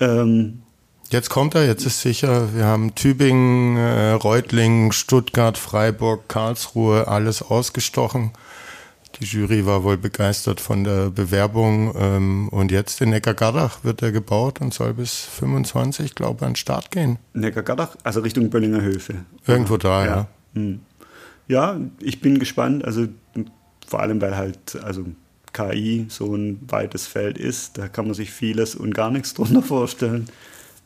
Ähm, 0.00 0.62
jetzt 1.10 1.28
kommt 1.28 1.54
er, 1.54 1.66
jetzt 1.66 1.84
ist 1.84 2.00
sicher. 2.00 2.54
Wir 2.54 2.64
haben 2.64 2.94
Tübingen, 2.94 3.76
äh, 3.76 4.12
Reutlingen, 4.12 4.92
Stuttgart, 4.92 5.58
Freiburg, 5.58 6.28
Karlsruhe, 6.28 7.08
alles 7.08 7.42
ausgestochen. 7.42 8.32
Die 9.20 9.26
Jury 9.26 9.66
war 9.66 9.84
wohl 9.84 9.98
begeistert 9.98 10.60
von 10.60 10.82
der 10.82 11.10
Bewerbung. 11.10 11.94
Ähm, 11.96 12.48
und 12.48 12.72
jetzt 12.72 13.00
in 13.02 13.10
Neckargardach 13.10 13.84
wird 13.84 14.02
er 14.02 14.12
gebaut 14.12 14.60
und 14.60 14.72
soll 14.72 14.94
bis 14.94 15.14
25, 15.14 16.14
glaube 16.14 16.38
ich, 16.38 16.42
an 16.42 16.50
den 16.52 16.56
Start 16.56 16.90
gehen. 16.90 17.18
Neckargardach, 17.34 17.96
also 18.02 18.20
Richtung 18.20 18.48
Böllinger 18.48 18.80
Höfe. 18.80 19.16
Irgendwo 19.46 19.76
da, 19.76 20.04
ja. 20.04 20.10
Ja. 20.10 20.26
Hm. 20.54 20.80
ja, 21.48 21.80
ich 22.00 22.20
bin 22.20 22.38
gespannt. 22.38 22.84
Also 22.84 23.08
vor 23.86 24.00
allem, 24.00 24.20
weil 24.20 24.36
halt 24.36 24.76
also 24.82 25.04
KI 25.52 26.06
so 26.08 26.34
ein 26.34 26.60
weites 26.68 27.06
Feld 27.06 27.36
ist. 27.36 27.76
Da 27.76 27.88
kann 27.88 28.06
man 28.06 28.14
sich 28.14 28.30
vieles 28.30 28.74
und 28.74 28.94
gar 28.94 29.10
nichts 29.10 29.34
drunter 29.34 29.62
vorstellen. 29.62 30.28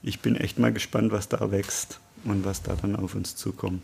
Ich 0.03 0.21
bin 0.21 0.37
echt 0.37 0.59
mal 0.59 0.73
gespannt, 0.73 1.13
was 1.13 1.29
da 1.29 1.51
wächst 1.51 2.01
und 2.25 2.45
was 2.45 2.63
da 2.63 2.75
dann 2.75 2.97
auf 2.97 3.15
uns 3.15 3.37
zukommt. 3.37 3.83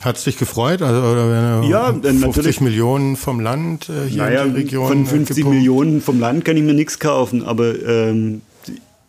Hat 0.00 0.16
es 0.16 0.24
dich 0.24 0.36
gefreut? 0.36 0.82
Also, 0.82 1.00
oder 1.00 1.62
wenn 1.62 1.70
ja, 1.70 1.92
50 1.92 2.20
natürlich. 2.20 2.60
Millionen 2.60 3.16
vom 3.16 3.40
Land 3.40 3.88
äh, 3.88 4.08
hier 4.08 4.22
naja, 4.22 4.42
in 4.42 4.54
der 4.54 4.62
Region? 4.62 4.88
Von 4.88 5.06
50 5.06 5.36
gepumpt? 5.36 5.56
Millionen 5.56 6.00
vom 6.00 6.20
Land 6.20 6.44
kann 6.44 6.56
ich 6.56 6.62
mir 6.62 6.74
nichts 6.74 6.98
kaufen, 6.98 7.42
aber 7.42 7.74
ähm, 7.86 8.42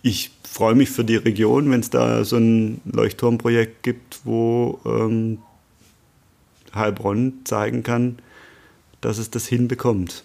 ich 0.02 0.32
freue 0.43 0.76
mich 0.76 0.89
für 0.89 1.04
die 1.04 1.17
Region, 1.17 1.69
wenn 1.69 1.82
es 1.82 1.89
da 1.89 2.24
so 2.24 2.38
ein 2.38 2.80
Leuchtturmprojekt 2.86 3.84
gibt, 3.84 4.21
wo 4.24 4.80
ähm, 4.86 5.39
Heilbronn 6.74 7.34
zeigen 7.43 7.84
kann, 7.84 8.19
dass 9.02 9.17
es 9.17 9.30
das 9.30 9.48
hinbekommt. 9.48 10.24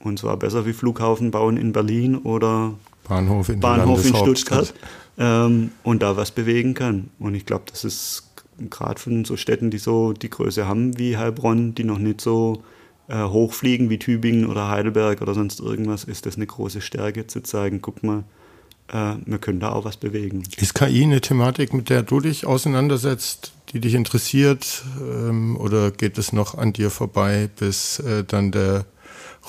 Und 0.00 0.18
zwar 0.18 0.36
besser 0.36 0.66
wie 0.66 0.72
Flughafen 0.72 1.30
bauen 1.30 1.56
in 1.56 1.72
Berlin 1.72 2.16
oder 2.16 2.74
Bahnhof 3.08 3.48
in, 3.48 3.60
Bahnhof 3.60 4.04
in 4.04 4.14
Stuttgart 4.14 4.74
ähm, 5.18 5.70
und 5.82 6.02
da 6.02 6.16
was 6.16 6.30
bewegen 6.30 6.74
kann. 6.74 7.10
Und 7.18 7.34
ich 7.34 7.46
glaube, 7.46 7.64
das 7.70 7.84
ist 7.84 8.29
gerade 8.68 9.00
von 9.00 9.24
so 9.24 9.36
Städten, 9.36 9.70
die 9.70 9.78
so 9.78 10.12
die 10.12 10.28
Größe 10.28 10.66
haben 10.66 10.98
wie 10.98 11.16
Heilbronn, 11.16 11.74
die 11.74 11.84
noch 11.84 11.98
nicht 11.98 12.20
so 12.20 12.62
äh, 13.08 13.24
hochfliegen 13.24 13.90
wie 13.90 13.98
Tübingen 13.98 14.46
oder 14.46 14.68
Heidelberg 14.68 15.22
oder 15.22 15.34
sonst 15.34 15.60
irgendwas, 15.60 16.04
ist 16.04 16.26
das 16.26 16.36
eine 16.36 16.46
große 16.46 16.80
Stärke 16.80 17.26
zu 17.26 17.42
zeigen, 17.42 17.80
guck 17.80 18.02
mal, 18.02 18.24
äh, 18.92 19.14
wir 19.24 19.38
können 19.38 19.60
da 19.60 19.72
auch 19.72 19.84
was 19.84 19.96
bewegen. 19.96 20.42
Ist 20.56 20.74
KI 20.74 21.04
eine 21.04 21.20
Thematik, 21.20 21.72
mit 21.72 21.90
der 21.90 22.02
du 22.02 22.20
dich 22.20 22.46
auseinandersetzt, 22.46 23.52
die 23.72 23.80
dich 23.80 23.94
interessiert? 23.94 24.84
Ähm, 25.00 25.56
oder 25.56 25.90
geht 25.90 26.18
es 26.18 26.32
noch 26.32 26.56
an 26.56 26.72
dir 26.72 26.90
vorbei, 26.90 27.48
bis 27.58 28.00
äh, 28.00 28.24
dann 28.24 28.52
der 28.52 28.84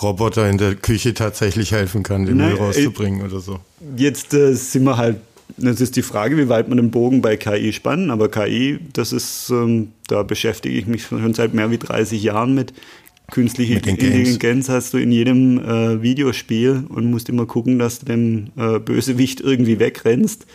Roboter 0.02 0.50
in 0.50 0.58
der 0.58 0.76
Küche 0.76 1.14
tatsächlich 1.14 1.72
helfen 1.72 2.04
kann, 2.04 2.26
den 2.26 2.38
Müll 2.38 2.56
rauszubringen 2.56 3.26
oder 3.26 3.40
so? 3.40 3.60
Jetzt 3.96 4.34
äh, 4.34 4.54
sind 4.54 4.84
wir 4.84 4.98
halt 4.98 5.18
das 5.58 5.82
ist 5.82 5.96
die 5.96 6.02
Frage, 6.02 6.38
wie 6.38 6.50
weit 6.50 6.68
man 6.68 6.78
den 6.78 6.92
Bogen 6.92 7.22
bei 7.22 7.38
KI 7.38 7.74
spannen. 7.74 8.12
Aber 8.12 8.30
KI, 8.30 8.80
das 8.94 9.14
ist, 9.14 9.50
ähm, 9.50 9.90
da 10.08 10.24
beschäftige 10.24 10.78
ich 10.78 10.88
mich 10.88 11.04
schon 11.04 11.34
seit 11.34 11.54
mehr 11.54 11.72
wie 11.72 11.78
30 11.78 12.22
Jahren 12.22 12.54
mit. 12.54 12.74
Künstliche 13.32 13.76
Intelligenz 13.76 14.68
hast 14.68 14.94
du 14.94 14.98
in 14.98 15.12
jedem 15.12 15.58
äh, 15.60 16.02
Videospiel 16.02 16.84
und 16.90 17.10
musst 17.10 17.30
immer 17.30 17.46
gucken, 17.46 17.80
dass 17.80 18.00
du 18.00 18.06
dem 18.06 18.48
äh, 18.58 18.80
Bösewicht 18.80 19.40
irgendwie 19.40 19.80
wegrennst, 19.80 20.46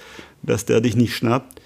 dass 0.43 0.67
der 0.67 0.83
dich 0.83 0.95
nicht 0.95 1.15
schnappt. 1.15 1.61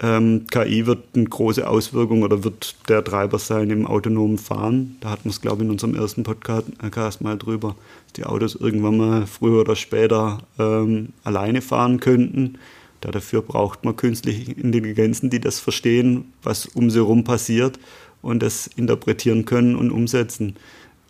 Ähm, 0.00 0.46
KI 0.50 0.86
wird 0.86 1.04
eine 1.14 1.24
große 1.24 1.68
Auswirkung 1.68 2.22
oder 2.22 2.42
wird 2.42 2.76
der 2.88 3.04
Treiber 3.04 3.38
sein 3.38 3.70
im 3.70 3.86
autonomen 3.86 4.38
Fahren. 4.38 4.96
Da 5.00 5.10
hatten 5.10 5.24
wir 5.24 5.30
es, 5.30 5.40
glaube 5.40 5.62
ich, 5.62 5.66
in 5.66 5.70
unserem 5.70 5.94
ersten 5.94 6.24
Podcast 6.24 7.20
mal 7.20 7.38
drüber, 7.38 7.76
dass 8.04 8.12
die 8.14 8.24
Autos 8.24 8.56
irgendwann 8.56 8.96
mal 8.96 9.26
früher 9.26 9.60
oder 9.60 9.76
später 9.76 10.38
ähm, 10.58 11.10
alleine 11.22 11.62
fahren 11.62 12.00
könnten. 12.00 12.58
Da 13.00 13.10
dafür 13.12 13.42
braucht 13.42 13.84
man 13.84 13.96
künstliche 13.96 14.52
Intelligenzen, 14.52 15.30
die 15.30 15.40
das 15.40 15.60
verstehen, 15.60 16.32
was 16.42 16.66
um 16.66 16.90
sie 16.90 16.98
herum 16.98 17.22
passiert 17.22 17.78
und 18.20 18.42
das 18.42 18.66
interpretieren 18.66 19.44
können 19.44 19.76
und 19.76 19.90
umsetzen. 19.90 20.56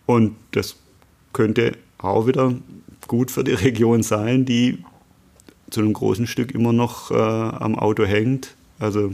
Und 0.04 0.34
das 0.50 0.76
könnte 1.32 1.76
auch 1.98 2.26
wieder 2.26 2.52
gut 3.06 3.30
für 3.30 3.44
die 3.44 3.52
Region 3.54 4.02
sein, 4.02 4.44
die 4.44 4.78
zu 5.70 5.80
einem 5.80 5.94
großen 5.94 6.26
Stück 6.26 6.52
immer 6.52 6.72
noch 6.72 7.10
äh, 7.10 7.14
am 7.14 7.78
Auto 7.78 8.04
hängt. 8.04 8.54
Also, 8.84 9.12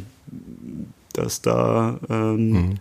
dass 1.13 1.43
da. 1.43 1.99
Ähm, 2.09 2.51
mhm. 2.51 2.75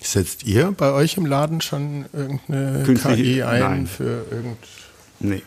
Setzt 0.00 0.44
ihr 0.44 0.72
bei 0.76 0.92
euch 0.92 1.16
im 1.16 1.26
Laden 1.26 1.60
schon 1.60 2.04
irgendeine 2.12 2.84
KI 2.84 3.42
ein 3.42 3.60
nein. 3.60 3.86
für 3.88 4.24
irgend. 4.30 4.58
Nee. 5.18 5.42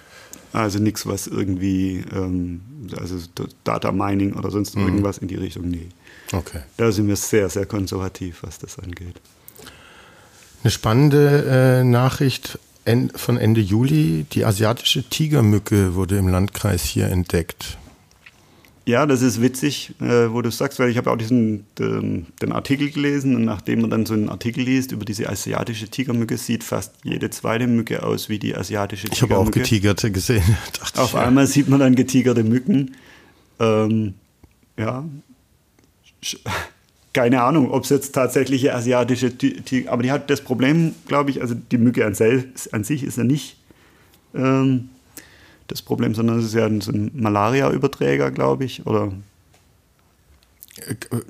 Also 0.51 0.79
nichts, 0.79 1.05
was 1.05 1.27
irgendwie, 1.27 2.03
ähm, 2.13 2.59
also 2.99 3.15
Data 3.63 3.93
Mining 3.93 4.33
oder 4.33 4.51
sonst 4.51 4.75
mhm. 4.75 4.87
irgendwas 4.87 5.19
in 5.19 5.29
die 5.29 5.35
Richtung, 5.35 5.69
nee. 5.69 5.87
Okay. 6.33 6.59
Da 6.75 6.91
sind 6.91 7.07
wir 7.07 7.15
sehr, 7.15 7.49
sehr 7.49 7.65
konservativ, 7.65 8.43
was 8.43 8.59
das 8.59 8.77
angeht. 8.77 9.21
Eine 10.63 10.71
spannende 10.71 11.79
äh, 11.79 11.83
Nachricht 11.85 12.59
von 13.15 13.37
Ende 13.37 13.61
Juli. 13.61 14.25
Die 14.33 14.43
asiatische 14.43 15.03
Tigermücke 15.03 15.95
wurde 15.95 16.17
im 16.17 16.27
Landkreis 16.27 16.83
hier 16.83 17.07
entdeckt. 17.07 17.77
Ja, 18.85 19.05
das 19.05 19.21
ist 19.21 19.41
witzig, 19.41 19.93
äh, 20.01 20.31
wo 20.31 20.41
du 20.41 20.49
sagst, 20.49 20.79
weil 20.79 20.89
ich 20.89 20.97
habe 20.97 21.11
auch 21.11 21.15
diesen 21.15 21.65
den, 21.77 22.25
den, 22.41 22.51
Artikel 22.51 22.89
gelesen 22.89 23.35
und 23.35 23.45
nachdem 23.45 23.81
man 23.81 23.91
dann 23.91 24.07
so 24.07 24.15
einen 24.15 24.27
Artikel 24.27 24.63
liest 24.63 24.91
über 24.91 25.05
diese 25.05 25.29
asiatische 25.29 25.87
Tigermücke, 25.87 26.35
sieht 26.37 26.63
fast 26.63 26.93
jede 27.03 27.29
zweite 27.29 27.67
Mücke 27.67 28.01
aus 28.01 28.27
wie 28.27 28.39
die 28.39 28.55
asiatische 28.55 29.07
Tigermücke. 29.07 29.25
Ich 29.25 29.31
habe 29.31 29.47
auch 29.47 29.51
getigerte 29.51 30.11
gesehen. 30.11 30.57
Auf 30.95 31.13
einmal 31.13 31.45
sieht 31.45 31.69
man 31.69 31.79
dann 31.79 31.95
getigerte 31.95 32.43
Mücken. 32.43 32.95
Ähm, 33.59 34.15
ja, 34.77 35.05
keine 37.13 37.43
Ahnung, 37.43 37.71
ob 37.71 37.83
es 37.83 37.89
jetzt 37.89 38.13
tatsächliche 38.13 38.73
asiatische 38.73 39.37
Tiger, 39.37 39.91
aber 39.91 40.01
die 40.01 40.11
hat 40.11 40.29
das 40.29 40.41
Problem, 40.41 40.95
glaube 41.07 41.29
ich, 41.29 41.41
also 41.41 41.53
die 41.53 41.77
Mücke 41.77 42.03
an, 42.05 42.15
an 42.71 42.83
sich 42.83 43.03
ist 43.03 43.17
ja 43.17 43.23
nicht 43.23 43.57
ähm, 44.33 44.89
das 45.71 45.81
Problem, 45.81 46.13
sondern 46.13 46.39
es 46.39 46.45
ist 46.45 46.53
ja 46.53 46.65
ein, 46.65 46.81
ein 46.81 47.11
Malaria-Überträger, 47.13 48.31
glaube 48.31 48.65
ich, 48.65 48.85
oder 48.85 49.11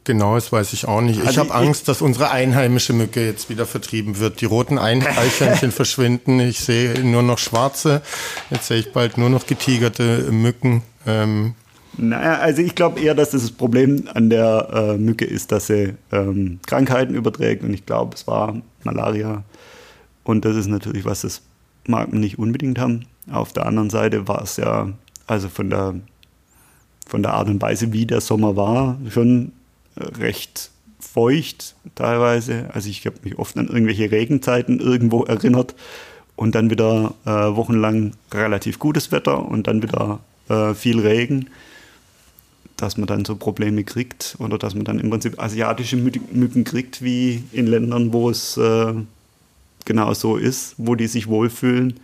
Genau, 0.03 0.35
das 0.35 0.51
weiß 0.51 0.71
ich 0.73 0.87
auch 0.87 1.01
nicht. 1.01 1.19
Ich 1.19 1.27
also 1.27 1.41
habe 1.41 1.53
Angst, 1.53 1.87
dass 1.87 2.01
unsere 2.01 2.29
einheimische 2.29 2.93
Mücke 2.93 3.25
jetzt 3.25 3.49
wieder 3.49 3.65
vertrieben 3.65 4.19
wird. 4.19 4.39
Die 4.39 4.45
roten 4.45 4.77
Eichhörnchen 4.77 5.71
verschwinden. 5.71 6.39
Ich 6.39 6.59
sehe 6.59 7.03
nur 7.03 7.23
noch 7.23 7.39
schwarze. 7.39 8.01
Jetzt 8.49 8.67
sehe 8.67 8.77
ich 8.77 8.93
bald 8.93 9.17
nur 9.17 9.29
noch 9.29 9.47
getigerte 9.47 10.31
Mücken. 10.31 10.83
Ähm, 11.07 11.55
naja, 11.97 12.37
also 12.37 12.61
ich 12.61 12.75
glaube 12.75 13.01
eher, 13.01 13.15
dass 13.15 13.31
das 13.31 13.51
Problem 13.51 14.07
an 14.13 14.29
der 14.29 14.69
äh, 14.73 14.97
Mücke 14.97 15.25
ist, 15.25 15.51
dass 15.51 15.67
sie 15.67 15.95
ähm, 16.11 16.59
Krankheiten 16.65 17.15
überträgt 17.15 17.63
und 17.63 17.73
ich 17.73 17.85
glaube, 17.85 18.15
es 18.15 18.27
war 18.27 18.61
Malaria 18.83 19.43
und 20.23 20.45
das 20.45 20.55
ist 20.55 20.67
natürlich 20.67 21.03
was, 21.03 21.21
das 21.21 21.41
mag 21.85 22.11
man 22.11 22.21
nicht 22.21 22.39
unbedingt 22.39 22.79
haben. 22.79 23.05
Auf 23.31 23.53
der 23.53 23.65
anderen 23.65 23.89
Seite 23.89 24.27
war 24.27 24.41
es 24.43 24.57
ja, 24.57 24.89
also 25.27 25.49
von 25.49 25.69
der, 25.69 25.95
von 27.07 27.23
der 27.23 27.33
Art 27.33 27.47
und 27.47 27.61
Weise, 27.61 27.93
wie 27.93 28.05
der 28.05 28.21
Sommer 28.21 28.55
war, 28.55 28.97
schon 29.09 29.51
recht 29.97 30.71
feucht 30.99 31.75
teilweise. 31.95 32.69
Also 32.73 32.89
ich 32.89 33.05
habe 33.05 33.17
mich 33.23 33.37
oft 33.37 33.57
an 33.57 33.67
irgendwelche 33.67 34.11
Regenzeiten 34.11 34.79
irgendwo 34.79 35.23
erinnert 35.23 35.75
und 36.35 36.55
dann 36.55 36.69
wieder 36.69 37.13
äh, 37.25 37.29
wochenlang 37.29 38.13
relativ 38.33 38.79
gutes 38.79 39.11
Wetter 39.11 39.45
und 39.45 39.67
dann 39.67 39.81
wieder 39.83 40.19
äh, 40.49 40.73
viel 40.73 40.99
Regen 40.99 41.49
dass 42.81 42.97
man 42.97 43.07
dann 43.07 43.25
so 43.25 43.35
Probleme 43.35 43.83
kriegt 43.83 44.35
oder 44.39 44.57
dass 44.57 44.73
man 44.75 44.83
dann 44.83 44.99
im 44.99 45.09
Prinzip 45.09 45.41
asiatische 45.41 45.97
Mücken 45.97 46.63
kriegt, 46.63 47.03
wie 47.03 47.43
in 47.51 47.67
Ländern, 47.67 48.11
wo 48.11 48.29
es 48.29 48.57
äh, 48.57 48.93
genau 49.85 50.13
so 50.13 50.35
ist, 50.35 50.75
wo 50.77 50.95
die 50.95 51.07
sich 51.07 51.27
wohlfühlen. 51.27 51.99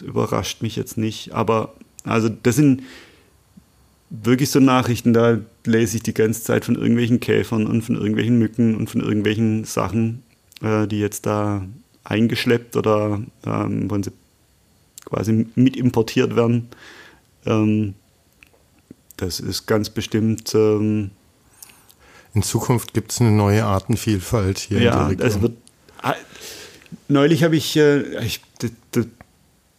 Das 0.00 0.08
überrascht 0.08 0.62
mich 0.62 0.76
jetzt 0.76 0.96
nicht. 0.96 1.32
Aber 1.32 1.74
also 2.04 2.28
das 2.28 2.56
sind 2.56 2.82
wirklich 4.08 4.50
so 4.50 4.58
Nachrichten, 4.58 5.12
da 5.12 5.38
lese 5.64 5.98
ich 5.98 6.02
die 6.02 6.14
ganze 6.14 6.42
Zeit 6.42 6.64
von 6.64 6.74
irgendwelchen 6.74 7.20
Käfern 7.20 7.66
und 7.66 7.82
von 7.82 7.96
irgendwelchen 7.96 8.38
Mücken 8.38 8.74
und 8.74 8.90
von 8.90 9.00
irgendwelchen 9.00 9.64
Sachen, 9.64 10.22
äh, 10.62 10.86
die 10.86 10.98
jetzt 10.98 11.26
da 11.26 11.64
eingeschleppt 12.04 12.76
oder 12.76 13.20
ähm, 13.46 13.88
quasi 15.04 15.46
mit 15.54 15.76
importiert 15.76 16.34
werden. 16.34 16.68
Ähm, 17.46 17.94
das 19.16 19.38
ist 19.38 19.66
ganz 19.66 19.90
bestimmt. 19.90 20.54
Ähm, 20.54 21.10
in 22.34 22.42
Zukunft 22.42 22.94
gibt 22.94 23.12
es 23.12 23.20
eine 23.20 23.32
neue 23.32 23.64
Artenvielfalt 23.64 24.58
hier 24.58 24.80
ja, 24.80 24.92
in 24.92 24.98
der 24.98 25.08
Region. 25.10 25.28
Es 25.28 25.42
wird, 25.42 25.52
ah, 26.02 26.14
neulich 27.08 27.44
habe 27.44 27.56
ich, 27.56 27.76
äh, 27.76 28.24
ich, 28.24 28.40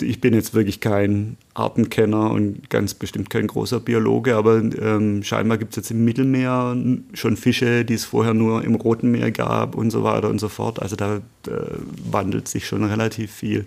ich 0.02 0.22
bin 0.22 0.34
jetzt 0.34 0.54
wirklich 0.54 0.80
kein 0.80 1.38
Artenkenner 1.54 2.32
und 2.32 2.70
ganz 2.70 2.94
bestimmt 2.94 3.30
kein 3.30 3.48
großer 3.48 3.80
Biologe, 3.80 4.36
aber 4.36 4.58
ähm, 4.58 5.24
scheinbar 5.24 5.58
gibt 5.58 5.72
es 5.72 5.78
jetzt 5.78 5.92
im 5.92 6.06
Mittelmeer 6.06 6.76
schon 7.14 7.38
Fische, 7.38 7.86
die 7.86 7.94
es 7.94 8.06
vorher 8.06 8.34
nur 8.34 8.64
im 8.64 8.76
Roten 8.76 9.12
Meer 9.12 9.32
gab 9.32 9.76
und 9.76 9.92
so 9.92 10.04
weiter 10.04 10.30
und 10.30 10.40
so 10.40 10.50
fort. 10.50 10.82
Also 10.82 10.96
da 10.96 11.18
äh, 11.18 11.52
wandelt 12.10 12.48
sich 12.48 12.68
schon 12.68 12.84
relativ 12.84 13.32
viel 13.32 13.66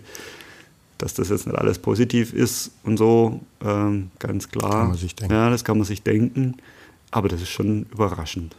dass 0.97 1.13
das 1.13 1.29
jetzt 1.29 1.45
nicht 1.45 1.57
alles 1.57 1.79
positiv 1.79 2.33
ist 2.33 2.71
und 2.83 2.97
so, 2.97 3.41
ähm, 3.63 4.11
ganz 4.19 4.49
klar. 4.49 4.71
Kann 4.71 4.87
man 4.89 4.97
sich 4.97 5.15
denken. 5.15 5.33
Ja, 5.33 5.49
das 5.49 5.63
kann 5.63 5.77
man 5.77 5.85
sich 5.85 6.01
denken, 6.03 6.55
aber 7.11 7.27
das 7.27 7.41
ist 7.41 7.49
schon 7.49 7.85
überraschend. 7.91 8.55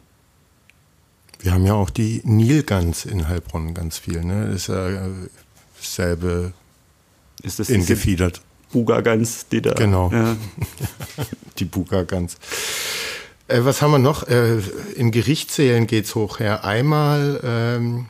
Wir 1.41 1.53
haben 1.53 1.67
ja 1.67 1.75
auch 1.75 1.91
die 1.91 2.23
Nilgans 2.25 3.05
in 3.05 3.29
Heilbronn 3.29 3.75
ganz 3.75 3.99
viel, 3.99 4.25
ne? 4.25 4.47
Das 4.47 4.63
ist 4.63 4.69
ja 4.69 5.09
selbe 5.81 6.53
ist 7.43 7.59
das 7.59 7.69
ingefiedert. 7.69 8.41
Buga-Gans, 8.73 9.47
die 9.49 9.63
da. 9.63 9.75
Genau. 9.75 10.11
Ja. 10.13 10.37
die 11.59 11.65
Buga-Gans. 11.65 12.37
Äh, 13.49 13.61
was 13.63 13.81
haben 13.83 13.93
wir 13.93 13.99
noch? 13.99 14.27
Äh, 14.29 14.59
in 14.97 15.13
Gerichtssälen 15.13 15.87
geht 15.87 16.07
es 16.07 16.15
hoch 16.15 16.41
her. 16.41 16.65
Einmal 16.65 17.41
ähm, 17.45 18.07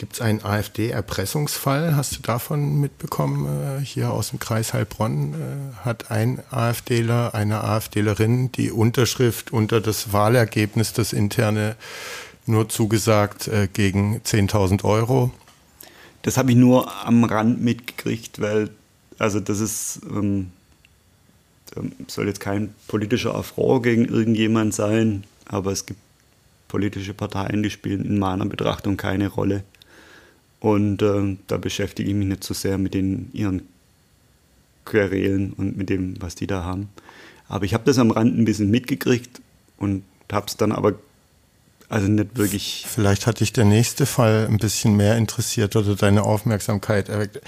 Gibt 0.00 0.14
es 0.14 0.22
einen 0.22 0.42
AfD-Erpressungsfall? 0.42 1.94
Hast 1.94 2.16
du 2.16 2.22
davon 2.22 2.80
mitbekommen? 2.80 3.82
Äh, 3.82 3.84
hier 3.84 4.12
aus 4.12 4.30
dem 4.30 4.38
Kreis 4.38 4.72
Heilbronn 4.72 5.34
äh, 5.34 5.84
hat 5.84 6.10
ein 6.10 6.42
AfDler, 6.50 7.34
eine 7.34 7.62
AfDlerin 7.64 8.50
die 8.50 8.70
Unterschrift 8.70 9.52
unter 9.52 9.82
das 9.82 10.14
Wahlergebnis, 10.14 10.94
das 10.94 11.12
interne, 11.12 11.76
nur 12.46 12.70
zugesagt 12.70 13.48
äh, 13.48 13.68
gegen 13.70 14.22
10.000 14.22 14.84
Euro. 14.84 15.32
Das 16.22 16.36
habe 16.36 16.50
ich 16.50 16.56
nur 16.56 16.92
am 17.06 17.24
Rand 17.24 17.62
mitgekriegt, 17.62 18.40
weil, 18.40 18.70
also 19.18 19.40
das 19.40 19.60
ist, 19.60 20.00
ähm, 20.10 20.50
soll 22.08 22.26
jetzt 22.26 22.40
kein 22.40 22.74
politischer 22.88 23.34
Affront 23.34 23.84
gegen 23.84 24.04
irgendjemand 24.04 24.74
sein, 24.74 25.24
aber 25.46 25.72
es 25.72 25.86
gibt 25.86 26.00
politische 26.68 27.14
Parteien, 27.14 27.62
die 27.62 27.70
spielen 27.70 28.04
in 28.04 28.18
meiner 28.18 28.46
Betrachtung 28.46 28.96
keine 28.96 29.28
Rolle. 29.28 29.64
Und 30.60 31.02
äh, 31.02 31.36
da 31.46 31.56
beschäftige 31.56 32.08
ich 32.08 32.14
mich 32.14 32.28
nicht 32.28 32.44
so 32.44 32.54
sehr 32.54 32.78
mit 32.78 32.94
den, 32.94 33.30
ihren 33.32 33.62
querelen 34.84 35.52
und 35.54 35.76
mit 35.76 35.88
dem, 35.88 36.20
was 36.20 36.34
die 36.34 36.46
da 36.46 36.64
haben. 36.64 36.88
Aber 37.48 37.64
ich 37.64 37.74
habe 37.74 37.84
das 37.84 37.98
am 37.98 38.10
Rand 38.10 38.38
ein 38.38 38.44
bisschen 38.44 38.70
mitgekriegt 38.70 39.40
und 39.78 40.04
habe 40.30 40.46
es 40.46 40.56
dann 40.56 40.72
aber 40.72 40.94
also 41.90 42.06
nicht 42.06 42.38
wirklich. 42.38 42.86
Vielleicht 42.88 43.26
hat 43.26 43.40
dich 43.40 43.52
der 43.52 43.64
nächste 43.64 44.06
Fall 44.06 44.46
ein 44.48 44.58
bisschen 44.58 44.96
mehr 44.96 45.16
interessiert 45.16 45.74
oder 45.74 45.96
deine 45.96 46.22
Aufmerksamkeit 46.22 47.08
erweckt. 47.08 47.40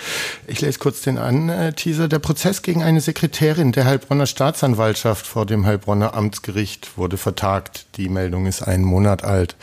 Ich 0.48 0.60
lese 0.60 0.80
kurz 0.80 1.02
den 1.02 1.16
An-Teaser. 1.16 2.08
Der 2.08 2.18
Prozess 2.18 2.62
gegen 2.62 2.82
eine 2.82 3.00
Sekretärin 3.00 3.70
der 3.70 3.84
Heilbronner 3.84 4.26
Staatsanwaltschaft 4.26 5.28
vor 5.28 5.46
dem 5.46 5.64
Heilbronner 5.64 6.14
Amtsgericht 6.14 6.98
wurde 6.98 7.18
vertagt. 7.18 7.86
Die 7.96 8.08
Meldung 8.08 8.46
ist 8.46 8.62
einen 8.62 8.84
Monat 8.84 9.22
alt. 9.22 9.54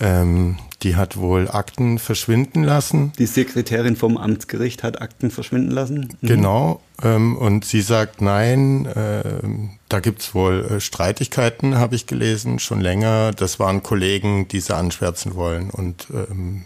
Ähm, 0.00 0.58
die 0.82 0.94
hat 0.94 1.16
wohl 1.16 1.48
Akten 1.48 1.98
verschwinden 1.98 2.62
lassen. 2.64 3.12
Die 3.18 3.26
Sekretärin 3.26 3.96
vom 3.96 4.18
Amtsgericht 4.18 4.82
hat 4.82 5.00
Akten 5.00 5.30
verschwinden 5.30 5.70
lassen? 5.70 6.16
Mhm. 6.20 6.28
Genau. 6.28 6.82
Ähm, 7.02 7.36
und 7.36 7.64
sie 7.64 7.80
sagt, 7.80 8.20
nein, 8.20 8.84
äh, 8.84 9.22
da 9.88 10.00
gibt's 10.00 10.34
wohl 10.34 10.66
äh, 10.70 10.80
Streitigkeiten, 10.80 11.76
habe 11.76 11.94
ich 11.94 12.06
gelesen, 12.06 12.58
schon 12.58 12.80
länger. 12.80 13.32
Das 13.32 13.58
waren 13.58 13.82
Kollegen, 13.82 14.48
die 14.48 14.60
sie 14.60 14.74
anschwärzen 14.74 15.34
wollen. 15.34 15.70
Und 15.70 16.08
ähm, 16.12 16.64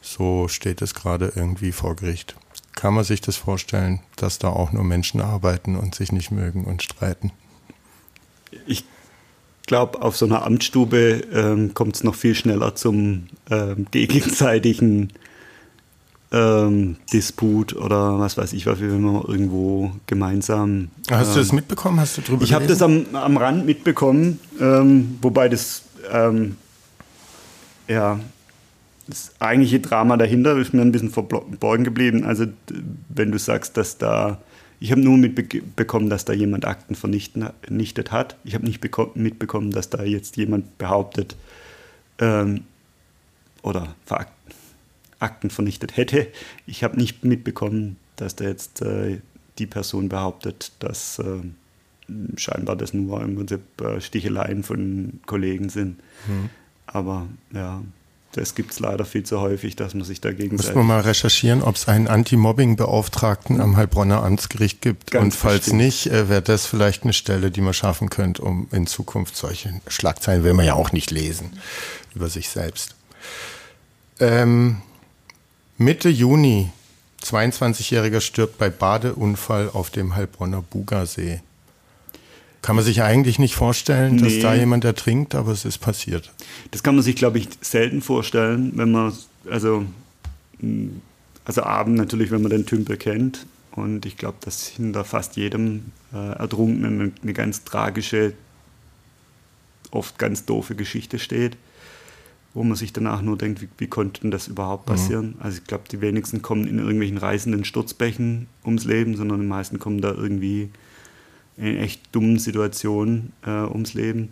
so 0.00 0.48
steht 0.48 0.82
es 0.82 0.94
gerade 0.94 1.32
irgendwie 1.34 1.72
vor 1.72 1.96
Gericht. 1.96 2.36
Kann 2.74 2.94
man 2.94 3.04
sich 3.04 3.20
das 3.20 3.36
vorstellen, 3.36 4.00
dass 4.16 4.38
da 4.38 4.48
auch 4.48 4.72
nur 4.72 4.84
Menschen 4.84 5.20
arbeiten 5.20 5.76
und 5.76 5.94
sich 5.94 6.10
nicht 6.10 6.30
mögen 6.30 6.64
und 6.64 6.82
streiten? 6.82 7.30
Ich 8.66 8.84
glaube, 9.66 10.02
auf 10.02 10.16
so 10.16 10.26
einer 10.26 10.44
Amtsstube 10.44 11.22
ähm, 11.32 11.74
kommt 11.74 11.96
es 11.96 12.04
noch 12.04 12.16
viel 12.16 12.34
schneller 12.34 12.74
zum 12.74 13.28
ähm, 13.50 13.86
gegenseitigen 13.90 15.12
ähm, 16.34 16.96
Disput 17.12 17.76
oder 17.76 18.18
was 18.18 18.36
weiß 18.36 18.52
ich, 18.54 18.66
was 18.66 18.80
wenn 18.80 19.00
man 19.00 19.22
irgendwo 19.22 19.92
gemeinsam. 20.06 20.88
Hast 21.08 21.34
du 21.34 21.38
das 21.38 21.50
ähm, 21.50 21.56
mitbekommen? 21.56 22.00
Hast 22.00 22.18
du 22.18 22.22
drüber 22.22 22.42
Ich 22.42 22.52
habe 22.52 22.66
das 22.66 22.82
am, 22.82 23.06
am 23.12 23.36
Rand 23.36 23.64
mitbekommen, 23.64 24.40
ähm, 24.60 25.16
wobei 25.22 25.48
das 25.48 25.82
ähm, 26.10 26.56
ja 27.86 28.18
das 29.06 29.32
eigentliche 29.38 29.80
Drama 29.80 30.16
dahinter 30.16 30.56
ist 30.56 30.74
mir 30.74 30.80
ein 30.80 30.90
bisschen 30.90 31.10
verborgen 31.10 31.84
geblieben. 31.84 32.24
Also 32.24 32.46
wenn 33.10 33.30
du 33.30 33.38
sagst, 33.38 33.76
dass 33.76 33.98
da 33.98 34.38
ich 34.80 34.90
habe 34.90 35.00
nur 35.00 35.16
mitbekommen, 35.16 36.10
dass 36.10 36.24
da 36.24 36.32
jemand 36.32 36.66
Akten 36.66 36.94
vernichtet 36.94 38.12
hat. 38.12 38.36
Ich 38.44 38.54
habe 38.54 38.66
nicht 38.66 38.84
mitbekommen, 39.14 39.70
dass 39.70 39.88
da 39.88 40.02
jetzt 40.02 40.36
jemand 40.36 40.76
behauptet 40.78 41.36
ähm, 42.18 42.64
oder 43.62 43.94
Akten 45.24 45.50
vernichtet 45.50 45.96
hätte. 45.96 46.28
Ich 46.66 46.84
habe 46.84 46.96
nicht 46.96 47.24
mitbekommen, 47.24 47.96
dass 48.16 48.36
da 48.36 48.44
jetzt 48.44 48.82
äh, 48.82 49.20
die 49.58 49.66
Person 49.66 50.08
behauptet, 50.08 50.72
dass 50.78 51.18
äh, 51.18 51.40
scheinbar 52.36 52.76
das 52.76 52.94
nur 52.94 53.20
im 53.22 53.36
Prinzip 53.36 53.80
äh, 53.80 54.00
Sticheleien 54.00 54.62
von 54.62 55.20
Kollegen 55.26 55.68
sind. 55.68 55.98
Mhm. 56.26 56.50
Aber 56.86 57.26
ja, 57.52 57.82
das 58.32 58.54
gibt 58.54 58.72
es 58.72 58.80
leider 58.80 59.04
viel 59.04 59.22
zu 59.22 59.40
häufig, 59.40 59.76
dass 59.76 59.94
man 59.94 60.04
sich 60.04 60.20
dagegen. 60.20 60.56
Müssen 60.56 60.74
wir 60.74 60.82
mal 60.82 61.00
recherchieren, 61.00 61.62
ob 61.62 61.76
es 61.76 61.86
einen 61.86 62.08
Anti-Mobbing-Beauftragten 62.08 63.60
am 63.60 63.76
Heilbronner 63.76 64.24
Amtsgericht 64.24 64.80
gibt. 64.80 65.12
Ganz 65.12 65.24
und 65.24 65.34
falls 65.34 65.60
bestimmt. 65.60 65.82
nicht, 65.82 66.06
äh, 66.08 66.28
wäre 66.28 66.42
das 66.42 66.66
vielleicht 66.66 67.04
eine 67.04 67.12
Stelle, 67.12 67.50
die 67.50 67.60
man 67.60 67.74
schaffen 67.74 68.10
könnte, 68.10 68.42
um 68.42 68.66
in 68.72 68.86
Zukunft 68.86 69.36
solche 69.36 69.80
Schlagzeilen 69.86 70.42
will 70.44 70.54
man 70.54 70.66
ja 70.66 70.74
auch 70.74 70.92
nicht 70.92 71.10
lesen 71.10 71.52
über 72.14 72.28
sich 72.28 72.48
selbst. 72.48 72.96
Ähm, 74.20 74.78
Mitte 75.76 76.08
Juni, 76.08 76.70
22-Jähriger 77.22 78.20
stirbt 78.20 78.58
bei 78.58 78.70
Badeunfall 78.70 79.70
auf 79.72 79.90
dem 79.90 80.14
Heilbronner 80.14 80.62
Bugasee. 80.62 81.40
Kann 82.62 82.76
man 82.76 82.84
sich 82.84 83.02
eigentlich 83.02 83.40
nicht 83.40 83.56
vorstellen, 83.56 84.18
dass 84.18 84.38
da 84.38 84.54
jemand 84.54 84.84
ertrinkt, 84.84 85.34
aber 85.34 85.50
es 85.50 85.64
ist 85.64 85.78
passiert. 85.78 86.32
Das 86.70 86.82
kann 86.82 86.94
man 86.94 87.02
sich, 87.02 87.16
glaube 87.16 87.38
ich, 87.38 87.48
selten 87.60 88.02
vorstellen, 88.02 88.72
wenn 88.76 88.92
man, 88.92 89.12
also, 89.50 89.84
also 91.44 91.62
Abend 91.64 91.96
natürlich, 91.96 92.30
wenn 92.30 92.40
man 92.40 92.50
den 92.50 92.66
Tümpel 92.66 92.96
kennt. 92.96 93.44
Und 93.72 94.06
ich 94.06 94.16
glaube, 94.16 94.38
dass 94.42 94.68
hinter 94.68 95.04
fast 95.04 95.36
jedem 95.36 95.86
äh, 96.14 96.38
Ertrunkenen 96.38 97.00
eine, 97.00 97.12
eine 97.22 97.32
ganz 97.32 97.64
tragische, 97.64 98.32
oft 99.90 100.18
ganz 100.18 100.44
doofe 100.44 100.76
Geschichte 100.76 101.18
steht, 101.18 101.56
wo 102.54 102.62
man 102.62 102.76
sich 102.76 102.92
danach 102.92 103.20
nur 103.20 103.36
denkt, 103.36 103.60
wie, 103.60 103.68
wie 103.78 103.88
konnte 103.88 104.22
denn 104.22 104.30
das 104.30 104.48
überhaupt 104.48 104.88
mhm. 104.88 104.92
passieren? 104.92 105.26
Mhm. 105.26 105.34
Also 105.40 105.58
ich 105.58 105.64
glaube, 105.64 105.84
die 105.90 106.00
wenigsten 106.00 106.40
kommen 106.40 106.66
in 106.66 106.78
irgendwelchen 106.78 107.18
reißenden 107.18 107.64
Sturzbächen 107.64 108.46
ums 108.64 108.84
Leben, 108.84 109.16
sondern 109.16 109.40
die 109.40 109.46
meisten 109.46 109.78
kommen 109.78 110.00
da 110.00 110.12
irgendwie 110.12 110.70
in 111.56 111.76
echt 111.76 112.00
dummen 112.12 112.38
Situationen 112.38 113.32
äh, 113.44 113.50
ums 113.50 113.94
Leben. 113.94 114.30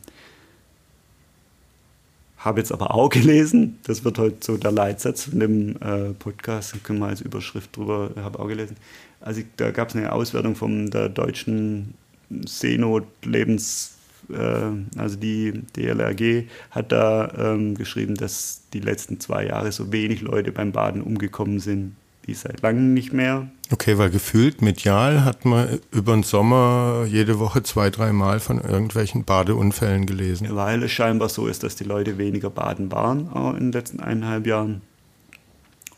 Habe 2.39 2.61
jetzt 2.61 2.73
aber 2.73 2.95
auch 2.95 3.09
gelesen, 3.11 3.79
das 3.85 4.05
wird 4.05 4.19
heute 4.19 4.37
so 4.41 4.57
der 4.57 4.73
Leitsatz 4.73 5.25
von 5.25 5.41
dem 5.41 5.77
äh, 5.81 6.13
Podcast, 6.19 6.83
können 6.85 7.01
wir 7.01 7.07
als 7.07 7.21
Überschrift 7.21 7.77
drüber, 7.77 8.11
habe 8.17 8.39
auch 8.39 8.49
gelesen. 8.49 8.77
Also 9.21 9.43
da 9.57 9.71
gab 9.71 9.89
es 9.89 9.97
eine 9.97 10.13
Auswertung 10.13 10.57
von 10.57 10.91
der 10.91 11.09
deutschen 11.09 11.95
Seenot-Lebens, 12.31 13.97
äh, 14.31 14.99
also 14.99 15.17
die 15.17 15.53
DLRG 15.77 16.49
hat 16.71 16.93
da 16.93 17.33
ähm, 17.37 17.75
geschrieben, 17.75 18.15
dass 18.15 18.63
die 18.73 18.81
letzten 18.81 19.21
zwei 19.21 19.47
Jahre 19.47 19.73
so 19.73 19.93
wenig 19.93 20.21
Leute 20.21 20.53
beim 20.53 20.73
Baden 20.73 21.03
umgekommen 21.03 21.61
sind 21.61 21.97
wie 22.25 22.35
seit 22.35 22.63
langem 22.63 22.95
nicht 22.95 23.13
mehr. 23.13 23.49
Okay, 23.71 23.99
weil 23.99 24.11
gefühlt 24.11 24.63
medial 24.63 25.25
hat 25.25 25.45
man 25.45 25.81
über 25.91 26.13
den 26.13 26.23
Sommer 26.23 27.07
jede 27.09 27.39
Woche 27.39 27.63
zwei, 27.63 27.91
drei 27.91 28.13
Mal 28.13 28.39
von 28.39 28.61
irgendwelchen 28.61 29.25
Badeunfällen 29.25 30.07
gelesen. 30.07 30.49
Weil 30.51 30.83
es 30.83 30.93
scheinbar 30.93 31.29
so 31.29 31.47
ist, 31.47 31.63
dass 31.63 31.75
die 31.75 31.85
Leute 31.85 32.19
weniger 32.19 32.51
baden 32.51 32.93
waren 32.93 33.29
in 33.57 33.67
den 33.67 33.73
letzten 33.73 34.01
eineinhalb 34.01 34.47
Jahren 34.47 34.83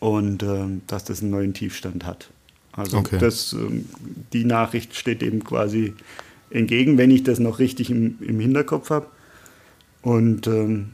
und 0.00 0.42
ähm, 0.42 0.82
dass 0.86 1.04
das 1.04 1.20
einen 1.20 1.30
neuen 1.30 1.54
Tiefstand 1.54 2.06
hat. 2.06 2.30
Also 2.72 2.98
okay. 2.98 3.18
das, 3.18 3.52
ähm, 3.52 3.86
die 4.32 4.44
Nachricht 4.44 4.94
steht 4.94 5.22
dem 5.22 5.44
quasi 5.44 5.94
entgegen, 6.54 6.98
wenn 6.98 7.10
ich 7.10 7.22
das 7.22 7.38
noch 7.38 7.58
richtig 7.58 7.90
im, 7.90 8.18
im 8.20 8.40
Hinterkopf 8.40 8.90
habe. 8.90 9.06
Und 10.02 10.46
ähm, 10.46 10.92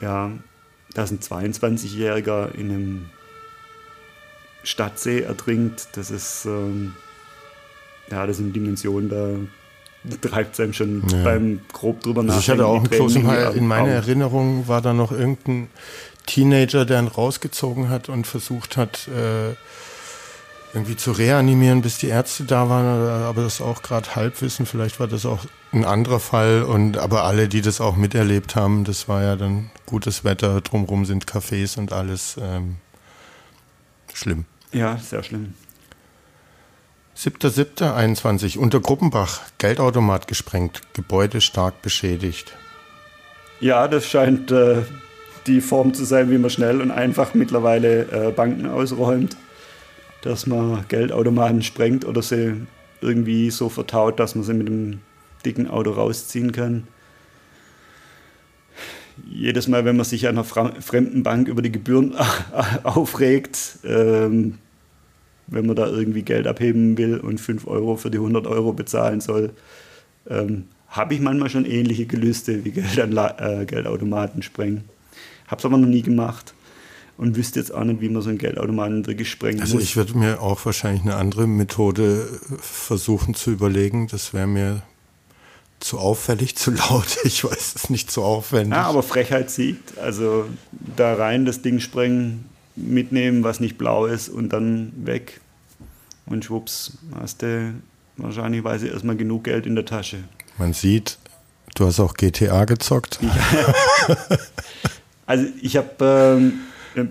ja, 0.00 0.30
dass 0.94 1.10
ein 1.10 1.20
22-Jähriger 1.20 2.54
in 2.54 2.70
einem 2.70 3.06
Stadtsee 4.62 5.22
ertrinkt, 5.22 5.88
das 5.94 6.10
ist, 6.10 6.44
ähm, 6.44 6.94
ja, 8.10 8.26
das 8.26 8.36
sind 8.38 8.54
Dimensionen, 8.54 9.08
da 9.08 10.28
treibt 10.28 10.54
es 10.54 10.60
einem 10.60 10.72
schon 10.72 11.02
ja. 11.08 11.22
beim 11.22 11.60
grob 11.72 12.02
drüber 12.02 12.22
nach. 12.22 12.34
Also 12.34 12.44
ich 12.44 12.50
hatte 12.50 12.66
auch 12.66 12.76
einen 12.76 12.90
Kloß 12.90 13.16
in 13.16 13.66
meiner 13.66 13.90
Erinnerung 13.90 14.68
war 14.68 14.82
da 14.82 14.92
noch 14.92 15.12
irgendein 15.12 15.68
Teenager, 16.26 16.84
der 16.84 17.00
ihn 17.00 17.08
rausgezogen 17.08 17.88
hat 17.88 18.08
und 18.08 18.26
versucht 18.26 18.76
hat, 18.76 19.08
äh, 19.08 19.54
irgendwie 20.72 20.96
zu 20.96 21.12
reanimieren, 21.12 21.82
bis 21.82 21.98
die 21.98 22.08
Ärzte 22.08 22.44
da 22.44 22.68
waren, 22.68 23.08
aber 23.22 23.42
das 23.42 23.54
ist 23.54 23.60
auch 23.60 23.82
gerade 23.82 24.14
Halbwissen, 24.14 24.66
vielleicht 24.66 25.00
war 25.00 25.08
das 25.08 25.26
auch 25.26 25.44
ein 25.72 25.84
anderer 25.84 26.20
Fall 26.20 26.62
und 26.62 26.98
aber 26.98 27.24
alle, 27.24 27.48
die 27.48 27.60
das 27.60 27.80
auch 27.80 27.96
miterlebt 27.96 28.56
haben, 28.56 28.84
das 28.84 29.08
war 29.08 29.22
ja 29.22 29.36
dann 29.36 29.70
gutes 29.86 30.24
Wetter, 30.24 30.60
drumherum 30.60 31.04
sind 31.04 31.26
Cafés 31.26 31.78
und 31.78 31.92
alles. 31.92 32.36
Ähm, 32.40 32.76
Schlimm. 34.14 34.44
Ja, 34.72 34.98
sehr 34.98 35.22
schlimm. 35.22 35.54
7.7.21 37.16 38.58
unter 38.58 38.80
Gruppenbach, 38.80 39.40
Geldautomat 39.58 40.26
gesprengt, 40.26 40.82
Gebäude 40.94 41.40
stark 41.40 41.82
beschädigt. 41.82 42.56
Ja, 43.60 43.88
das 43.88 44.06
scheint 44.06 44.50
äh, 44.50 44.82
die 45.46 45.60
Form 45.60 45.92
zu 45.92 46.04
sein, 46.04 46.30
wie 46.30 46.38
man 46.38 46.50
schnell 46.50 46.80
und 46.80 46.90
einfach 46.90 47.34
mittlerweile 47.34 48.28
äh, 48.28 48.32
Banken 48.32 48.66
ausräumt. 48.66 49.36
Dass 50.22 50.46
man 50.46 50.84
Geldautomaten 50.88 51.62
sprengt 51.62 52.04
oder 52.04 52.22
sie 52.22 52.66
irgendwie 53.00 53.50
so 53.50 53.68
vertaut, 53.68 54.20
dass 54.20 54.34
man 54.34 54.44
sie 54.44 54.54
mit 54.54 54.66
einem 54.66 55.00
dicken 55.44 55.68
Auto 55.68 55.92
rausziehen 55.92 56.52
kann 56.52 56.86
jedes 59.28 59.68
Mal, 59.68 59.84
wenn 59.84 59.96
man 59.96 60.04
sich 60.04 60.26
an 60.28 60.38
einer 60.38 60.44
fremden 60.44 61.22
Bank 61.22 61.48
über 61.48 61.62
die 61.62 61.72
Gebühren 61.72 62.14
aufregt, 62.82 63.78
ähm, 63.84 64.58
wenn 65.46 65.66
man 65.66 65.76
da 65.76 65.86
irgendwie 65.86 66.22
Geld 66.22 66.46
abheben 66.46 66.96
will 66.96 67.18
und 67.18 67.40
5 67.40 67.66
Euro 67.66 67.96
für 67.96 68.10
die 68.10 68.18
100 68.18 68.46
Euro 68.46 68.72
bezahlen 68.72 69.20
soll, 69.20 69.50
ähm, 70.28 70.64
habe 70.88 71.14
ich 71.14 71.20
manchmal 71.20 71.50
schon 71.50 71.64
ähnliche 71.64 72.06
Gelüste 72.06 72.64
wie 72.64 72.70
Geld 72.70 72.98
äh, 72.98 73.64
Geldautomaten 73.66 74.42
sprengen. 74.42 74.84
Habe 75.48 75.58
es 75.58 75.64
aber 75.64 75.78
noch 75.78 75.88
nie 75.88 76.02
gemacht 76.02 76.54
und 77.20 77.36
wüsste 77.36 77.60
jetzt 77.60 77.74
auch 77.74 77.84
nicht, 77.84 78.00
wie 78.00 78.08
man 78.08 78.22
so 78.22 78.30
einen 78.30 78.38
Geldautomaten 78.38 79.06
wirklich 79.06 79.30
sprengen 79.30 79.60
also 79.60 79.74
muss. 79.74 79.82
Also 79.82 79.90
ich 79.90 79.96
würde 79.96 80.16
mir 80.16 80.40
auch 80.40 80.64
wahrscheinlich 80.64 81.02
eine 81.02 81.16
andere 81.16 81.46
Methode 81.46 82.26
versuchen 82.62 83.34
zu 83.34 83.50
überlegen. 83.50 84.08
Das 84.08 84.32
wäre 84.32 84.46
mir 84.46 84.80
zu 85.80 85.98
auffällig, 85.98 86.56
zu 86.56 86.70
laut, 86.70 87.18
ich 87.24 87.44
weiß 87.44 87.74
es 87.74 87.90
nicht, 87.90 88.10
zu 88.10 88.22
aufwendig. 88.22 88.72
Ja, 88.72 88.84
aber 88.84 89.02
Frechheit 89.02 89.50
siegt. 89.50 89.98
Also 89.98 90.46
da 90.96 91.12
rein 91.12 91.44
das 91.44 91.60
Ding 91.60 91.80
sprengen, 91.80 92.46
mitnehmen, 92.74 93.44
was 93.44 93.60
nicht 93.60 93.76
blau 93.76 94.06
ist 94.06 94.30
und 94.30 94.50
dann 94.54 94.90
weg. 95.04 95.42
und 96.24 96.46
schwupps 96.46 96.96
hast 97.20 97.42
du 97.42 97.74
wahrscheinlich 98.16 98.64
erstmal 98.64 99.16
genug 99.16 99.44
Geld 99.44 99.66
in 99.66 99.74
der 99.74 99.84
Tasche. 99.84 100.24
Man 100.56 100.72
sieht, 100.72 101.18
du 101.74 101.84
hast 101.84 102.00
auch 102.00 102.14
GTA 102.14 102.64
gezockt. 102.64 103.18
Ja. 103.20 104.16
also 105.26 105.44
ich 105.60 105.76
habe... 105.76 106.38
Ähm, 106.38 106.60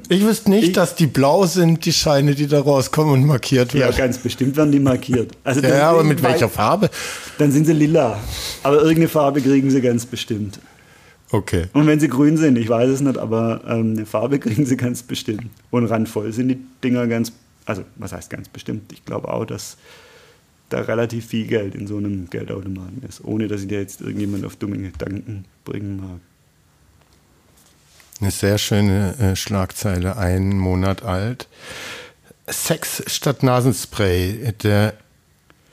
ich 0.09 0.25
wüsste 0.25 0.49
nicht, 0.49 0.67
ich, 0.69 0.71
dass 0.73 0.95
die 0.95 1.07
blau 1.07 1.45
sind, 1.45 1.85
die 1.85 1.93
Scheine, 1.93 2.35
die 2.35 2.47
da 2.47 2.61
rauskommen 2.61 3.13
und 3.13 3.25
markiert 3.25 3.73
werden. 3.73 3.91
Ja, 3.91 3.97
ganz 3.97 4.17
bestimmt 4.17 4.57
werden 4.57 4.71
die 4.71 4.79
markiert. 4.79 5.31
Also 5.43 5.61
ja, 5.61 5.89
aber 5.89 6.03
mit 6.03 6.21
welcher 6.21 6.49
Farbe? 6.49 6.89
Dann 7.37 7.51
sind 7.51 7.65
sie 7.65 7.73
lila. 7.73 8.19
Aber 8.63 8.77
irgendeine 8.77 9.07
Farbe 9.07 9.41
kriegen 9.41 9.69
sie 9.71 9.81
ganz 9.81 10.05
bestimmt. 10.05 10.59
Okay. 11.31 11.67
Und 11.73 11.87
wenn 11.87 11.99
sie 11.99 12.07
grün 12.07 12.37
sind, 12.37 12.57
ich 12.57 12.67
weiß 12.67 12.89
es 12.89 13.01
nicht, 13.01 13.17
aber 13.17 13.61
ähm, 13.67 13.93
eine 13.95 14.05
Farbe 14.05 14.39
kriegen 14.39 14.65
sie 14.65 14.77
ganz 14.77 15.03
bestimmt. 15.03 15.47
Und 15.69 15.85
randvoll 15.85 16.33
sind 16.33 16.49
die 16.49 16.59
Dinger 16.83 17.07
ganz, 17.07 17.31
also 17.65 17.83
was 17.95 18.11
heißt 18.11 18.29
ganz 18.29 18.49
bestimmt? 18.49 18.91
Ich 18.91 19.05
glaube 19.05 19.31
auch, 19.31 19.45
dass 19.45 19.77
da 20.69 20.81
relativ 20.81 21.27
viel 21.27 21.47
Geld 21.47 21.75
in 21.75 21.87
so 21.87 21.97
einem 21.97 22.29
Geldautomaten 22.29 23.03
ist, 23.07 23.23
ohne 23.23 23.47
dass 23.47 23.61
ich 23.61 23.67
dir 23.67 23.79
jetzt 23.79 24.01
irgendjemand 24.01 24.45
auf 24.45 24.55
dumme 24.55 24.77
Gedanken 24.77 25.45
bringen 25.65 25.97
mag. 25.97 26.19
Eine 28.21 28.31
sehr 28.31 28.57
schöne 28.57 29.15
äh, 29.17 29.35
Schlagzeile, 29.35 30.17
einen 30.17 30.57
Monat 30.57 31.03
alt. 31.03 31.47
Sex 32.47 33.03
statt 33.07 33.43
Nasenspray. 33.43 34.53
Der 34.63 34.93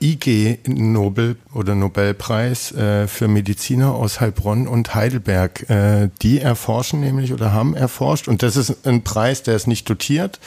IG 0.01 0.59
Nobel 0.67 1.37
oder 1.55 1.75
Nobelpreis 1.75 2.73
äh, 2.73 3.09
für 3.09 3.29
Mediziner 3.29 3.95
aus 3.95 4.21
Heilbronn 4.21 4.69
und 4.69 4.95
Heidelberg. 4.95 5.69
Äh, 5.71 6.11
die 6.23 6.41
erforschen 6.41 7.01
nämlich 7.01 7.33
oder 7.33 7.53
haben 7.53 7.75
erforscht 7.75 8.29
und 8.29 8.43
das 8.43 8.57
ist 8.57 8.87
ein 8.87 9.03
Preis, 9.05 9.43
der 9.43 9.57
ist 9.57 9.67
nicht 9.67 9.89
dotiert, 9.89 10.39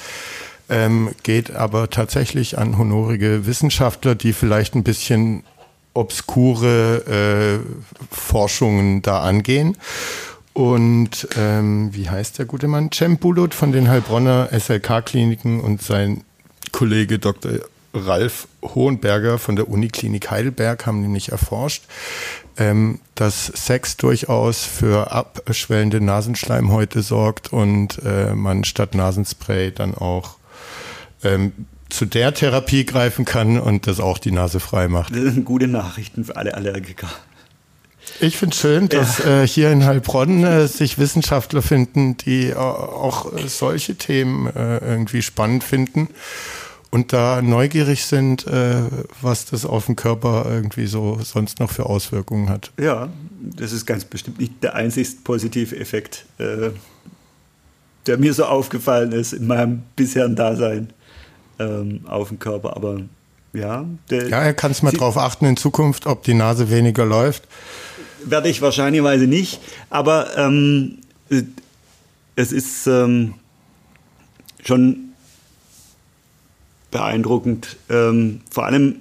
ähm, 0.70 1.10
geht 1.24 1.56
aber 1.56 1.90
tatsächlich 1.90 2.58
an 2.60 2.78
honorige 2.78 3.48
Wissenschaftler, 3.48 4.14
die 4.14 4.34
vielleicht 4.34 4.76
ein 4.76 4.84
bisschen 4.84 5.44
obskure 5.96 7.60
äh, 7.62 8.16
Forschungen 8.16 9.02
da 9.02 9.22
angehen. 9.22 9.78
Und 10.60 11.26
ähm, 11.38 11.92
wie 11.94 12.10
heißt 12.10 12.38
der 12.38 12.46
gute 12.46 12.68
Mann? 12.68 12.92
Cem 12.92 13.18
Bulut 13.18 13.54
von 13.54 13.72
den 13.72 13.88
Heilbronner 13.88 14.50
SLK-Kliniken 14.52 15.62
und 15.62 15.82
sein 15.82 16.26
Kollege 16.74 17.18
Dr. 17.18 17.62
Ralf 17.94 18.50
Hohenberger 18.62 19.38
von 19.38 19.56
der 19.56 19.70
Uniklinik 19.70 20.30
Heidelberg 20.30 20.86
haben 20.86 21.00
nämlich 21.00 21.32
erforscht, 21.32 21.86
ähm, 22.58 23.00
dass 23.16 23.46
Sex 23.46 23.96
durchaus 23.96 24.66
für 24.66 25.14
abschwellende 25.14 26.02
Nasenschleimhäute 26.02 27.04
sorgt 27.04 27.54
und 27.54 28.02
äh, 28.04 28.34
man 28.36 28.66
statt 28.66 28.96
Nasenspray 28.96 29.72
dann 29.72 29.96
auch 29.96 30.36
ähm, 31.24 31.54
zu 31.88 32.06
der 32.06 32.34
Therapie 32.34 32.86
greifen 32.86 33.24
kann 33.24 33.62
und 33.62 33.88
das 33.88 34.02
auch 34.02 34.18
die 34.18 34.32
Nase 34.32 34.60
frei 34.60 34.90
macht. 34.90 35.16
Das 35.16 35.36
sind 35.36 35.46
gute 35.46 35.70
Nachrichten 35.70 36.26
für 36.26 36.36
alle 36.36 36.54
Allergiker. 36.54 37.08
Ich 38.20 38.38
finde 38.38 38.54
es 38.54 38.60
schön, 38.60 38.90
dass 38.90 39.20
ja. 39.20 39.44
äh, 39.44 39.48
hier 39.48 39.72
in 39.72 39.86
Heilbronn 39.86 40.44
äh, 40.44 40.68
sich 40.68 40.98
Wissenschaftler 40.98 41.62
finden, 41.62 42.18
die 42.18 42.50
äh, 42.50 42.56
auch 42.56 43.32
solche 43.48 43.96
Themen 43.96 44.48
äh, 44.48 44.78
irgendwie 44.80 45.22
spannend 45.22 45.64
finden 45.64 46.10
und 46.92 47.14
da 47.14 47.42
neugierig 47.42 48.06
sind, 48.06 48.48
äh, 48.48 48.82
was 49.22 49.46
das 49.46 49.66
auf 49.66 49.86
den 49.86 49.96
Körper 49.96 50.46
irgendwie 50.50 50.88
so 50.88 51.20
sonst 51.24 51.60
noch 51.60 51.70
für 51.70 51.86
Auswirkungen 51.86 52.50
hat. 52.50 52.72
Ja, 52.80 53.10
das 53.42 53.72
ist 53.72 53.86
ganz 53.86 54.06
bestimmt 54.06 54.40
nicht 54.40 54.64
der 54.64 54.76
einzig 54.76 55.24
positive 55.24 55.78
Effekt, 55.78 56.26
äh, 56.40 56.72
der 58.08 58.18
mir 58.18 58.34
so 58.34 58.46
aufgefallen 58.46 59.12
ist 59.12 59.34
in 59.34 59.46
meinem 59.48 59.84
bisherigen 59.96 60.36
Dasein 60.36 60.90
ähm, 61.60 62.02
auf 62.08 62.30
den 62.30 62.40
Körper. 62.40 62.76
Aber 62.76 63.02
ja, 63.54 63.86
der, 64.10 64.30
ja, 64.30 64.42
er 64.42 64.54
kann 64.54 64.72
es 64.72 64.82
mal 64.82 64.92
drauf 64.92 65.18
achten 65.18 65.46
in 65.46 65.58
Zukunft, 65.58 66.08
ob 66.08 66.24
die 66.24 66.34
Nase 66.34 66.72
weniger 66.72 67.06
läuft. 67.06 67.48
Werde 68.26 68.50
ich 68.50 68.62
wahrscheinlich 68.62 69.02
nicht, 69.28 69.60
aber 69.90 70.38
ähm, 70.38 71.00
es 72.36 72.52
ist 72.52 72.88
ähm, 72.88 73.36
schon 74.64 75.10
beeindruckend. 76.92 77.78
Ähm, 77.90 78.42
vor 78.50 78.66
allem 78.66 78.98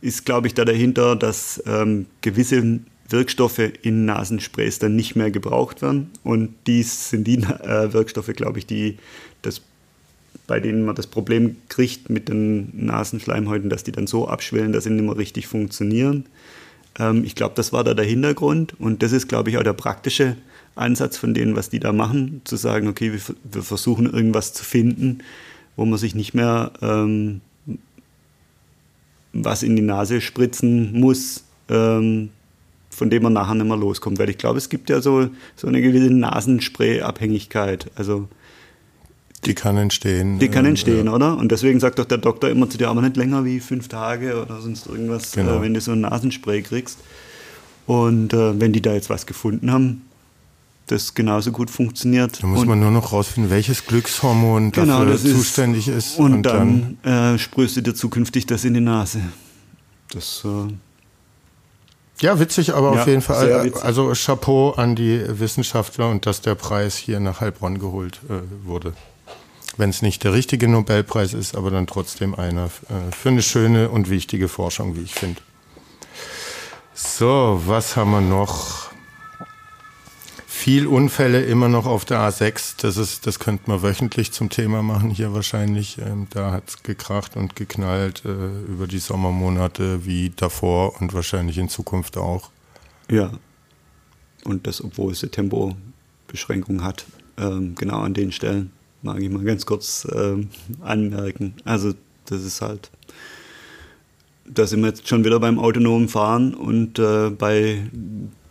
ist, 0.00 0.24
glaube 0.24 0.46
ich, 0.46 0.54
da 0.54 0.64
dahinter, 0.64 1.16
dass 1.16 1.62
ähm, 1.66 2.06
gewisse 2.20 2.80
Wirkstoffe 3.08 3.70
in 3.82 4.04
Nasensprays 4.04 4.78
dann 4.78 4.96
nicht 4.96 5.16
mehr 5.16 5.30
gebraucht 5.30 5.82
werden. 5.82 6.10
Und 6.22 6.54
dies 6.66 7.10
sind 7.10 7.26
die 7.26 7.38
äh, 7.38 7.92
Wirkstoffe, 7.92 8.32
glaube 8.34 8.58
ich, 8.58 8.66
die 8.66 8.98
das, 9.42 9.62
bei 10.46 10.60
denen 10.60 10.84
man 10.84 10.94
das 10.94 11.06
Problem 11.06 11.56
kriegt 11.68 12.10
mit 12.10 12.28
den 12.28 12.70
Nasenschleimhäuten, 12.86 13.70
dass 13.70 13.84
die 13.84 13.92
dann 13.92 14.06
so 14.06 14.28
abschwellen, 14.28 14.72
dass 14.72 14.84
sie 14.84 14.90
nicht 14.90 15.04
mehr 15.04 15.16
richtig 15.16 15.46
funktionieren. 15.46 16.26
Ähm, 16.98 17.24
ich 17.24 17.34
glaube, 17.34 17.54
das 17.54 17.72
war 17.72 17.84
da 17.84 17.94
der 17.94 18.04
Hintergrund. 18.04 18.78
Und 18.78 19.02
das 19.02 19.12
ist, 19.12 19.28
glaube 19.28 19.50
ich, 19.50 19.58
auch 19.58 19.62
der 19.62 19.72
praktische 19.72 20.36
Ansatz 20.74 21.16
von 21.16 21.34
denen, 21.34 21.56
was 21.56 21.70
die 21.70 21.80
da 21.80 21.92
machen, 21.92 22.42
zu 22.44 22.56
sagen, 22.56 22.88
okay, 22.88 23.12
wir, 23.12 23.20
wir 23.44 23.62
versuchen 23.62 24.12
irgendwas 24.12 24.52
zu 24.52 24.64
finden, 24.64 25.18
wo 25.76 25.84
man 25.84 25.98
sich 25.98 26.14
nicht 26.14 26.34
mehr 26.34 26.72
ähm, 26.82 27.40
was 29.44 29.62
in 29.62 29.76
die 29.76 29.82
Nase 29.82 30.20
spritzen 30.20 30.98
muss, 30.98 31.44
ähm, 31.68 32.30
von 32.90 33.10
dem 33.10 33.22
man 33.22 33.34
nachher 33.34 33.54
nicht 33.54 33.66
mehr 33.66 33.76
loskommt. 33.76 34.18
Weil 34.18 34.30
ich 34.30 34.38
glaube, 34.38 34.58
es 34.58 34.68
gibt 34.68 34.88
ja 34.88 35.00
so, 35.00 35.28
so 35.54 35.66
eine 35.66 35.82
gewisse 35.82 36.10
Nasenspray-Abhängigkeit. 36.12 37.90
Also 37.96 38.28
die 39.46 39.54
kann 39.54 39.76
entstehen. 39.76 40.38
Die 40.38 40.48
kann 40.48 40.64
äh, 40.64 40.70
entstehen, 40.70 41.06
ja. 41.06 41.12
oder? 41.12 41.36
Und 41.36 41.52
deswegen 41.52 41.80
sagt 41.80 41.98
doch 41.98 42.04
der 42.04 42.18
Doktor 42.18 42.50
immer 42.50 42.68
zu 42.68 42.78
dir, 42.78 42.88
aber 42.88 43.02
nicht 43.02 43.16
länger 43.16 43.44
wie 43.44 43.60
fünf 43.60 43.88
Tage 43.88 44.40
oder 44.42 44.60
sonst 44.60 44.86
irgendwas, 44.86 45.32
genau. 45.32 45.58
äh, 45.58 45.62
wenn 45.62 45.74
du 45.74 45.80
so 45.80 45.92
ein 45.92 46.00
Nasenspray 46.00 46.62
kriegst. 46.62 46.98
Und 47.86 48.32
äh, 48.32 48.60
wenn 48.60 48.72
die 48.72 48.82
da 48.82 48.92
jetzt 48.92 49.10
was 49.10 49.26
gefunden 49.26 49.70
haben, 49.70 50.02
das 50.86 51.14
genauso 51.14 51.52
gut 51.52 51.70
funktioniert. 51.70 52.42
Da 52.42 52.46
muss 52.46 52.60
und 52.60 52.68
man 52.68 52.80
nur 52.80 52.90
noch 52.90 53.12
rausfinden, 53.12 53.50
welches 53.50 53.86
Glückshormon 53.86 54.72
genau, 54.72 55.04
dafür 55.04 55.34
zuständig 55.34 55.88
ist. 55.88 56.12
ist. 56.12 56.18
Und, 56.18 56.34
und, 56.34 56.42
dann, 56.42 56.98
dann 57.02 57.34
äh, 57.34 57.38
sprühst 57.38 57.76
du 57.76 57.80
dir 57.80 57.94
zukünftig 57.94 58.46
das 58.46 58.64
in 58.64 58.74
die 58.74 58.80
Nase. 58.80 59.20
Das. 60.10 60.42
Äh, 60.44 60.72
ja, 62.20 62.38
witzig, 62.40 62.72
aber 62.74 62.94
ja, 62.94 63.00
auf 63.00 63.06
jeden 63.06 63.20
Fall. 63.20 63.72
Also 63.82 64.12
Chapeau 64.14 64.70
an 64.70 64.96
die 64.96 65.22
Wissenschaftler 65.28 66.08
und 66.08 66.24
dass 66.24 66.40
der 66.40 66.54
Preis 66.54 66.96
hier 66.96 67.20
nach 67.20 67.40
Heilbronn 67.40 67.78
geholt 67.78 68.20
äh, 68.30 68.66
wurde. 68.66 68.94
Wenn 69.76 69.90
es 69.90 70.02
nicht 70.02 70.24
der 70.24 70.32
richtige 70.32 70.68
Nobelpreis 70.68 71.34
ist, 71.34 71.54
aber 71.54 71.70
dann 71.70 71.86
trotzdem 71.86 72.34
einer 72.34 72.66
äh, 72.66 73.12
für 73.14 73.28
eine 73.28 73.42
schöne 73.42 73.90
und 73.90 74.10
wichtige 74.10 74.48
Forschung, 74.48 74.96
wie 74.96 75.02
ich 75.02 75.14
finde. 75.14 75.40
So, 76.94 77.60
was 77.66 77.96
haben 77.96 78.10
wir 78.10 78.20
noch? 78.22 78.86
viel 80.66 80.88
Unfälle 80.88 81.44
immer 81.44 81.68
noch 81.68 81.86
auf 81.86 82.04
der 82.04 82.18
A6. 82.18 82.82
Das, 82.82 82.96
ist, 82.96 83.24
das 83.24 83.38
könnte 83.38 83.70
man 83.70 83.82
wöchentlich 83.82 84.32
zum 84.32 84.50
Thema 84.50 84.82
machen 84.82 85.10
hier 85.10 85.32
wahrscheinlich. 85.32 85.98
Ähm, 85.98 86.26
da 86.30 86.50
hat 86.50 86.64
es 86.66 86.82
gekracht 86.82 87.36
und 87.36 87.54
geknallt 87.54 88.24
äh, 88.24 88.62
über 88.66 88.88
die 88.88 88.98
Sommermonate 88.98 90.04
wie 90.06 90.32
davor 90.34 91.00
und 91.00 91.14
wahrscheinlich 91.14 91.58
in 91.58 91.68
Zukunft 91.68 92.16
auch. 92.16 92.50
Ja. 93.08 93.30
Und 94.42 94.66
das, 94.66 94.82
obwohl 94.82 95.12
es 95.12 95.22
eine 95.22 95.30
Tempobeschränkung 95.30 96.82
hat, 96.82 97.06
ähm, 97.38 97.76
genau 97.76 98.00
an 98.00 98.14
den 98.14 98.32
Stellen, 98.32 98.72
mag 99.06 99.22
ich 99.22 99.30
mal 99.30 99.44
ganz 99.44 99.64
kurz 99.64 100.06
ähm, 100.14 100.48
anmerken. 100.82 101.54
Also 101.64 101.94
das 102.26 102.44
ist 102.44 102.60
halt 102.60 102.90
da 104.48 104.66
sind 104.66 104.80
wir 104.80 104.88
jetzt 104.88 105.08
schon 105.08 105.24
wieder 105.24 105.40
beim 105.40 105.58
autonomen 105.58 106.08
Fahren 106.08 106.54
und 106.54 106.98
äh, 106.98 107.30
bei 107.30 107.82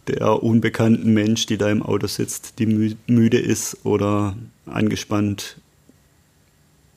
der 0.07 0.43
unbekannten 0.43 1.13
Mensch, 1.13 1.45
die 1.45 1.57
da 1.57 1.69
im 1.69 1.81
Auto 1.81 2.07
sitzt, 2.07 2.59
die 2.59 2.65
mü 2.65 2.95
müde 3.07 3.39
ist 3.39 3.85
oder 3.85 4.35
angespannt 4.65 5.57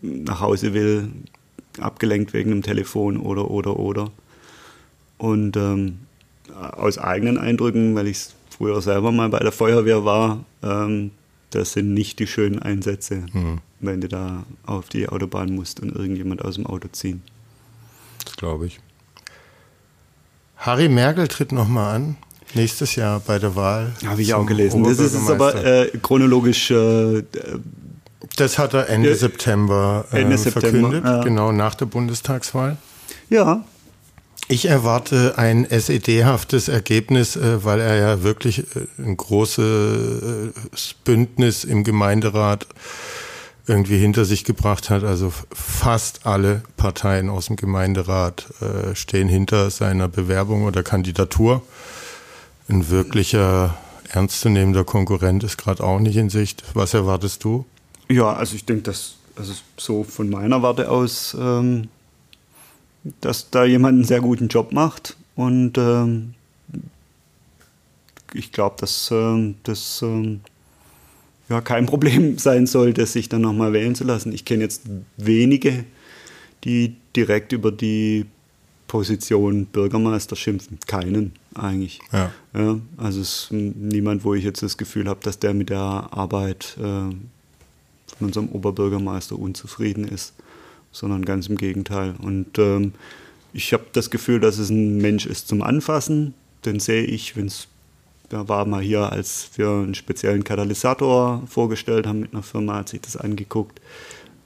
nach 0.02 0.40
Hause 0.40 0.74
will, 0.74 1.08
abgelenkt 1.80 2.32
wegen 2.32 2.52
einem 2.52 2.62
Telefon 2.62 3.16
oder, 3.16 3.50
oder, 3.50 3.78
oder. 3.78 4.10
Und 5.16 5.56
ähm, 5.56 5.98
aus 6.54 6.98
eigenen 6.98 7.38
Eindrücken, 7.38 7.94
weil 7.94 8.08
ich 8.08 8.28
früher 8.50 8.80
selber 8.82 9.10
mal 9.10 9.28
bei 9.28 9.40
der 9.40 9.52
Feuerwehr 9.52 10.04
war, 10.04 10.44
ähm, 10.62 11.10
das 11.50 11.72
sind 11.72 11.94
nicht 11.94 12.18
die 12.18 12.26
schönen 12.26 12.58
Einsätze, 12.58 13.24
mhm. 13.32 13.58
wenn 13.80 14.00
du 14.00 14.08
da 14.08 14.44
auf 14.66 14.88
die 14.88 15.08
Autobahn 15.08 15.54
musst 15.54 15.80
und 15.80 15.94
irgendjemand 15.94 16.44
aus 16.44 16.56
dem 16.56 16.66
Auto 16.66 16.88
ziehen. 16.92 17.22
Das 18.24 18.36
glaube 18.36 18.66
ich. 18.66 18.80
Harry 20.56 20.88
Merkel 20.88 21.28
tritt 21.28 21.52
nochmal 21.52 21.96
an. 21.96 22.16
Nächstes 22.54 22.96
Jahr 22.96 23.20
bei 23.20 23.38
der 23.38 23.54
Wahl. 23.56 23.92
Habe 24.06 24.22
ich 24.22 24.34
auch 24.34 24.46
gelesen. 24.46 24.82
Das 24.82 24.98
ist 24.98 25.28
aber 25.28 25.64
äh, 25.64 25.90
chronologisch. 26.02 26.70
Äh, 26.70 27.22
das 28.36 28.58
hat 28.58 28.74
er 28.74 28.88
Ende 28.88 29.10
äh, 29.10 29.14
September, 29.14 30.06
Ende 30.10 30.38
September 30.38 30.70
verkündet, 30.70 31.04
ja. 31.04 31.22
genau 31.22 31.52
nach 31.52 31.74
der 31.74 31.86
Bundestagswahl. 31.86 32.76
Ja. 33.30 33.64
Ich 34.50 34.64
erwarte 34.64 35.36
ein 35.36 35.66
SED-haftes 35.70 36.68
Ergebnis, 36.68 37.36
äh, 37.36 37.62
weil 37.64 37.80
er 37.80 37.96
ja 37.96 38.22
wirklich 38.22 38.60
äh, 38.60 38.86
ein 38.98 39.16
großes 39.16 40.94
Bündnis 41.04 41.64
im 41.64 41.84
Gemeinderat 41.84 42.66
irgendwie 43.66 43.98
hinter 43.98 44.24
sich 44.24 44.44
gebracht 44.44 44.88
hat. 44.88 45.04
Also 45.04 45.34
fast 45.52 46.26
alle 46.26 46.62
Parteien 46.78 47.28
aus 47.28 47.46
dem 47.46 47.56
Gemeinderat 47.56 48.46
äh, 48.62 48.94
stehen 48.94 49.28
hinter 49.28 49.68
seiner 49.68 50.08
Bewerbung 50.08 50.64
oder 50.64 50.82
Kandidatur. 50.82 51.60
Ein 52.68 52.88
wirklicher 52.88 53.76
ernstzunehmender 54.10 54.84
Konkurrent 54.84 55.44
ist 55.44 55.58
gerade 55.58 55.84
auch 55.84 56.00
nicht 56.00 56.16
in 56.16 56.30
Sicht. 56.30 56.64
Was 56.72 56.94
erwartest 56.94 57.44
du? 57.44 57.66
Ja, 58.08 58.32
also 58.32 58.56
ich 58.56 58.64
denke, 58.64 58.84
dass 58.84 59.16
also 59.36 59.52
so 59.76 60.04
von 60.04 60.30
meiner 60.30 60.62
Warte 60.62 60.90
aus, 60.90 61.36
ähm, 61.38 61.88
dass 63.20 63.50
da 63.50 63.64
jemand 63.64 63.94
einen 63.94 64.04
sehr 64.04 64.20
guten 64.20 64.48
Job 64.48 64.72
macht 64.72 65.16
und 65.34 65.78
ähm, 65.78 66.34
ich 68.34 68.52
glaube, 68.52 68.76
dass 68.78 69.10
ähm, 69.10 69.54
das 69.62 70.02
ähm, 70.02 70.40
ja, 71.48 71.60
kein 71.60 71.86
Problem 71.86 72.38
sein 72.38 72.66
sollte, 72.66 73.06
sich 73.06 73.28
dann 73.28 73.42
nochmal 73.42 73.72
wählen 73.72 73.94
zu 73.94 74.04
lassen. 74.04 74.32
Ich 74.32 74.44
kenne 74.44 74.64
jetzt 74.64 74.82
wenige, 75.16 75.84
die 76.64 76.96
direkt 77.14 77.52
über 77.52 77.72
die 77.72 78.26
Position 78.86 79.66
Bürgermeister 79.66 80.34
schimpfen. 80.34 80.78
Keinen 80.86 81.32
eigentlich. 81.54 82.00
Ja. 82.12 82.32
ja 82.54 82.78
also 82.96 83.20
es 83.20 83.44
ist 83.44 83.52
niemand, 83.52 84.24
wo 84.24 84.34
ich 84.34 84.44
jetzt 84.44 84.62
das 84.62 84.76
Gefühl 84.76 85.08
habe, 85.08 85.20
dass 85.22 85.38
der 85.38 85.54
mit 85.54 85.70
der 85.70 85.78
Arbeit 85.78 86.76
äh, 86.78 86.80
von 86.80 87.16
unserem 88.20 88.48
Oberbürgermeister 88.48 89.38
unzufrieden 89.38 90.04
ist, 90.04 90.32
sondern 90.98 91.24
ganz 91.24 91.46
im 91.48 91.56
Gegenteil. 91.56 92.14
Und 92.20 92.58
ähm, 92.58 92.92
ich 93.52 93.72
habe 93.72 93.84
das 93.92 94.10
Gefühl, 94.10 94.40
dass 94.40 94.58
es 94.58 94.70
ein 94.70 94.98
Mensch 94.98 95.26
ist 95.26 95.48
zum 95.48 95.62
Anfassen. 95.62 96.34
Den 96.64 96.80
sehe 96.80 97.04
ich, 97.04 97.36
wenn 97.36 97.46
es 97.46 97.68
da 98.28 98.46
war 98.46 98.66
mal 98.66 98.82
hier, 98.82 99.10
als 99.10 99.50
wir 99.56 99.68
einen 99.68 99.94
speziellen 99.94 100.44
Katalysator 100.44 101.42
vorgestellt 101.46 102.06
haben 102.06 102.20
mit 102.20 102.34
einer 102.34 102.42
Firma, 102.42 102.76
hat 102.76 102.90
sich 102.90 103.00
das 103.00 103.16
angeguckt. 103.16 103.80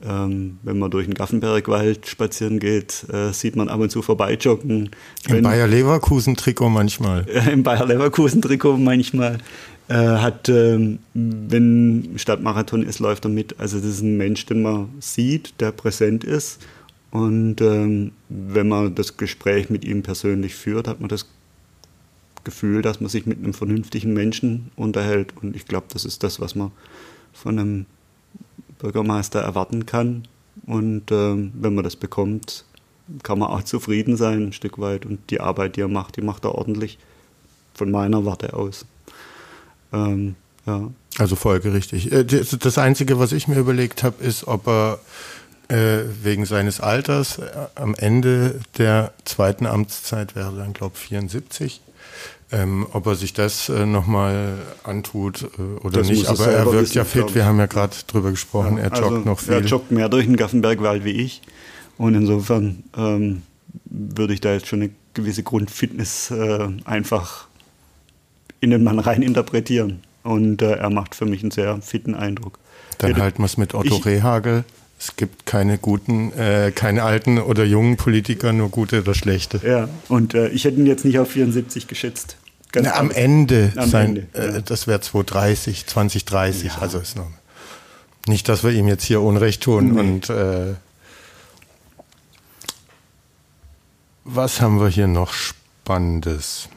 Ähm, 0.05 0.57
wenn 0.63 0.79
man 0.79 0.91
durch 0.91 1.05
den 1.05 1.13
Gaffenbergwald 1.13 2.07
spazieren 2.07 2.59
geht, 2.59 3.05
äh, 3.11 3.31
sieht 3.31 3.55
man 3.55 3.69
ab 3.69 3.79
und 3.79 3.89
zu 3.89 4.01
vorbeijoggen. 4.01 4.89
Im 5.29 5.43
Bayer 5.43 5.67
Leverkusen 5.67 6.35
Trikot 6.35 6.69
manchmal. 6.69 7.25
Im 7.51 7.63
Bayer 7.63 7.85
Leverkusen 7.85 8.41
Trikot 8.41 8.77
manchmal. 8.77 9.37
Äh, 9.93 10.17
hat, 10.17 10.49
ähm, 10.49 10.97
wenn 11.13 12.13
Stadtmarathon 12.15 12.81
ist, 12.81 12.97
läuft 12.97 13.25
er 13.25 13.29
mit. 13.29 13.59
Also 13.59 13.77
das 13.77 13.85
ist 13.85 14.01
ein 14.01 14.17
Mensch, 14.17 14.43
den 14.47 14.63
man 14.63 14.89
sieht, 14.99 15.61
der 15.61 15.71
präsent 15.71 16.23
ist. 16.23 16.65
Und 17.11 17.61
ähm, 17.61 18.11
wenn 18.27 18.69
man 18.69 18.95
das 18.95 19.17
Gespräch 19.17 19.69
mit 19.69 19.85
ihm 19.85 20.01
persönlich 20.01 20.55
führt, 20.55 20.87
hat 20.87 20.99
man 20.99 21.09
das 21.09 21.27
Gefühl, 22.43 22.81
dass 22.81 23.01
man 23.01 23.09
sich 23.11 23.27
mit 23.27 23.37
einem 23.37 23.53
vernünftigen 23.53 24.13
Menschen 24.13 24.71
unterhält. 24.75 25.37
Und 25.39 25.55
ich 25.55 25.67
glaube, 25.67 25.85
das 25.93 26.05
ist 26.05 26.23
das, 26.23 26.39
was 26.39 26.55
man 26.55 26.71
von 27.31 27.59
einem 27.59 27.85
Bürgermeister 28.79 29.41
erwarten 29.41 29.85
kann. 29.85 30.27
Und 30.65 31.11
ähm, 31.11 31.51
wenn 31.53 31.75
man 31.75 31.83
das 31.83 31.97
bekommt, 31.97 32.65
kann 33.21 33.37
man 33.37 33.49
auch 33.49 33.61
zufrieden 33.61 34.17
sein, 34.17 34.47
ein 34.47 34.53
Stück 34.53 34.79
weit. 34.79 35.05
Und 35.05 35.29
die 35.29 35.39
Arbeit, 35.39 35.75
die 35.75 35.81
er 35.81 35.87
macht, 35.87 36.17
die 36.17 36.23
macht 36.23 36.45
er 36.45 36.55
ordentlich 36.55 36.97
von 37.75 37.91
meiner 37.91 38.25
Warte 38.25 38.55
aus. 38.55 38.87
Ähm, 39.93 40.35
ja. 40.65 40.89
Also 41.17 41.35
folgerichtig. 41.35 42.11
Äh, 42.11 42.23
das 42.25 42.77
Einzige, 42.77 43.19
was 43.19 43.31
ich 43.31 43.47
mir 43.47 43.59
überlegt 43.59 44.03
habe, 44.03 44.23
ist, 44.23 44.47
ob 44.47 44.67
er 44.67 44.99
äh, 45.69 46.03
wegen 46.23 46.45
seines 46.45 46.81
Alters 46.81 47.37
äh, 47.37 47.51
am 47.75 47.95
Ende 47.95 48.59
der 48.77 49.13
zweiten 49.25 49.65
Amtszeit 49.65 50.35
wäre 50.35 50.55
dann, 50.55 50.73
glaube 50.73 50.95
ich, 50.95 51.07
74 51.07 51.81
ähm, 52.53 52.85
ob 52.93 53.07
er 53.07 53.15
sich 53.15 53.33
das 53.33 53.67
äh, 53.69 53.85
nochmal 53.85 54.59
antut 54.83 55.41
äh, 55.57 55.61
oder 55.83 55.99
das 55.99 56.09
nicht, 56.09 56.27
aber 56.27 56.47
er 56.47 56.65
wirkt 56.65 56.81
wissen, 56.81 56.97
ja 56.97 57.03
fit. 57.03 57.33
Wir 57.33 57.45
haben 57.45 57.57
ja 57.57 57.65
gerade 57.65 57.95
drüber 58.05 58.29
gesprochen, 58.29 58.77
ja, 58.77 58.83
er 58.83 58.89
joggt 58.89 59.03
also 59.03 59.17
noch 59.17 59.39
viel. 59.39 59.53
Er 59.53 59.61
joggt 59.61 59.91
mehr 59.91 60.07
durch 60.07 60.25
den 60.25 60.37
Gaffenbergwald 60.37 61.03
wie 61.03 61.13
ich. 61.13 61.41
Und 61.97 62.13
insofern 62.13 62.83
ähm, 62.95 63.41
würde 63.85 64.35
ich 64.35 64.41
da 64.41 64.53
jetzt 64.53 64.67
schon 64.67 64.83
eine 64.83 64.91
gewisse 65.15 65.41
Grundfitness 65.41 66.31
einfach 66.85 67.47
in 68.63 68.69
den 68.69 68.83
Mann 68.83 68.99
rein 68.99 69.21
interpretieren. 69.21 70.01
Und 70.23 70.61
äh, 70.61 70.75
er 70.75 70.89
macht 70.89 71.15
für 71.15 71.25
mich 71.25 71.41
einen 71.41 71.51
sehr 71.51 71.81
fitten 71.81 72.15
Eindruck. 72.15 72.57
Dann 72.99 73.17
halten 73.17 73.39
wir 73.39 73.45
es 73.45 73.57
mit 73.57 73.73
Otto 73.73 73.97
ich, 73.97 74.05
Rehagel. 74.05 74.63
Es 74.97 75.17
gibt 75.17 75.45
keine 75.45 75.77
guten, 75.77 76.31
äh, 76.31 76.71
keine 76.73 77.03
alten 77.03 77.39
oder 77.39 77.65
jungen 77.65 77.97
Politiker, 77.97 78.53
nur 78.53 78.69
gute 78.69 79.01
oder 79.01 79.13
schlechte. 79.13 79.59
Ja, 79.67 79.89
und 80.07 80.33
äh, 80.33 80.47
ich 80.47 80.63
hätte 80.63 80.79
ihn 80.79 80.85
jetzt 80.85 81.03
nicht 81.03 81.19
auf 81.19 81.31
74 81.31 81.87
geschätzt. 81.87 82.37
Na, 82.73 82.95
am 82.95 83.11
Ende, 83.11 83.73
am 83.75 83.89
sein, 83.89 84.07
Ende, 84.07 84.27
äh, 84.33 84.53
ja. 84.53 84.61
das 84.61 84.87
wäre 84.87 85.01
2030, 85.01 85.85
2030, 85.85 86.65
ja. 86.67 86.77
also 86.79 86.99
ist 86.99 87.17
noch 87.17 87.27
nicht, 88.27 88.47
dass 88.47 88.63
wir 88.63 88.71
ihm 88.71 88.87
jetzt 88.87 89.03
hier 89.03 89.21
Unrecht 89.21 89.61
tun 89.61 89.91
nee. 89.91 89.99
und 89.99 90.29
äh, 90.29 90.73
was 94.23 94.61
haben 94.61 94.79
wir 94.79 94.87
hier 94.87 95.07
noch 95.07 95.33
Spannendes? 95.33 96.69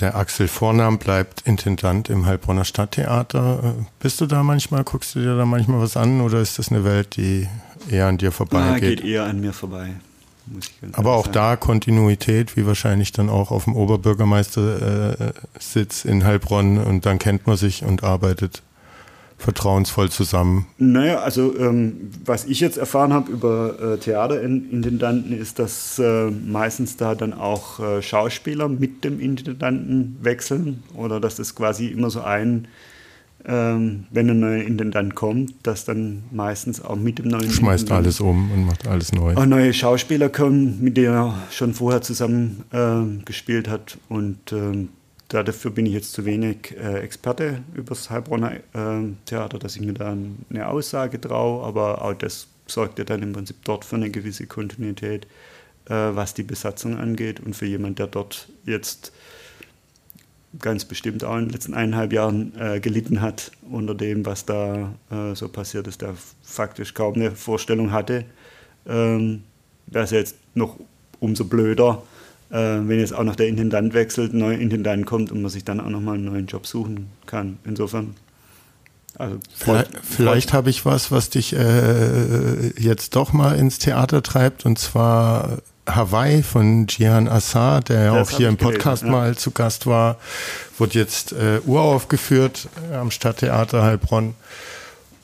Der 0.00 0.16
Axel 0.16 0.48
Vornam 0.48 0.98
bleibt 0.98 1.42
Intendant 1.42 2.08
im 2.08 2.24
Heilbronner 2.24 2.64
Stadttheater. 2.64 3.74
Bist 3.98 4.18
du 4.20 4.26
da 4.26 4.42
manchmal, 4.42 4.82
guckst 4.82 5.14
du 5.14 5.20
dir 5.20 5.36
da 5.36 5.44
manchmal 5.44 5.78
was 5.80 5.98
an 5.98 6.22
oder 6.22 6.40
ist 6.40 6.58
das 6.58 6.70
eine 6.70 6.84
Welt, 6.84 7.16
die 7.16 7.46
eher 7.90 8.06
an 8.06 8.16
dir 8.16 8.32
vorbeigeht? 8.32 8.72
Ah, 8.72 8.78
geht 8.78 9.04
eher 9.04 9.24
an 9.24 9.42
mir 9.42 9.52
vorbei. 9.52 9.90
Aber 10.92 11.16
auch 11.16 11.26
sagen. 11.26 11.34
da 11.34 11.56
Kontinuität, 11.56 12.56
wie 12.56 12.64
wahrscheinlich 12.66 13.12
dann 13.12 13.28
auch 13.28 13.50
auf 13.50 13.64
dem 13.64 13.76
Oberbürgermeistersitz 13.76 16.06
in 16.06 16.24
Heilbronn 16.24 16.78
und 16.78 17.04
dann 17.04 17.18
kennt 17.18 17.46
man 17.46 17.58
sich 17.58 17.84
und 17.84 18.02
arbeitet 18.02 18.62
vertrauensvoll 19.40 20.10
zusammen. 20.10 20.66
Naja, 20.78 21.20
also 21.20 21.56
ähm, 21.58 22.10
was 22.24 22.44
ich 22.44 22.60
jetzt 22.60 22.76
erfahren 22.76 23.12
habe 23.12 23.32
über 23.32 23.94
äh, 23.94 23.98
Theaterintendanten 23.98 25.32
ist, 25.32 25.58
dass 25.58 25.98
äh, 25.98 26.30
meistens 26.30 26.96
da 26.96 27.14
dann 27.14 27.32
auch 27.32 27.80
äh, 27.80 28.02
Schauspieler 28.02 28.68
mit 28.68 29.02
dem 29.02 29.18
Intendanten 29.18 30.18
wechseln 30.20 30.82
oder 30.94 31.20
dass 31.20 31.36
das 31.36 31.54
quasi 31.54 31.86
immer 31.86 32.10
so 32.10 32.20
ein 32.20 32.68
ähm, 33.46 34.04
wenn 34.10 34.28
ein 34.28 34.40
neuer 34.40 34.62
Intendant 34.62 35.14
kommt, 35.14 35.54
dass 35.62 35.86
dann 35.86 36.24
meistens 36.30 36.84
auch 36.84 36.96
mit 36.96 37.18
dem 37.18 37.28
neuen 37.28 37.50
Schmeißt 37.50 37.84
Intendant 37.84 38.04
alles 38.06 38.20
um 38.20 38.50
und 38.52 38.66
macht 38.66 38.86
alles 38.86 39.12
neu. 39.12 39.34
Auch 39.34 39.46
neue 39.46 39.72
Schauspieler 39.72 40.28
kommen, 40.28 40.82
mit 40.82 40.98
denen 40.98 41.14
er 41.14 41.34
schon 41.50 41.72
vorher 41.72 42.02
zusammen 42.02 42.64
äh, 42.70 43.24
gespielt 43.24 43.66
hat. 43.68 43.96
Und 44.10 44.52
äh, 44.52 44.88
dafür 45.30 45.70
bin 45.70 45.86
ich 45.86 45.92
jetzt 45.92 46.12
zu 46.12 46.24
wenig 46.24 46.76
äh, 46.76 47.00
Experte 47.00 47.62
über 47.74 47.90
das 47.90 48.10
Heilbronner 48.10 48.56
äh, 48.56 48.60
Theater, 49.26 49.58
dass 49.58 49.76
ich 49.76 49.82
mir 49.82 49.92
da 49.92 50.16
eine 50.50 50.68
Aussage 50.68 51.20
traue. 51.20 51.64
Aber 51.64 52.02
auch 52.02 52.14
das 52.14 52.48
sorgt 52.66 52.98
ja 52.98 53.04
dann 53.04 53.22
im 53.22 53.32
Prinzip 53.32 53.56
dort 53.64 53.84
für 53.84 53.96
eine 53.96 54.10
gewisse 54.10 54.46
Kontinuität, 54.46 55.26
äh, 55.86 55.94
was 55.94 56.34
die 56.34 56.42
Besatzung 56.42 56.98
angeht. 56.98 57.40
Und 57.40 57.54
für 57.54 57.66
jemanden, 57.66 57.96
der 57.96 58.08
dort 58.08 58.48
jetzt 58.64 59.12
ganz 60.58 60.84
bestimmt 60.84 61.22
auch 61.22 61.36
in 61.36 61.44
den 61.44 61.50
letzten 61.50 61.74
eineinhalb 61.74 62.12
Jahren 62.12 62.52
äh, 62.58 62.80
gelitten 62.80 63.20
hat 63.20 63.52
unter 63.70 63.94
dem, 63.94 64.26
was 64.26 64.44
da 64.46 64.92
äh, 65.10 65.34
so 65.34 65.48
passiert 65.48 65.86
ist, 65.86 66.02
der 66.02 66.14
faktisch 66.42 66.92
kaum 66.94 67.14
eine 67.14 67.30
Vorstellung 67.30 67.92
hatte. 67.92 68.24
Ähm, 68.86 69.44
Wäre 69.86 70.04
es 70.04 70.10
jetzt 70.10 70.36
noch 70.54 70.76
umso 71.20 71.44
blöder, 71.44 72.02
äh, 72.50 72.56
wenn 72.56 72.98
jetzt 72.98 73.14
auch 73.14 73.24
noch 73.24 73.36
der 73.36 73.48
Intendant 73.48 73.94
wechselt, 73.94 74.32
ein 74.32 74.38
neuer 74.38 74.58
Intendant 74.58 75.06
kommt 75.06 75.32
und 75.32 75.42
man 75.42 75.50
sich 75.50 75.64
dann 75.64 75.80
auch 75.80 75.88
nochmal 75.88 76.16
einen 76.16 76.24
neuen 76.24 76.46
Job 76.46 76.66
suchen 76.66 77.10
kann. 77.26 77.58
Insofern. 77.64 78.14
Also 79.18 79.38
vielleicht, 79.54 79.90
vielleicht 80.02 80.52
habe 80.52 80.70
ich 80.70 80.84
was, 80.86 81.10
was 81.10 81.30
dich 81.30 81.54
äh, 81.54 82.68
jetzt 82.80 83.16
doch 83.16 83.32
mal 83.32 83.56
ins 83.56 83.78
Theater 83.78 84.22
treibt, 84.22 84.64
und 84.64 84.78
zwar 84.78 85.58
Hawaii 85.86 86.42
von 86.42 86.86
Jihan 86.88 87.28
Assar, 87.28 87.80
der 87.80 88.04
ja 88.04 88.22
auch 88.22 88.30
hier 88.30 88.48
im 88.48 88.56
Podcast 88.56 89.02
gelesen, 89.02 89.18
mal 89.20 89.36
zu 89.36 89.50
Gast 89.50 89.86
war, 89.86 90.16
wurde 90.78 90.98
jetzt 90.98 91.32
äh, 91.32 91.60
uraufgeführt 91.66 92.68
äh, 92.90 92.96
am 92.96 93.10
Stadttheater 93.10 93.82
Heilbronn. 93.82 94.34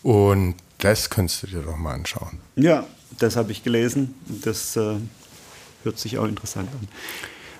Und 0.03 0.55
das 0.79 1.11
könntest 1.11 1.43
du 1.43 1.47
dir 1.47 1.62
doch 1.62 1.77
mal 1.77 1.95
anschauen. 1.95 2.39
Ja, 2.57 2.85
das 3.18 3.37
habe 3.37 3.53
ich 3.53 3.64
gelesen. 3.64 4.14
Das 4.43 4.77
äh, 4.77 4.97
hört 5.87 5.99
sich 5.99 6.18
auch 6.18 6.26
interessant 6.26 6.68
an. 6.78 6.89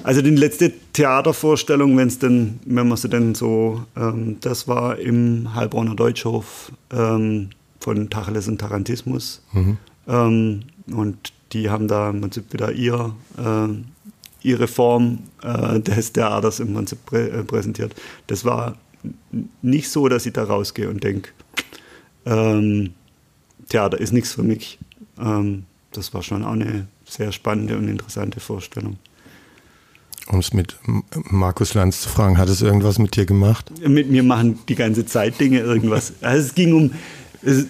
Also 0.03 0.23
die 0.23 0.31
letzte 0.31 0.73
Theatervorstellung, 0.93 1.97
wenn 1.97 2.09
es 2.09 2.19
denn, 2.19 2.61
wenn 2.65 2.89
man 2.89 2.99
sie 2.99 3.09
denn 3.09 3.35
so, 3.35 3.83
ähm, 3.97 4.37
das 4.41 4.69
war 4.69 4.99
im 4.99 5.55
Heilbronner 5.55 5.95
Deutschhof 5.95 6.71
ähm, 6.93 7.51
von 7.81 8.11
Tacheles 8.11 8.49
und 8.49 8.59
Tarantismus. 8.59 9.43
Mhm. 9.53 9.79
Ähm, 10.07 10.61
und 10.93 11.33
die 11.53 11.71
haben 11.71 11.89
da 11.89 12.11
im 12.11 12.21
Prinzip 12.21 12.53
wieder 12.53 12.73
ihr, 12.73 13.15
äh, 13.39 14.47
ihre 14.47 14.69
Form 14.69 15.21
äh, 15.43 15.81
des 15.81 16.13
Theaters 16.13 16.61
im 16.61 16.75
Prinzip 16.75 17.05
prä 17.07 17.29
äh, 17.29 17.43
präsentiert. 17.43 17.95
Das 18.27 18.45
war 18.45 18.77
nicht 19.63 19.89
so, 19.89 20.09
dass 20.09 20.27
ich 20.27 20.33
da 20.33 20.45
rausgehe 20.45 20.89
und 20.89 21.03
denke, 21.03 21.31
ähm, 22.27 22.93
Theater 23.69 24.01
ist 24.01 24.13
nichts 24.13 24.33
für 24.33 24.43
mich. 24.43 24.79
Ähm, 25.19 25.65
das 25.93 26.13
war 26.13 26.23
schon 26.23 26.45
auch 26.45 26.53
eine 26.53 26.87
sehr 27.07 27.33
spannende 27.33 27.77
und 27.77 27.89
interessante 27.89 28.41
Vorstellung. 28.41 28.99
Um 30.29 30.41
es 30.41 30.53
mit 30.53 30.77
Markus 31.31 31.75
Lanz 31.75 32.01
zu 32.01 32.09
fragen, 32.09 32.37
hat 32.37 32.49
es 32.49 32.61
irgendwas 32.61 32.99
mit 32.99 33.15
dir 33.15 33.27
gemacht? 33.27 33.71
Mit 33.87 34.11
mir 34.11 34.25
machen 34.25 34.59
die 34.69 34.75
ganze 34.75 35.07
Zeit 35.07 35.39
Dinge 35.41 35.61
irgendwas. 35.61 36.15
Also 36.21 36.47
es 36.49 36.55
ging 36.55 36.75
um, 36.75 36.91
es, 37.43 37.67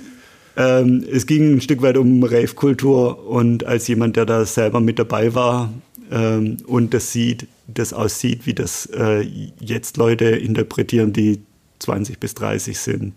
ähm, 0.57 1.05
es 1.11 1.26
ging 1.26 1.57
ein 1.57 1.61
Stück 1.61 1.82
weit 1.82 1.99
um 1.99 2.22
Rave-Kultur 2.22 3.26
und 3.26 3.64
als 3.64 3.87
jemand, 3.89 4.16
der 4.16 4.24
da 4.24 4.47
selber 4.47 4.80
mit 4.80 4.99
dabei 4.99 5.34
war 5.34 5.70
ähm, 6.11 6.57
und 6.66 6.95
das 6.95 7.12
sieht, 7.12 7.47
das 7.66 7.93
aussieht, 7.93 8.47
wie 8.47 8.55
das 8.55 8.87
äh, 8.87 9.20
jetzt 9.61 9.97
Leute 9.97 10.24
interpretieren, 10.26 11.12
die 11.12 11.41
20 11.80 12.18
bis 12.18 12.34
30 12.34 12.78
sind. 12.78 13.14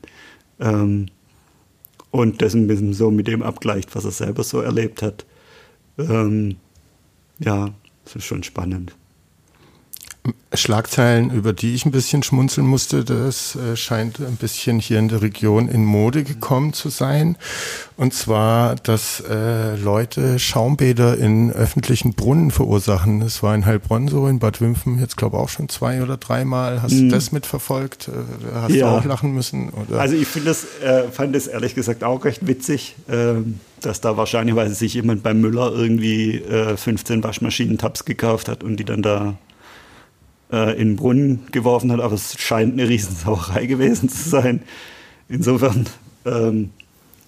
Ähm, 0.59 1.07
und 2.11 2.41
das 2.41 2.55
ein 2.55 2.67
bisschen 2.67 2.93
so 2.93 3.11
mit 3.11 3.28
dem 3.28 3.43
abgleicht, 3.43 3.95
was 3.95 4.05
er 4.05 4.11
selber 4.11 4.43
so 4.43 4.61
erlebt 4.61 5.01
hat. 5.01 5.26
Ähm, 6.00 6.58
ja, 7.39 7.70
das 8.06 8.16
ist 8.16 8.26
schon 8.26 8.43
spannend. 8.43 8.95
Schlagzeilen, 10.54 11.32
über 11.32 11.54
die 11.54 11.76
ich 11.76 11.86
ein 11.86 11.91
bisschen 11.91 12.24
schmunzeln 12.24 12.66
musste, 12.66 13.04
das 13.04 13.56
äh, 13.56 13.76
scheint 13.76 14.20
ein 14.20 14.36
bisschen 14.36 14.80
hier 14.80 14.97
in 15.00 15.08
der 15.08 15.22
Region 15.22 15.70
in 15.70 15.86
Mode 15.86 16.24
gekommen 16.24 16.74
zu 16.74 16.89
sein. 16.89 17.38
Und 17.97 18.14
zwar, 18.14 18.76
dass 18.76 19.24
äh, 19.30 19.76
Leute 19.76 20.39
Schaumbäder 20.39 21.18
in 21.18 21.52
öffentlichen 21.52 22.14
Brunnen 22.14 22.52
verursachen. 22.52 23.20
Das 23.20 23.43
war 23.43 23.54
in 23.54 23.66
Heilbronn 23.66 24.08
so, 24.08 24.28
in 24.28 24.39
Bad 24.39 24.60
Wimpfen 24.60 25.00
jetzt 25.00 25.18
glaube 25.18 25.38
auch 25.38 25.50
schon 25.50 25.70
zwei 25.70 26.02
oder 26.02 26.18
dreimal. 26.18 26.82
Hast 26.82 26.93
mhm. 26.93 27.10
du 27.10 27.16
das 27.16 27.32
mitverfolgt? 27.32 28.08
Äh, 28.10 28.56
hast 28.56 28.74
ja. 28.74 28.91
du 28.91 28.97
auch 28.97 29.06
lachen 29.06 29.34
müssen? 29.34 29.70
Oder? 29.70 30.00
Also 30.00 30.16
ich 30.16 30.28
finde 30.28 30.50
das, 30.50 30.66
äh, 30.82 31.10
fand 31.12 31.36
das 31.36 31.47
ehrlich 31.47 31.76
gesagt 31.76 32.04
auch 32.04 32.26
recht 32.26 32.45
witzig, 32.47 32.95
äh, 33.08 33.36
dass 33.82 34.01
da 34.01 34.17
wahrscheinlich, 34.17 34.55
sich 34.75 34.93
jemand 34.93 35.23
beim 35.23 35.41
Müller 35.41 35.71
irgendwie 35.73 36.39
15 36.39 37.23
Waschmaschinen-Tabs 37.23 38.05
gekauft 38.05 38.47
hat 38.47 38.63
und 38.63 38.77
die 38.77 38.86
dann 38.86 39.01
da 39.01 39.38
äh, 40.51 40.71
in 40.73 40.89
den 40.89 40.95
Brunnen 40.95 41.47
geworfen 41.51 41.91
hat, 41.91 41.99
aber 41.99 42.15
es 42.15 42.39
scheint 42.39 42.73
eine 42.73 42.89
Riesensauerei 42.89 43.65
gewesen 43.65 44.09
zu 44.09 44.30
sein. 44.30 44.61
Insofern, 45.27 45.86
ähm, 46.25 46.71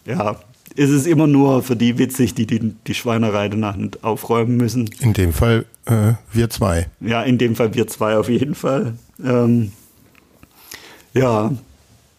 ja, 0.05 0.39
ist 0.75 0.89
es 0.89 1.05
immer 1.05 1.27
nur 1.27 1.63
für 1.63 1.75
die 1.75 1.97
witzig, 1.97 2.33
die 2.33 2.47
die, 2.47 2.73
die 2.87 2.93
Schweinerei 2.93 3.49
danach 3.49 3.75
nicht 3.75 4.03
aufräumen 4.03 4.57
müssen. 4.57 4.89
In 5.01 5.13
dem 5.13 5.33
Fall 5.33 5.65
äh, 5.85 6.13
wir 6.31 6.49
zwei. 6.49 6.87
Ja, 6.99 7.21
in 7.23 7.37
dem 7.37 7.55
Fall 7.55 7.73
wir 7.73 7.87
zwei 7.87 8.17
auf 8.17 8.29
jeden 8.29 8.55
Fall. 8.55 8.93
Ähm, 9.23 9.71
ja, 11.13 11.51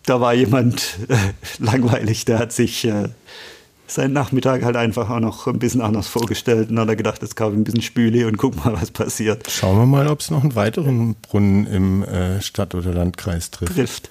da 0.04 0.20
war 0.20 0.34
jemand 0.34 0.98
äh, 1.08 1.16
langweilig, 1.58 2.26
der 2.26 2.38
hat 2.38 2.52
sich 2.52 2.84
äh, 2.84 3.08
seinen 3.94 4.12
Nachmittag 4.12 4.62
halt 4.64 4.76
einfach 4.76 5.10
auch 5.10 5.20
noch 5.20 5.46
ein 5.46 5.58
bisschen 5.58 5.80
anders 5.80 6.08
vorgestellt 6.08 6.70
und 6.70 6.78
hat 6.78 6.88
er 6.88 6.96
gedacht, 6.96 7.22
jetzt 7.22 7.36
kaufe 7.36 7.52
ich 7.52 7.58
ein 7.58 7.64
bisschen 7.64 7.82
Spüle 7.82 8.26
und 8.26 8.36
guck 8.36 8.64
mal, 8.64 8.72
was 8.72 8.90
passiert. 8.90 9.50
Schauen 9.50 9.78
wir 9.78 9.86
mal, 9.86 10.08
ob 10.08 10.20
es 10.20 10.30
noch 10.30 10.42
einen 10.42 10.54
weiteren 10.54 11.14
Brunnen 11.16 11.66
im 11.66 12.02
äh, 12.02 12.40
Stadt- 12.40 12.74
oder 12.74 12.92
Landkreis 12.92 13.50
trifft. 13.50 13.74
trifft. 13.74 14.10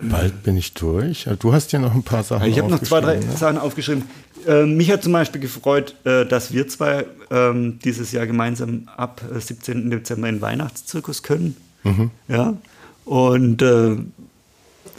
Bald 0.00 0.42
bin 0.42 0.56
ich 0.56 0.72
durch. 0.74 1.28
Du 1.40 1.52
hast 1.52 1.72
ja 1.72 1.78
noch 1.78 1.94
ein 1.94 2.02
paar 2.02 2.22
Sachen 2.24 2.48
Ich 2.48 2.58
habe 2.58 2.70
noch 2.70 2.82
zwei, 2.82 3.00
drei 3.00 3.16
ne? 3.16 3.36
Sachen 3.36 3.58
aufgeschrieben. 3.58 4.04
Äh, 4.46 4.64
mich 4.64 4.90
hat 4.90 5.02
zum 5.02 5.12
Beispiel 5.12 5.40
gefreut, 5.40 5.94
äh, 6.04 6.24
dass 6.24 6.52
wir 6.52 6.68
zwei 6.68 7.04
äh, 7.30 7.52
dieses 7.84 8.12
Jahr 8.12 8.26
gemeinsam 8.26 8.88
ab 8.96 9.20
17. 9.38 9.86
Äh, 9.92 9.96
Dezember 9.96 10.28
in 10.28 10.36
den 10.36 10.40
Weihnachtszirkus 10.40 11.22
können. 11.22 11.56
Mhm. 11.82 12.10
Ja. 12.28 12.54
Und 13.04 13.60
äh, 13.62 13.96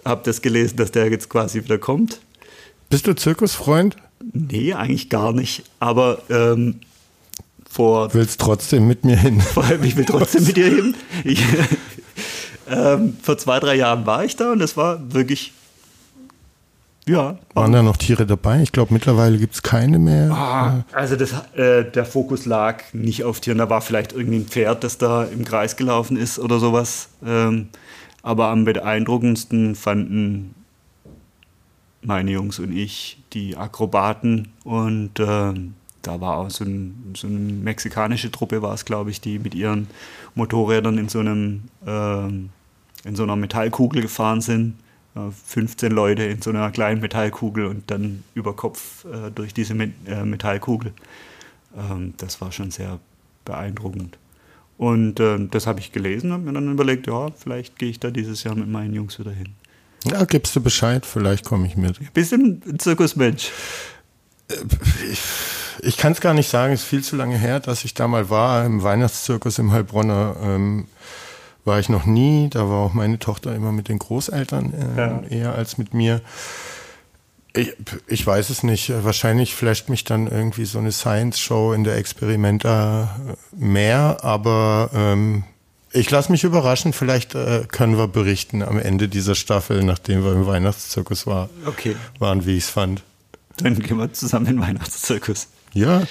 habe 0.06 0.22
das 0.24 0.42
gelesen, 0.42 0.78
dass 0.78 0.92
der 0.92 1.10
jetzt 1.10 1.30
quasi 1.30 1.64
wieder 1.64 1.78
kommt. 1.78 2.20
Bist 2.90 3.06
du 3.06 3.14
Zirkusfreund? 3.14 3.96
Nee, 4.34 4.74
eigentlich 4.74 5.10
gar 5.10 5.32
nicht. 5.32 5.64
Aber 5.80 6.20
ähm, 6.30 6.82
vor. 7.70 8.14
Willst 8.14 8.42
trotzdem 8.42 8.88
mit 8.88 9.06
mir 9.06 9.16
hin? 9.16 9.40
Vor 9.54 9.64
allem, 9.64 9.84
ich 9.84 9.96
will 9.96 10.06
trotzdem 10.06 10.44
mit 10.46 10.58
dir 10.58 10.68
hin. 10.68 10.96
Ich, 11.24 11.44
ähm, 12.70 13.16
vor 13.22 13.38
zwei, 13.38 13.60
drei 13.60 13.76
Jahren 13.76 14.06
war 14.06 14.26
ich 14.26 14.36
da 14.36 14.52
und 14.52 14.62
es 14.62 14.76
war 14.76 15.14
wirklich. 15.14 15.54
Ja. 17.08 17.40
Waren 17.56 17.72
da 17.72 17.82
noch 17.82 17.98
Tiere 17.98 18.28
dabei? 18.28 18.62
Ich 18.62 18.72
glaube, 18.72 18.94
mittlerweile 18.94 19.38
gibt 19.40 19.56
es 19.56 19.64
keine 19.64 19.98
mehr. 19.98 20.32
Ah, 20.32 20.84
also 20.92 21.16
das, 21.16 21.34
äh, 21.56 21.84
der 21.90 22.06
Fokus 22.06 22.46
lag 22.46 22.84
nicht 22.94 23.24
auf 23.24 23.40
Tieren. 23.40 23.58
Da 23.58 23.70
war 23.70 23.82
vielleicht 23.82 24.14
irgendwie 24.14 24.38
ein 24.38 24.46
Pferd, 24.46 24.84
das 24.84 25.00
da 25.00 25.24
im 25.24 25.44
Kreis 25.44 25.76
gelaufen 25.76 26.18
ist 26.18 26.38
oder 26.38 26.60
sowas. 26.60 27.10
Ähm, 27.26 27.70
aber 28.22 28.50
am 28.50 28.64
beeindruckendsten 28.64 29.74
fanden 29.74 30.54
meine 32.02 32.32
Jungs 32.32 32.60
und 32.60 32.76
ich 32.76 33.20
die 33.34 33.58
Akrobaten 33.58 34.50
und 34.64 35.20
äh, 35.20 35.54
da 36.02 36.22
war 36.22 36.38
auch 36.38 36.50
so, 36.50 36.64
ein, 36.64 37.14
so, 37.16 37.28
eine 37.28 37.38
mexikanische 37.38 38.32
Truppe 38.32 38.62
war 38.62 38.74
es, 38.74 38.86
glaube 38.86 39.12
ich, 39.12 39.20
die 39.20 39.38
mit 39.38 39.54
ihren 39.54 39.88
Motorrädern 40.34 40.98
in 40.98 41.10
so 41.10 41.20
einem 41.20 41.64
äh, 41.86 42.28
in 43.06 43.16
so 43.16 43.24
einer 43.24 43.36
Metallkugel 43.36 44.02
gefahren 44.02 44.42
sind. 44.42 44.76
Äh, 45.16 45.32
15 45.46 45.92
Leute 45.92 46.24
in 46.24 46.42
so 46.42 46.50
einer 46.50 46.72
kleinen 46.72 47.02
Metallkugel 47.02 47.66
und 47.66 47.90
dann 47.92 48.24
über 48.34 48.56
Kopf 48.56 49.06
äh, 49.06 49.32
durch 49.32 49.54
diese 49.54 49.74
Met 49.74 49.92
äh, 50.06 50.24
Metallkugel. 50.24 50.94
Ähm, 51.78 52.14
das 52.18 52.42
war 52.42 52.52
schon 52.52 52.72
sehr 52.72 53.00
beeindruckend. 53.46 54.18
Und 54.78 55.20
äh, 55.20 55.38
das 55.52 55.68
habe 55.68 55.80
ich 55.80 55.92
gelesen 55.92 56.32
und 56.32 56.46
mir 56.46 56.54
dann 56.54 56.72
überlegt, 56.72 57.08
ja, 57.08 57.32
vielleicht 57.32 57.78
gehe 57.78 57.90
ich 57.90 58.00
da 58.00 58.12
dieses 58.12 58.44
Jahr 58.44 58.56
mit 58.56 58.70
meinen 58.70 58.94
Jungs 58.94 59.20
wieder 59.20 59.32
hin. 59.32 59.50
Ja, 60.06 60.24
gibst 60.26 60.56
du 60.56 60.62
Bescheid, 60.62 61.06
vielleicht 61.06 61.46
komme 61.46 61.68
ich 61.68 61.76
mit. 61.76 62.14
Bist 62.14 62.32
du 62.32 62.38
ein 62.38 62.80
Zirkusmensch? 62.80 63.52
Äh, 64.50 64.56
ich, 65.12 65.22
ich 65.82 65.98
kann 65.98 66.14
es 66.14 66.22
gar 66.22 66.34
nicht 66.34 66.50
sagen, 66.50 66.74
es 66.74 66.82
ist 66.82 66.88
viel 66.88 67.04
zu 67.04 67.16
lange 67.16 67.38
her, 67.38 67.60
dass 67.60 67.86
ich 67.86 67.94
da 67.94 68.08
mal 68.08 68.30
war. 68.30 68.66
Im 68.66 68.84
Weihnachtszirkus 68.84 69.60
im 69.60 69.72
Heilbronner 69.72 70.36
ähm, 70.42 70.88
war 71.66 71.80
ich 71.80 71.90
noch 71.90 72.06
nie. 72.06 72.50
Da 72.50 72.70
war 72.70 72.86
auch 72.86 72.94
meine 72.94 73.20
Tochter 73.20 73.56
immer 73.56 73.72
mit 73.72 73.90
den 73.90 74.00
Großeltern 74.00 74.74
äh, 74.74 74.98
ja. 74.98 75.22
eher 75.30 75.56
als 75.56 75.78
mit 75.78 75.94
mir. 75.94 76.22
Ich, 77.54 77.74
ich, 78.08 78.26
weiß 78.26 78.52
es 78.52 78.64
nicht. 78.64 78.92
Wahrscheinlich 79.04 79.56
flasht 79.56 79.90
mich 79.90 80.04
dann 80.04 80.28
irgendwie 80.28 80.66
so 80.66 80.80
eine 80.80 80.92
Science-Show 80.92 81.74
in 81.74 81.84
der 81.84 81.98
Experimenta 81.98 83.16
mehr, 83.52 84.20
aber 84.22 84.92
ähm, 84.94 85.44
ich 85.92 86.10
lasse 86.10 86.32
mich 86.32 86.44
überraschen. 86.44 86.94
Vielleicht 86.94 87.36
äh, 87.36 87.64
können 87.72 87.98
wir 87.98 88.08
berichten 88.08 88.62
am 88.62 88.80
Ende 88.80 89.08
dieser 89.08 89.36
Staffel, 89.36 89.84
nachdem 89.84 90.24
wir 90.24 90.34
im 90.34 90.46
Weihnachtszirkus 90.46 91.28
war, 91.28 91.50
okay. 91.66 91.96
waren, 92.20 92.46
wie 92.46 92.58
ich 92.58 92.66
es 92.66 92.70
fand. 92.70 93.04
Dann 93.58 93.78
gehen 93.80 93.98
wir 93.98 94.14
zusammen 94.14 94.46
in 94.48 94.58
den 94.58 94.62
Weihnachtszirkus. 94.62 95.48
Ja. 95.74 96.04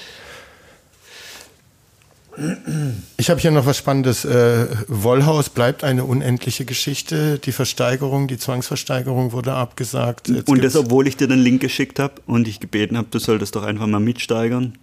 Ich 3.17 3.29
habe 3.29 3.39
hier 3.41 3.51
noch 3.51 3.65
was 3.65 3.77
Spannendes. 3.77 4.23
Äh, 4.23 4.67
Wollhaus 4.87 5.49
bleibt 5.49 5.83
eine 5.83 6.05
unendliche 6.05 6.63
Geschichte. 6.63 7.37
Die 7.39 7.51
Versteigerung, 7.51 8.27
die 8.27 8.37
Zwangsversteigerung 8.37 9.33
wurde 9.33 9.53
abgesagt. 9.53 10.29
Jetzt 10.29 10.47
und 10.47 10.63
das, 10.63 10.75
obwohl 10.75 11.07
ich 11.07 11.17
dir 11.17 11.27
den 11.27 11.39
Link 11.39 11.61
geschickt 11.61 11.99
habe 11.99 12.13
und 12.27 12.47
ich 12.47 12.59
gebeten 12.59 12.97
habe, 12.97 13.07
du 13.11 13.19
solltest 13.19 13.55
doch 13.55 13.63
einfach 13.63 13.87
mal 13.87 13.99
mitsteigern. 13.99 14.77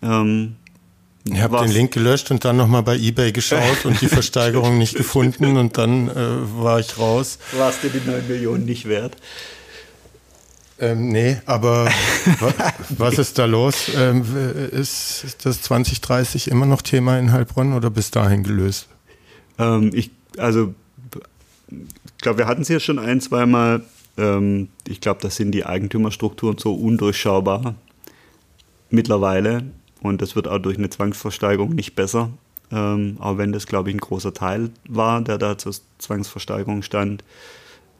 Ähm, 0.00 0.56
ich 1.24 1.40
habe 1.40 1.58
den 1.58 1.70
Link 1.70 1.92
gelöscht 1.92 2.30
und 2.30 2.44
dann 2.44 2.56
nochmal 2.56 2.82
bei 2.82 2.96
Ebay 2.96 3.32
geschaut 3.32 3.84
und 3.84 4.00
die 4.00 4.08
Versteigerung 4.08 4.78
nicht 4.78 4.96
gefunden 4.96 5.56
und 5.56 5.78
dann 5.78 6.08
äh, 6.08 6.14
war 6.62 6.80
ich 6.80 6.98
raus. 6.98 7.38
War 7.52 7.70
es 7.70 7.80
dir 7.80 7.90
die 7.90 8.08
9 8.08 8.26
Millionen 8.26 8.64
nicht 8.64 8.88
wert? 8.88 9.16
Ähm, 10.80 11.10
nee, 11.10 11.36
aber 11.46 11.88
was 12.88 13.18
ist 13.18 13.38
da 13.38 13.44
los? 13.44 13.88
Ähm, 13.96 14.24
ist 14.72 15.36
das 15.44 15.62
2030 15.62 16.48
immer 16.48 16.66
noch 16.66 16.82
Thema 16.82 17.18
in 17.20 17.30
Heilbronn 17.30 17.72
oder 17.72 17.88
bis 17.88 18.10
dahin 18.10 18.42
gelöst? 18.42 18.88
Ähm, 19.58 19.92
ich, 19.94 20.10
also, 20.38 20.74
ich 21.70 22.18
glaube, 22.18 22.38
wir 22.38 22.46
hatten 22.48 22.62
es 22.62 22.68
ja 22.68 22.80
schon 22.80 22.98
ein, 22.98 23.20
zweimal. 23.20 23.82
Ähm, 24.18 24.70
ich 24.88 25.00
glaube, 25.00 25.20
das 25.22 25.36
sind 25.36 25.52
die 25.52 25.64
Eigentümerstrukturen 25.64 26.58
so 26.58 26.74
undurchschaubar 26.74 27.76
mittlerweile 28.90 29.62
und 30.02 30.20
das 30.20 30.36
wird 30.36 30.48
auch 30.48 30.58
durch 30.58 30.78
eine 30.78 30.90
Zwangsversteigerung 30.90 31.74
nicht 31.74 31.94
besser. 31.94 32.30
Ähm, 32.70 33.16
auch 33.20 33.38
wenn 33.38 33.52
das, 33.52 33.66
glaube 33.66 33.90
ich, 33.90 33.96
ein 33.96 34.00
großer 34.00 34.32
Teil 34.32 34.70
war, 34.88 35.20
der 35.20 35.38
da 35.38 35.58
zur 35.58 35.74
Zwangsversteigerung 35.98 36.82
stand. 36.82 37.22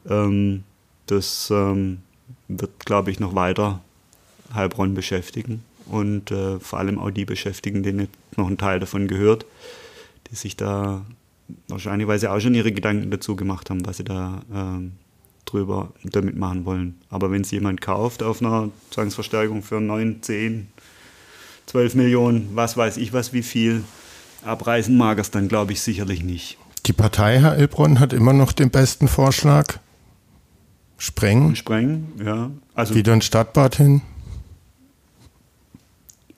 Ähm, 0.09 0.63
das 1.05 1.49
ähm, 1.51 1.99
wird, 2.47 2.85
glaube 2.85 3.11
ich, 3.11 3.19
noch 3.19 3.35
weiter 3.35 3.81
Heilbronn 4.53 4.93
beschäftigen 4.93 5.63
und 5.85 6.31
äh, 6.31 6.59
vor 6.59 6.79
allem 6.79 6.99
auch 6.99 7.11
die 7.11 7.25
beschäftigen, 7.25 7.83
denen 7.83 8.07
noch 8.35 8.47
ein 8.47 8.57
Teil 8.57 8.79
davon 8.79 9.07
gehört, 9.07 9.45
die 10.31 10.35
sich 10.35 10.55
da 10.55 11.05
wahrscheinlich, 11.67 12.07
weil 12.07 12.19
sie 12.19 12.31
auch 12.31 12.39
schon 12.39 12.55
ihre 12.55 12.71
Gedanken 12.71 13.11
dazu 13.11 13.35
gemacht 13.35 13.69
haben, 13.69 13.85
was 13.85 13.97
sie 13.97 14.03
da 14.03 14.41
ähm, 14.53 14.93
drüber 15.45 15.91
damit 16.03 16.35
machen 16.35 16.65
wollen. 16.65 16.99
Aber 17.09 17.31
wenn 17.31 17.41
es 17.41 17.51
jemand 17.51 17.81
kauft 17.81 18.23
auf 18.23 18.41
einer 18.41 18.69
Zwangsverstärkung 18.91 19.61
für 19.61 19.79
9, 19.79 20.21
10, 20.21 20.67
12 21.67 21.95
Millionen, 21.95 22.49
was 22.53 22.77
weiß 22.77 22.97
ich 22.97 23.13
was, 23.13 23.33
wie 23.33 23.43
viel, 23.43 23.83
abreißen 24.43 24.95
mag 24.95 25.19
es 25.19 25.31
dann, 25.31 25.47
glaube 25.47 25.73
ich, 25.73 25.81
sicherlich 25.81 26.23
nicht. 26.23 26.57
Die 26.85 26.93
Partei 26.93 27.41
Heilbronn 27.41 27.99
hat 27.99 28.13
immer 28.13 28.33
noch 28.33 28.51
den 28.51 28.69
besten 28.69 29.07
Vorschlag. 29.07 29.79
Sprengen? 30.97 31.55
Sprengen, 31.55 32.13
ja. 32.23 32.51
Also, 32.75 32.95
Wieder 32.95 33.13
ein 33.13 33.21
Stadtbad 33.21 33.75
hin? 33.75 34.01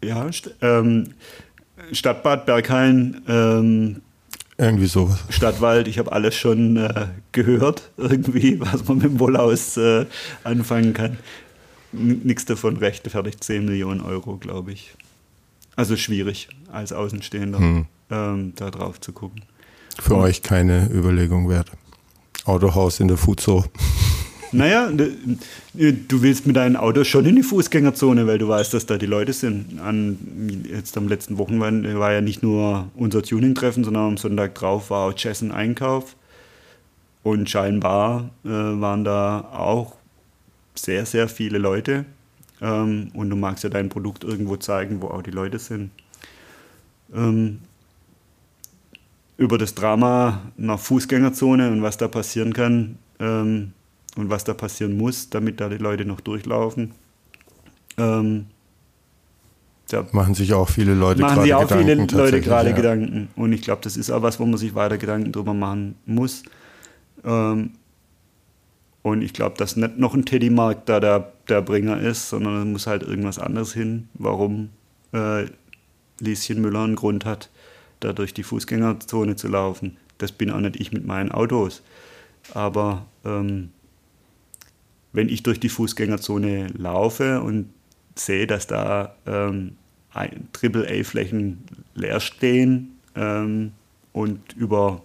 Ja, 0.03 0.29
ähm, 0.61 1.13
Stadtbad 1.91 2.45
Berghain. 2.45 3.21
Ähm, 3.27 4.01
irgendwie 4.57 4.85
sowas. 4.85 5.19
Stadtwald, 5.29 5.87
ich 5.87 5.99
habe 5.99 6.11
alles 6.11 6.35
schon 6.35 6.77
äh, 6.77 7.07
gehört, 7.31 7.91
irgendwie, 7.97 8.59
was 8.61 8.87
man 8.87 8.99
mit 8.99 9.07
dem 9.07 9.19
Wollaus 9.19 9.77
äh, 9.77 10.05
anfangen 10.43 10.93
kann. 10.93 11.17
Nichts 11.91 12.45
davon 12.45 12.77
rechtfertigt 12.77 13.43
10 13.43 13.65
Millionen 13.65 14.01
Euro, 14.01 14.37
glaube 14.37 14.71
ich. 14.71 14.93
Also 15.75 15.97
schwierig, 15.97 16.49
als 16.71 16.93
Außenstehender 16.93 17.59
hm. 17.59 17.85
ähm, 18.09 18.53
da 18.55 18.71
drauf 18.71 19.01
zu 19.01 19.11
gucken. 19.11 19.41
Für 19.99 20.15
Und, 20.15 20.21
euch 20.21 20.41
keine 20.41 20.89
Überlegung 20.91 21.49
wert. 21.49 21.71
Autohaus 22.45 22.99
in 22.99 23.07
der 23.07 23.17
Fuzo. 23.17 23.65
Naja, 24.51 24.89
du 24.89 26.21
willst 26.21 26.47
mit 26.47 26.55
deinem 26.55 26.77
Auto 26.77 27.03
schon 27.03 27.25
in 27.25 27.35
die 27.35 27.43
Fußgängerzone, 27.43 28.25
weil 28.25 28.37
du 28.37 28.47
weißt, 28.47 28.73
dass 28.73 28.85
da 28.85 28.97
die 28.97 29.05
Leute 29.05 29.33
sind. 29.33 29.81
An, 29.81 30.63
jetzt 30.69 30.95
am 30.95 31.09
letzten 31.09 31.37
Wochenende 31.37 31.99
war 31.99 32.13
ja 32.13 32.21
nicht 32.21 32.41
nur 32.41 32.87
unser 32.95 33.21
Tuning-Treffen, 33.21 33.83
sondern 33.83 34.07
am 34.07 34.17
Sonntag 34.17 34.55
drauf 34.55 34.91
war 34.91 35.09
auch 35.09 35.17
Jessen 35.17 35.51
Einkauf. 35.51 36.15
Und 37.21 37.49
scheinbar 37.49 38.29
äh, 38.45 38.49
waren 38.49 39.03
da 39.03 39.41
auch 39.51 39.95
sehr, 40.75 41.05
sehr 41.05 41.27
viele 41.27 41.57
Leute. 41.57 42.05
Ähm, 42.65 43.11
und 43.13 43.29
du 43.29 43.35
magst 43.35 43.63
ja 43.63 43.69
dein 43.69 43.89
Produkt 43.89 44.23
irgendwo 44.23 44.57
zeigen, 44.57 45.01
wo 45.01 45.07
auch 45.07 45.21
die 45.21 45.31
Leute 45.31 45.59
sind. 45.59 45.91
Ähm, 47.13 47.59
über 49.37 49.57
das 49.57 49.75
Drama 49.75 50.41
nach 50.57 50.79
Fußgängerzone 50.79 51.69
und 51.69 51.83
was 51.83 51.97
da 51.97 52.07
passieren 52.07 52.53
kann, 52.53 52.97
ähm, 53.19 53.73
und 54.15 54.29
was 54.29 54.43
da 54.43 54.53
passieren 54.53 54.97
muss, 54.97 55.29
damit 55.29 55.59
da 55.59 55.69
die 55.69 55.77
Leute 55.77 56.05
noch 56.05 56.21
durchlaufen. 56.21 56.91
Ähm, 57.97 58.47
machen 60.11 60.33
sich 60.33 60.53
auch 60.53 60.67
viele 60.67 60.93
Leute 60.95 61.21
machen 61.21 61.43
sich 61.43 61.53
auch 61.53 61.67
Gedanken, 61.67 62.09
viele 62.09 62.23
Leute 62.23 62.41
gerade 62.41 62.69
ja. 62.69 62.75
Gedanken. 62.75 63.29
Und 63.35 63.53
ich 63.53 63.61
glaube, 63.61 63.81
das 63.83 63.97
ist 63.97 64.09
auch 64.09 64.21
was, 64.21 64.39
wo 64.39 64.45
man 64.45 64.57
sich 64.57 64.73
weiter 64.73 64.97
Gedanken 64.97 65.31
drüber 65.31 65.53
machen 65.53 65.95
muss. 66.05 66.43
Ähm, 67.23 67.71
und 69.03 69.21
ich 69.21 69.33
glaube, 69.33 69.55
dass 69.57 69.75
nicht 69.75 69.99
noch 69.99 70.15
ein 70.15 70.25
Teddy 70.25 70.49
Mark 70.49 70.85
da 70.87 70.99
der, 70.99 71.31
der 71.47 71.61
Bringer 71.61 71.99
ist, 71.99 72.29
sondern 72.29 72.61
es 72.61 72.65
muss 72.65 72.87
halt 72.87 73.03
irgendwas 73.03 73.39
anderes 73.39 73.73
hin, 73.73 74.09
warum 74.13 74.69
äh, 75.13 75.45
Lieschen 76.19 76.61
Müller 76.61 76.83
einen 76.83 76.95
Grund 76.95 77.25
hat, 77.25 77.49
da 77.99 78.13
durch 78.13 78.33
die 78.33 78.43
Fußgängerzone 78.43 79.35
zu 79.35 79.47
laufen. 79.47 79.97
Das 80.17 80.31
bin 80.31 80.51
auch 80.51 80.59
nicht 80.59 80.79
ich 80.79 80.91
mit 80.91 81.05
meinen 81.05 81.31
Autos. 81.31 81.81
Aber 82.53 83.05
ähm, 83.23 83.71
wenn 85.13 85.29
ich 85.29 85.43
durch 85.43 85.59
die 85.59 85.69
Fußgängerzone 85.69 86.67
laufe 86.77 87.41
und 87.41 87.69
sehe, 88.15 88.47
dass 88.47 88.67
da 88.67 89.15
ähm, 89.25 89.77
AAA-Flächen 90.13 91.63
leer 91.95 92.19
stehen 92.19 92.97
ähm, 93.15 93.71
und 94.13 94.53
über 94.53 95.01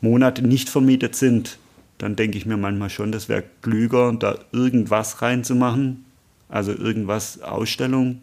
Monate 0.00 0.42
nicht 0.42 0.68
vermietet 0.68 1.14
sind, 1.14 1.58
dann 2.02 2.16
denke 2.16 2.38
ich 2.38 2.46
mir 2.46 2.56
manchmal 2.56 2.88
schon, 2.88 3.12
das 3.12 3.28
wäre 3.28 3.44
klüger, 3.62 4.12
da 4.12 4.38
irgendwas 4.52 5.20
reinzumachen. 5.20 6.04
Also 6.48 6.72
irgendwas, 6.72 7.42
Ausstellung 7.42 8.22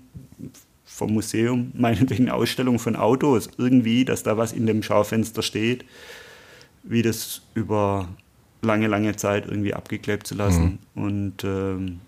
vom 0.84 1.14
Museum, 1.14 1.72
meinetwegen 1.76 2.30
Ausstellung 2.30 2.80
von 2.80 2.96
Autos, 2.96 3.50
irgendwie, 3.58 4.04
dass 4.04 4.24
da 4.24 4.38
was 4.38 4.52
in 4.52 4.66
dem 4.66 4.82
Schaufenster 4.82 5.44
steht, 5.44 5.86
wie 6.84 7.04
das 7.04 7.42
über 7.54 8.10
lange, 8.62 8.88
lange 8.88 9.16
Zeit 9.16 9.46
irgendwie 9.46 9.74
abgeklebt 9.76 10.26
zu 10.26 10.36
lassen. 10.36 10.80
Mhm. 10.96 11.04
Und 11.04 11.44
ähm, 11.44 12.00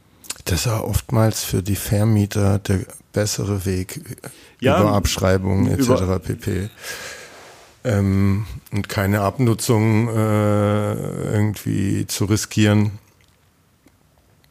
das 0.46 0.62
ist 0.62 0.66
ja 0.66 0.82
oftmals 0.82 1.44
für 1.44 1.62
die 1.62 1.76
Vermieter 1.76 2.58
der 2.60 2.82
bessere 3.14 3.66
Weg 3.66 4.02
ja, 4.60 4.80
über 4.80 4.94
Abschreibungen 4.94 5.68
etc. 5.68 6.26
Pp. 6.26 6.70
Ähm, 7.84 8.46
und 8.72 8.90
keine 8.90 9.22
Abnutzung 9.22 10.10
äh, 10.10 10.94
irgendwie 11.34 12.06
zu 12.08 12.26
riskieren. 12.26 12.92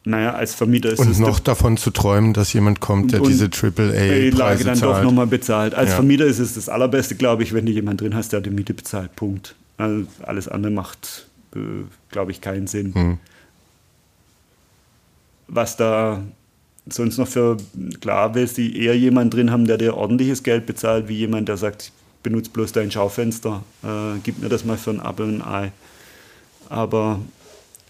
Naja, 0.04 0.32
als 0.32 0.54
Vermieter 0.54 0.90
ist 0.90 1.00
und 1.00 1.10
es. 1.10 1.18
Und 1.18 1.26
noch 1.26 1.38
davon 1.38 1.76
zu 1.76 1.90
träumen, 1.90 2.32
dass 2.32 2.52
jemand 2.54 2.80
kommt, 2.80 3.12
der 3.12 3.20
diese 3.20 3.46
AAA-Preise 3.46 4.64
dann 4.64 4.76
zahlt. 4.76 4.82
doch 4.82 5.02
nochmal 5.02 5.26
bezahlt. 5.26 5.74
Als 5.74 5.90
ja. 5.90 5.96
Vermieter 5.96 6.24
ist 6.24 6.38
es 6.38 6.54
das 6.54 6.70
Allerbeste, 6.70 7.14
glaube 7.16 7.42
ich, 7.42 7.52
wenn 7.52 7.66
du 7.66 7.72
jemand 7.72 8.00
drin 8.00 8.14
hast, 8.14 8.32
der 8.32 8.40
die 8.40 8.50
Miete 8.50 8.72
bezahlt. 8.72 9.14
Punkt. 9.16 9.54
Also 9.76 10.06
alles 10.22 10.48
andere 10.48 10.72
macht 10.72 11.28
äh, 11.54 11.84
glaube 12.10 12.30
ich, 12.30 12.40
keinen 12.40 12.66
Sinn. 12.66 12.92
Mhm. 12.94 13.18
Was 15.46 15.76
da 15.76 16.22
sonst 16.86 17.18
noch 17.18 17.28
für, 17.28 17.56
klar, 18.00 18.34
willst 18.34 18.58
du 18.58 18.62
eher 18.62 18.96
jemanden 18.96 19.30
drin 19.30 19.50
haben, 19.50 19.66
der 19.66 19.78
dir 19.78 19.96
ordentliches 19.96 20.42
Geld 20.42 20.66
bezahlt, 20.66 21.08
wie 21.08 21.16
jemand, 21.16 21.48
der 21.48 21.56
sagt, 21.56 21.92
benutze 22.22 22.50
bloß 22.50 22.72
dein 22.72 22.90
Schaufenster, 22.90 23.62
äh, 23.82 24.18
gib 24.22 24.40
mir 24.40 24.48
das 24.48 24.64
mal 24.64 24.76
für 24.76 24.90
ein 24.90 25.00
Apfel 25.00 25.26
und 25.26 25.42
ein 25.42 25.48
Ei. 25.48 25.72
Aber 26.68 27.20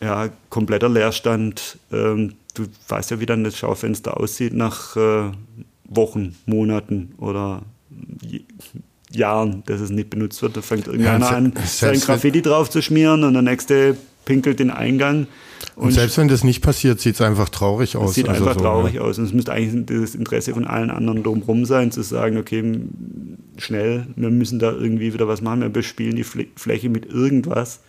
ja, 0.01 0.29
kompletter 0.51 0.89
Leerstand. 0.89 1.79
Ähm, 1.93 2.35
du 2.55 2.67
weißt 2.89 3.11
ja, 3.11 3.21
wie 3.21 3.27
dann 3.27 3.45
das 3.45 3.57
Schaufenster 3.57 4.19
aussieht 4.19 4.55
nach 4.55 4.97
äh, 4.97 5.31
Wochen, 5.85 6.37
Monaten 6.47 7.15
oder 7.19 7.63
Jahren, 9.11 9.63
dass 9.67 9.81
es 9.81 9.91
nicht 9.91 10.11
benutzt 10.11 10.43
wird. 10.43 10.57
Da 10.57 10.63
fängt 10.63 10.87
irgendeiner 10.87 11.31
ja, 11.31 11.37
an, 11.37 11.53
sein 11.65 11.99
Graffiti 11.99 12.43
drauf 12.43 12.71
zu 12.71 12.83
schmieren 12.83 13.25
und 13.25 13.33
der 13.33 13.43
nächste 13.43 13.97
pinkelt 14.29 14.61
den 14.61 14.71
Eingang. 14.71 15.27
Und, 15.75 15.87
und 15.87 15.93
selbst 15.93 16.19
wenn 16.19 16.29
das 16.29 16.45
nicht 16.45 16.61
passiert, 16.61 17.01
sieht 17.01 17.15
es 17.15 17.23
einfach 17.23 17.49
traurig 17.49 17.97
aus. 17.97 18.11
Es 18.11 18.17
sieht 18.17 18.29
also 18.29 18.45
einfach 18.45 18.59
so, 18.59 18.61
traurig 18.61 18.95
ja. 18.95 19.01
aus. 19.01 19.19
Und 19.19 19.25
es 19.25 19.33
müsste 19.33 19.53
eigentlich 19.53 19.87
das 19.87 20.15
Interesse 20.15 20.53
von 20.53 20.67
allen 20.67 20.91
anderen 20.91 21.23
drumherum 21.23 21.65
sein, 21.65 21.91
zu 21.91 22.03
sagen, 22.03 22.37
okay, 22.37 22.79
schnell, 23.57 24.07
wir 24.17 24.29
müssen 24.29 24.59
da 24.59 24.71
irgendwie 24.71 25.15
wieder 25.15 25.27
was 25.27 25.41
machen. 25.41 25.63
Wir 25.63 25.71
bespielen 25.71 26.15
die 26.15 26.25
Fläche 26.25 26.91
mit 26.91 27.07
irgendwas. 27.07 27.81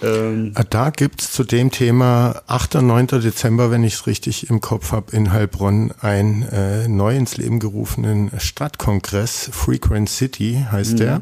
Ähm 0.00 0.52
ah, 0.54 0.62
da 0.62 0.90
gibt 0.90 1.22
es 1.22 1.32
zu 1.32 1.42
dem 1.42 1.72
Thema 1.72 2.40
8. 2.46 2.76
und 2.76 2.86
9. 2.86 3.06
Dezember, 3.08 3.72
wenn 3.72 3.82
ich 3.82 3.94
es 3.94 4.06
richtig 4.06 4.48
im 4.48 4.60
Kopf 4.60 4.92
habe, 4.92 5.14
in 5.16 5.32
Heilbronn 5.32 5.92
einen 6.00 6.44
äh, 6.44 6.86
neu 6.86 7.16
ins 7.16 7.36
Leben 7.36 7.58
gerufenen 7.58 8.30
Stadtkongress, 8.38 9.50
Frequent 9.52 10.08
City 10.08 10.64
heißt 10.70 10.92
mhm. 10.92 10.98
der. 10.98 11.20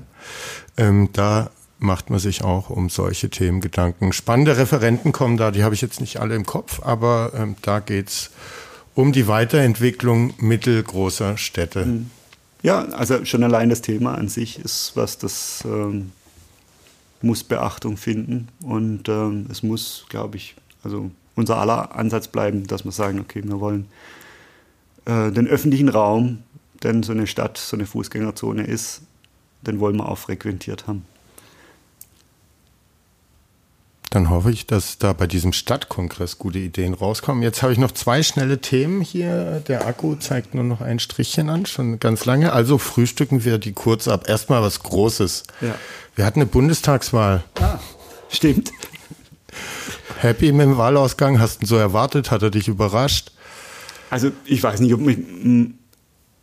Ähm, 0.77 1.09
da 1.15 1.51
macht 1.79 2.11
man 2.11 2.19
sich 2.19 2.43
auch 2.43 2.71
um 2.71 2.89
solche 2.89 3.29
Themen 3.31 3.61
Gedanken. 3.61 4.13
Spannende 4.13 4.57
Referenten 4.57 5.13
kommen 5.13 5.37
da, 5.37 5.51
die 5.51 5.63
habe 5.63 5.75
ich 5.75 5.83
jetzt 5.83 6.01
nicht 6.01 6.19
alle 6.19 6.35
im 6.35 6.47
Kopf, 6.47 6.81
aber 6.83 7.33
ähm, 7.37 7.57
da 7.63 7.81
geht 7.81 8.09
es 8.09 8.31
um 8.95 9.13
die 9.13 9.29
Weiterentwicklung 9.29 10.33
mittelgroßer 10.39 11.37
Städte. 11.37 11.85
Mhm. 11.85 12.11
Ja, 12.63 12.87
also 12.87 13.25
schon 13.25 13.45
allein 13.45 13.69
das 13.69 13.83
Thema 13.83 14.17
an 14.17 14.29
sich 14.29 14.59
ist 14.59 14.93
was, 14.95 15.19
das 15.19 15.63
ähm, 15.67 16.13
muss 17.23 17.45
Beachtung 17.45 17.97
finden 17.97 18.49
und 18.63 19.09
ähm, 19.09 19.47
es 19.51 19.63
muss, 19.63 20.07
glaube 20.09 20.37
ich, 20.37 20.57
also 20.83 21.11
unser 21.35 21.59
aller 21.59 21.95
Ansatz 21.95 22.29
bleiben, 22.29 22.67
dass 22.67 22.85
wir 22.85 22.93
sagen, 22.93 23.21
okay, 23.21 23.43
wir 23.45 23.61
wollen 23.61 23.87
äh, 25.05 25.31
den 25.31 25.47
öffentlichen 25.47 25.89
Raum, 25.89 26.39
denn 26.83 27.03
so 27.03 27.13
eine 27.13 27.27
Stadt, 27.27 27.59
so 27.59 27.77
eine 27.77 27.87
Fußgängerzone 27.87 28.65
ist, 28.65 29.03
den 29.63 29.79
wollen 29.79 29.97
wir 29.97 30.09
auch 30.09 30.19
frequentiert 30.19 30.87
haben. 30.87 31.05
Dann 34.17 34.31
hoffe 34.31 34.51
ich, 34.51 34.67
dass 34.67 34.97
da 34.97 35.13
bei 35.13 35.27
diesem 35.27 35.53
Stadtkongress 35.53 36.39
gute 36.39 36.59
Ideen 36.59 36.95
rauskommen. 36.95 37.43
Jetzt 37.43 37.63
habe 37.63 37.75
ich 37.75 37.79
noch 37.79 37.93
zwei 37.93 38.23
schnelle 38.23 38.63
Themen 38.63 39.03
hier. 39.03 39.63
Der 39.69 39.87
Akku 39.87 40.15
zeigt 40.15 40.55
nur 40.55 40.65
noch 40.65 40.81
ein 40.81 40.99
Strichchen 40.99 41.51
an, 41.51 41.67
schon 41.67 42.01
ganz 42.01 42.25
lange. 42.25 42.55
Also 42.55 42.79
frühstücken 42.79 43.45
wir 43.45 43.59
die 43.59 43.75
kurz 43.75 44.09
ab. 44.09 44.27
Erstmal 44.27 44.63
was 44.63 44.83
Großes. 44.83 45.43
Ja. 45.61 45.75
Wir 46.15 46.25
hatten 46.25 46.41
eine 46.41 46.47
Bundestagswahl. 46.47 47.45
Ah, 47.61 47.79
stimmt. 48.31 48.73
Happy 50.21 50.51
mit 50.51 50.65
dem 50.65 50.79
Wahlausgang? 50.79 51.39
Hast 51.39 51.61
du 51.61 51.67
so 51.67 51.77
erwartet? 51.77 52.31
Hat 52.31 52.41
er 52.41 52.49
dich 52.49 52.69
überrascht? 52.69 53.33
Also 54.09 54.31
ich 54.47 54.63
weiß 54.63 54.81
nicht, 54.81 54.95
ob 54.95 55.01
mich, 55.01 55.19
hm, 55.19 55.75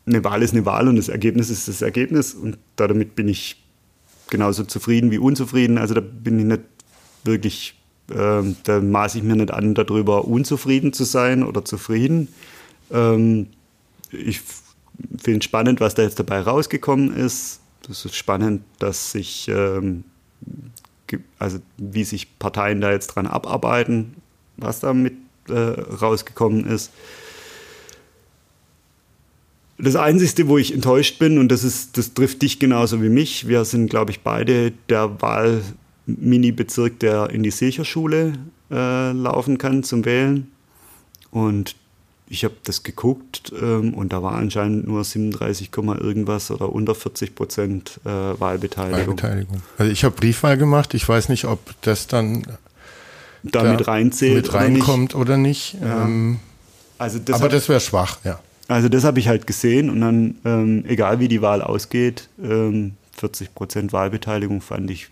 eine 0.05 0.23
Wahl 0.23 0.43
ist 0.43 0.53
eine 0.53 0.67
Wahl 0.67 0.87
und 0.87 0.97
das 0.97 1.09
Ergebnis 1.09 1.49
ist 1.49 1.67
das 1.67 1.81
Ergebnis 1.81 2.35
und 2.35 2.59
damit 2.75 3.15
bin 3.15 3.27
ich 3.27 3.63
genauso 4.29 4.63
zufrieden 4.63 5.09
wie 5.09 5.17
unzufrieden. 5.17 5.79
Also 5.79 5.95
da 5.95 6.01
bin 6.01 6.37
ich 6.37 6.45
nicht 6.45 6.61
wirklich, 7.23 7.75
äh, 8.09 8.43
da 8.63 8.81
maße 8.81 9.17
ich 9.17 9.23
mir 9.23 9.35
nicht 9.35 9.51
an, 9.51 9.73
darüber 9.75 10.25
unzufrieden 10.25 10.93
zu 10.93 11.03
sein 11.03 11.43
oder 11.43 11.65
zufrieden. 11.65 12.29
Ähm, 12.91 13.47
ich 14.11 14.41
finde 15.17 15.39
es 15.39 15.45
spannend, 15.45 15.79
was 15.81 15.95
da 15.95 16.03
jetzt 16.03 16.19
dabei 16.19 16.41
rausgekommen 16.41 17.15
ist 17.15 17.59
das 17.87 18.05
ist 18.05 18.15
spannend, 18.15 18.63
dass 18.79 19.11
sich, 19.11 19.47
ähm, 19.49 20.03
also 21.37 21.59
wie 21.77 22.03
sich 22.03 22.39
Parteien 22.39 22.81
da 22.81 22.91
jetzt 22.91 23.07
dran 23.07 23.27
abarbeiten, 23.27 24.15
was 24.57 24.79
da 24.79 24.93
mit 24.93 25.13
äh, 25.49 25.53
rausgekommen 25.53 26.65
ist. 26.65 26.91
Das 29.77 29.95
Einzige, 29.95 30.47
wo 30.47 30.57
ich 30.57 30.73
enttäuscht 30.73 31.19
bin, 31.19 31.37
und 31.37 31.49
das, 31.49 31.63
ist, 31.63 31.97
das 31.97 32.13
trifft 32.13 32.41
dich 32.41 32.59
genauso 32.59 33.01
wie 33.01 33.09
mich, 33.09 33.47
wir 33.47 33.65
sind, 33.65 33.89
glaube 33.89 34.11
ich, 34.11 34.21
beide 34.21 34.71
der 34.87 35.21
Wahl-Mini-Bezirk, 36.05 36.99
der 36.99 37.29
in 37.29 37.43
die 37.43 37.51
Silcherschule 37.51 38.33
äh, 38.71 39.11
laufen 39.11 39.57
kann 39.57 39.83
zum 39.83 40.05
Wählen. 40.05 40.51
Und 41.31 41.75
ich 42.27 42.43
habe 42.43 42.55
das 42.63 42.83
geguckt 42.83 43.51
ähm, 43.59 43.93
und 43.93 44.13
da 44.13 44.23
war 44.23 44.33
anscheinend 44.33 44.87
nur 44.87 45.03
37, 45.03 45.69
irgendwas 45.75 46.51
oder 46.51 46.71
unter 46.71 46.95
40 46.95 47.35
Prozent 47.35 47.99
äh, 48.05 48.09
Wahlbeteiligung. 48.09 49.17
Wahlbeteiligung. 49.17 49.61
Also 49.77 49.91
ich 49.91 50.03
habe 50.03 50.15
Briefwahl 50.15 50.57
gemacht. 50.57 50.93
Ich 50.93 51.07
weiß 51.07 51.29
nicht, 51.29 51.45
ob 51.45 51.59
das 51.81 52.07
dann 52.07 52.43
damit 53.43 53.81
da 53.81 53.85
reinzählt 53.85 54.35
mit 54.35 54.53
reinkommt 54.53 55.15
oder 55.15 55.37
nicht. 55.37 55.75
Oder 55.75 55.85
nicht. 55.85 55.97
Ja. 55.97 56.05
Ähm, 56.05 56.39
also 56.97 57.19
das 57.19 57.35
aber 57.35 57.49
das 57.49 57.67
wäre 57.67 57.81
schwach, 57.81 58.19
ja. 58.23 58.39
Also 58.69 58.87
das 58.87 59.03
habe 59.03 59.19
ich 59.19 59.27
halt 59.27 59.45
gesehen 59.45 59.89
und 59.89 59.99
dann, 59.99 60.35
ähm, 60.45 60.85
egal 60.87 61.19
wie 61.19 61.27
die 61.27 61.41
Wahl 61.41 61.61
ausgeht, 61.61 62.29
ähm, 62.41 62.93
40 63.17 63.53
Prozent 63.53 63.91
Wahlbeteiligung 63.91 64.61
fand 64.61 64.89
ich 64.89 65.09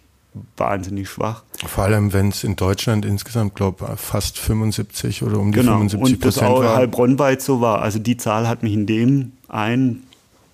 wahnsinnig 0.58 1.10
schwach. 1.10 1.44
Vor 1.66 1.84
allem, 1.84 2.14
wenn 2.14 2.30
es 2.30 2.44
in 2.44 2.56
Deutschland 2.56 3.06
insgesamt, 3.06 3.56
glaube 3.56 3.86
ich, 3.94 4.00
fast 4.00 4.38
75 4.38 5.24
oder 5.24 5.40
um 5.40 5.52
die 5.52 5.60
genau. 5.60 5.74
75 5.74 6.20
Prozent 6.20 6.42
war. 6.44 6.56
Und 6.56 6.64
das 6.64 6.72
auch 6.72 6.78
Heilbronn-weit 6.78 7.42
so 7.42 7.62
war. 7.62 7.82
Also 7.82 8.00
die 8.00 8.18
Zahl 8.18 8.48
hat 8.48 8.64
mich 8.64 8.74
in 8.74 8.86
dem 8.86 9.34
ein 9.50 10.04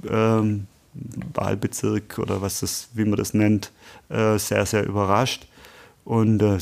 ähm, 0.09 0.67
Wahlbezirk 1.33 2.17
oder 2.17 2.41
was 2.41 2.61
das, 2.61 2.89
wie 2.93 3.05
man 3.05 3.17
das 3.17 3.33
nennt, 3.33 3.71
äh, 4.09 4.37
sehr, 4.37 4.65
sehr 4.65 4.85
überrascht. 4.85 5.47
Und 6.05 6.41
äh, 6.41 6.57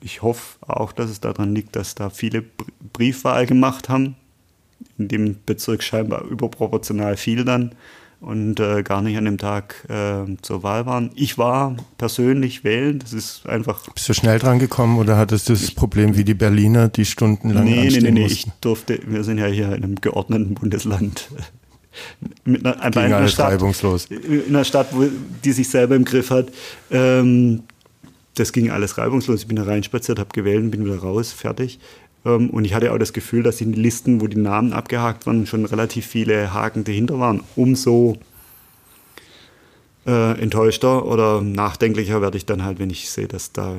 ich 0.00 0.22
hoffe 0.22 0.58
auch, 0.66 0.92
dass 0.92 1.10
es 1.10 1.20
daran 1.20 1.54
liegt, 1.54 1.76
dass 1.76 1.94
da 1.94 2.10
viele 2.10 2.44
Briefwahl 2.92 3.46
gemacht 3.46 3.88
haben. 3.88 4.16
In 4.98 5.08
dem 5.08 5.36
Bezirk 5.46 5.82
scheinbar 5.82 6.24
überproportional 6.24 7.16
viel 7.16 7.44
dann 7.44 7.74
und 8.22 8.60
äh, 8.60 8.82
gar 8.82 9.02
nicht 9.02 9.18
an 9.18 9.24
dem 9.24 9.36
Tag 9.36 9.84
äh, 9.88 10.36
zur 10.42 10.62
Wahl 10.62 10.86
waren. 10.86 11.10
Ich 11.14 11.38
war 11.38 11.76
persönlich 11.98 12.62
wählen, 12.64 13.00
das 13.00 13.12
ist 13.12 13.46
einfach. 13.46 13.92
Bist 13.92 14.08
du 14.08 14.14
schnell 14.14 14.38
dran 14.38 14.58
gekommen 14.58 14.98
oder 14.98 15.16
hattest 15.16 15.48
du 15.48 15.54
das 15.54 15.72
Problem 15.72 16.16
wie 16.16 16.24
die 16.24 16.34
Berliner, 16.34 16.88
die 16.88 17.04
stundenlang 17.04 17.64
nee, 17.64 17.80
anstehen 17.80 18.04
nee, 18.04 18.10
nee, 18.12 18.20
nee, 18.20 18.26
ich 18.26 18.46
durfte, 18.60 19.00
wir 19.06 19.24
sind 19.24 19.38
ja 19.38 19.46
hier 19.46 19.66
in 19.74 19.84
einem 19.84 19.96
geordneten 19.96 20.54
Bundesland. 20.54 21.28
Mit 22.44 22.64
einer, 22.64 22.90
Ging 22.90 23.02
einer 23.02 23.16
alles 23.16 23.32
Stadt, 23.32 23.52
reibungslos. 23.52 24.06
In 24.06 24.46
einer 24.48 24.64
Stadt, 24.64 24.88
wo, 24.92 25.04
die 25.44 25.52
sich 25.52 25.68
selber 25.68 25.94
im 25.96 26.04
Griff 26.04 26.30
hat. 26.30 26.46
Ähm, 26.90 27.64
das 28.34 28.52
ging 28.52 28.70
alles 28.70 28.96
reibungslos. 28.96 29.40
Ich 29.40 29.46
bin 29.46 29.56
da 29.56 29.64
reinspaziert, 29.64 30.18
habe 30.18 30.30
gewählt 30.32 30.62
und 30.62 30.70
bin 30.70 30.86
wieder 30.86 30.98
raus, 30.98 31.32
fertig. 31.32 31.80
Ähm, 32.24 32.50
und 32.50 32.64
ich 32.64 32.74
hatte 32.74 32.92
auch 32.92 32.98
das 32.98 33.12
Gefühl, 33.12 33.42
dass 33.42 33.60
in 33.60 33.72
den 33.72 33.82
Listen, 33.82 34.20
wo 34.20 34.26
die 34.26 34.38
Namen 34.38 34.72
abgehakt 34.72 35.26
waren, 35.26 35.46
schon 35.46 35.64
relativ 35.64 36.06
viele 36.06 36.52
Haken 36.52 36.84
dahinter 36.84 37.18
waren. 37.18 37.42
Umso 37.56 38.18
äh, 40.06 40.40
enttäuschter 40.40 41.04
oder 41.06 41.40
nachdenklicher 41.40 42.20
werde 42.20 42.36
ich 42.36 42.46
dann 42.46 42.64
halt, 42.64 42.78
wenn 42.78 42.90
ich 42.90 43.10
sehe, 43.10 43.28
dass 43.28 43.52
da 43.52 43.76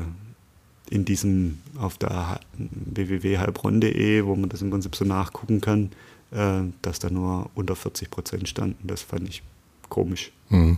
in 0.90 1.06
diesem 1.06 1.60
auf 1.80 1.98
der 1.98 2.40
www.heilbronn.de, 2.58 4.26
wo 4.26 4.36
man 4.36 4.50
das 4.50 4.62
im 4.62 4.70
Prinzip 4.70 4.96
so 4.96 5.06
nachgucken 5.06 5.60
kann, 5.60 5.92
äh, 6.32 6.62
dass 6.82 7.00
da 7.00 7.10
nur 7.10 7.50
unter 7.56 7.76
40 7.76 8.10
Prozent 8.10 8.48
standen. 8.48 8.88
Das 8.88 9.02
fand 9.02 9.28
ich 9.28 9.42
komisch. 9.90 10.32
Mhm. 10.50 10.78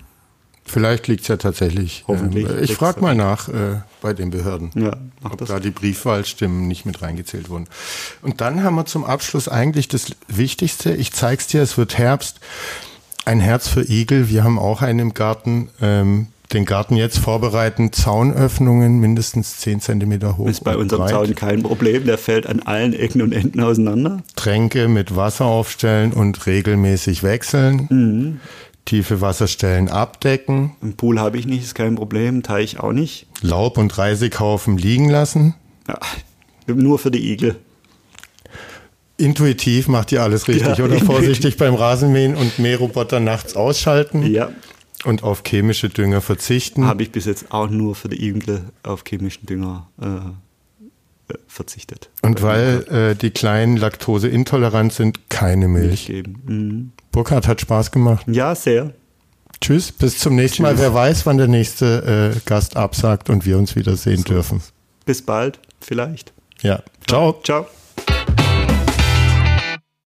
Vielleicht 0.67 1.07
liegt 1.07 1.21
es 1.21 1.27
ja 1.27 1.37
tatsächlich. 1.37 2.03
Hoffentlich. 2.07 2.49
Äh, 2.49 2.61
ich 2.61 2.73
frage 2.73 2.99
mal 2.99 3.15
nach 3.15 3.47
äh, 3.49 3.81
bei 4.01 4.13
den 4.13 4.31
Behörden, 4.31 4.71
ja, 4.73 4.97
ob 5.23 5.37
das. 5.37 5.49
da 5.49 5.59
die 5.59 5.69
Briefwahlstimmen 5.69 6.67
nicht 6.67 6.87
mit 6.87 7.03
reingezählt 7.03 7.49
wurden. 7.49 7.67
Und 8.23 8.41
dann 8.41 8.63
haben 8.63 8.75
wir 8.75 8.85
zum 8.85 9.03
Abschluss 9.05 9.47
eigentlich 9.47 9.87
das 9.87 10.07
Wichtigste. 10.27 10.93
Ich 10.95 11.13
zeige 11.13 11.39
es 11.39 11.47
dir, 11.47 11.61
es 11.61 11.77
wird 11.77 11.97
Herbst. 11.99 12.39
Ein 13.25 13.39
Herz 13.39 13.67
für 13.67 13.87
Igel. 13.87 14.29
Wir 14.29 14.43
haben 14.43 14.57
auch 14.57 14.81
einen 14.81 14.99
im 14.99 15.13
Garten. 15.13 15.69
Ähm, 15.81 16.27
den 16.53 16.65
Garten 16.65 16.95
jetzt 16.95 17.17
vorbereiten, 17.17 17.91
Zaunöffnungen 17.91 18.99
mindestens 18.99 19.57
10 19.57 19.81
cm 19.81 20.37
hoch. 20.37 20.47
Ist 20.47 20.63
bei 20.63 20.77
unserem 20.77 21.01
breit. 21.01 21.11
Zaun 21.11 21.35
kein 21.35 21.63
Problem, 21.63 22.05
der 22.05 22.19
fällt 22.19 22.45
an 22.45 22.61
allen 22.61 22.93
Ecken 22.93 23.23
und 23.23 23.33
Enden 23.33 23.61
auseinander. 23.61 24.21
Tränke 24.35 24.87
mit 24.87 25.15
Wasser 25.15 25.45
aufstellen 25.45 26.13
und 26.13 26.45
regelmäßig 26.45 27.23
wechseln. 27.23 27.87
Mhm 27.89 28.39
tiefe 28.85 29.19
Wasserstellen 29.19 29.89
abdecken. 29.89 30.75
Ein 30.81 30.95
Pool 30.95 31.19
habe 31.19 31.37
ich 31.37 31.45
nicht, 31.45 31.63
ist 31.63 31.75
kein 31.75 31.95
Problem, 31.95 32.43
Teich 32.43 32.79
auch 32.79 32.93
nicht. 32.93 33.27
Laub 33.41 33.77
und 33.77 33.97
Reisighaufen 33.97 34.77
liegen 34.77 35.09
lassen. 35.09 35.55
Ja, 35.87 35.99
nur 36.67 36.99
für 36.99 37.11
die 37.11 37.31
Igel. 37.31 37.57
Intuitiv 39.17 39.87
macht 39.87 40.11
ihr 40.11 40.21
alles 40.21 40.47
richtig, 40.47 40.77
ja, 40.77 40.85
oder? 40.85 40.99
Vorsichtig 41.05 41.57
beim 41.57 41.73
Rasenmähen 41.73 42.35
und 42.35 42.59
Mähroboter 42.59 43.19
nachts 43.19 43.55
ausschalten. 43.55 44.23
Ja. 44.31 44.51
Und 45.05 45.23
auf 45.23 45.43
chemische 45.45 45.89
Dünger 45.89 46.21
verzichten. 46.21 46.85
Habe 46.85 47.03
ich 47.03 47.11
bis 47.11 47.25
jetzt 47.25 47.51
auch 47.51 47.69
nur 47.69 47.95
für 47.95 48.09
die 48.09 48.23
Igel 48.27 48.63
auf 48.83 49.03
chemischen 49.07 49.45
Dünger 49.45 49.87
äh, 50.01 50.05
äh 51.33 51.37
verzichtet. 51.47 52.09
Und 52.23 52.41
weil 52.41 52.85
äh, 52.89 53.15
die 53.15 53.29
Kleinen 53.29 53.77
laktoseintolerant 53.77 54.93
sind, 54.93 55.29
keine 55.29 55.67
Milch. 55.67 55.87
Milch 55.87 56.07
geben. 56.07 56.41
Mhm. 56.45 56.91
Burkhard 57.15 57.47
hat 57.47 57.61
Spaß 57.61 57.91
gemacht. 57.91 58.25
Ja, 58.27 58.53
sehr. 58.55 58.91
Tschüss, 59.61 59.93
bis 59.93 60.19
zum 60.19 60.35
nächsten 60.35 60.57
Tschüss. 60.57 60.73
Mal. 60.73 60.77
Wer 60.77 60.93
weiß, 60.93 61.25
wann 61.25 61.37
der 61.37 61.47
nächste 61.47 62.33
äh, 62.35 62.39
Gast 62.45 62.75
absagt 62.75 63.29
und 63.29 63.45
wir 63.45 63.57
uns 63.57 63.77
wiedersehen 63.77 64.17
so. 64.17 64.33
dürfen. 64.33 64.61
Bis 65.05 65.21
bald, 65.21 65.59
vielleicht. 65.79 66.33
Ja. 66.61 66.83
Ciao. 67.07 67.39
Ciao. 67.41 67.67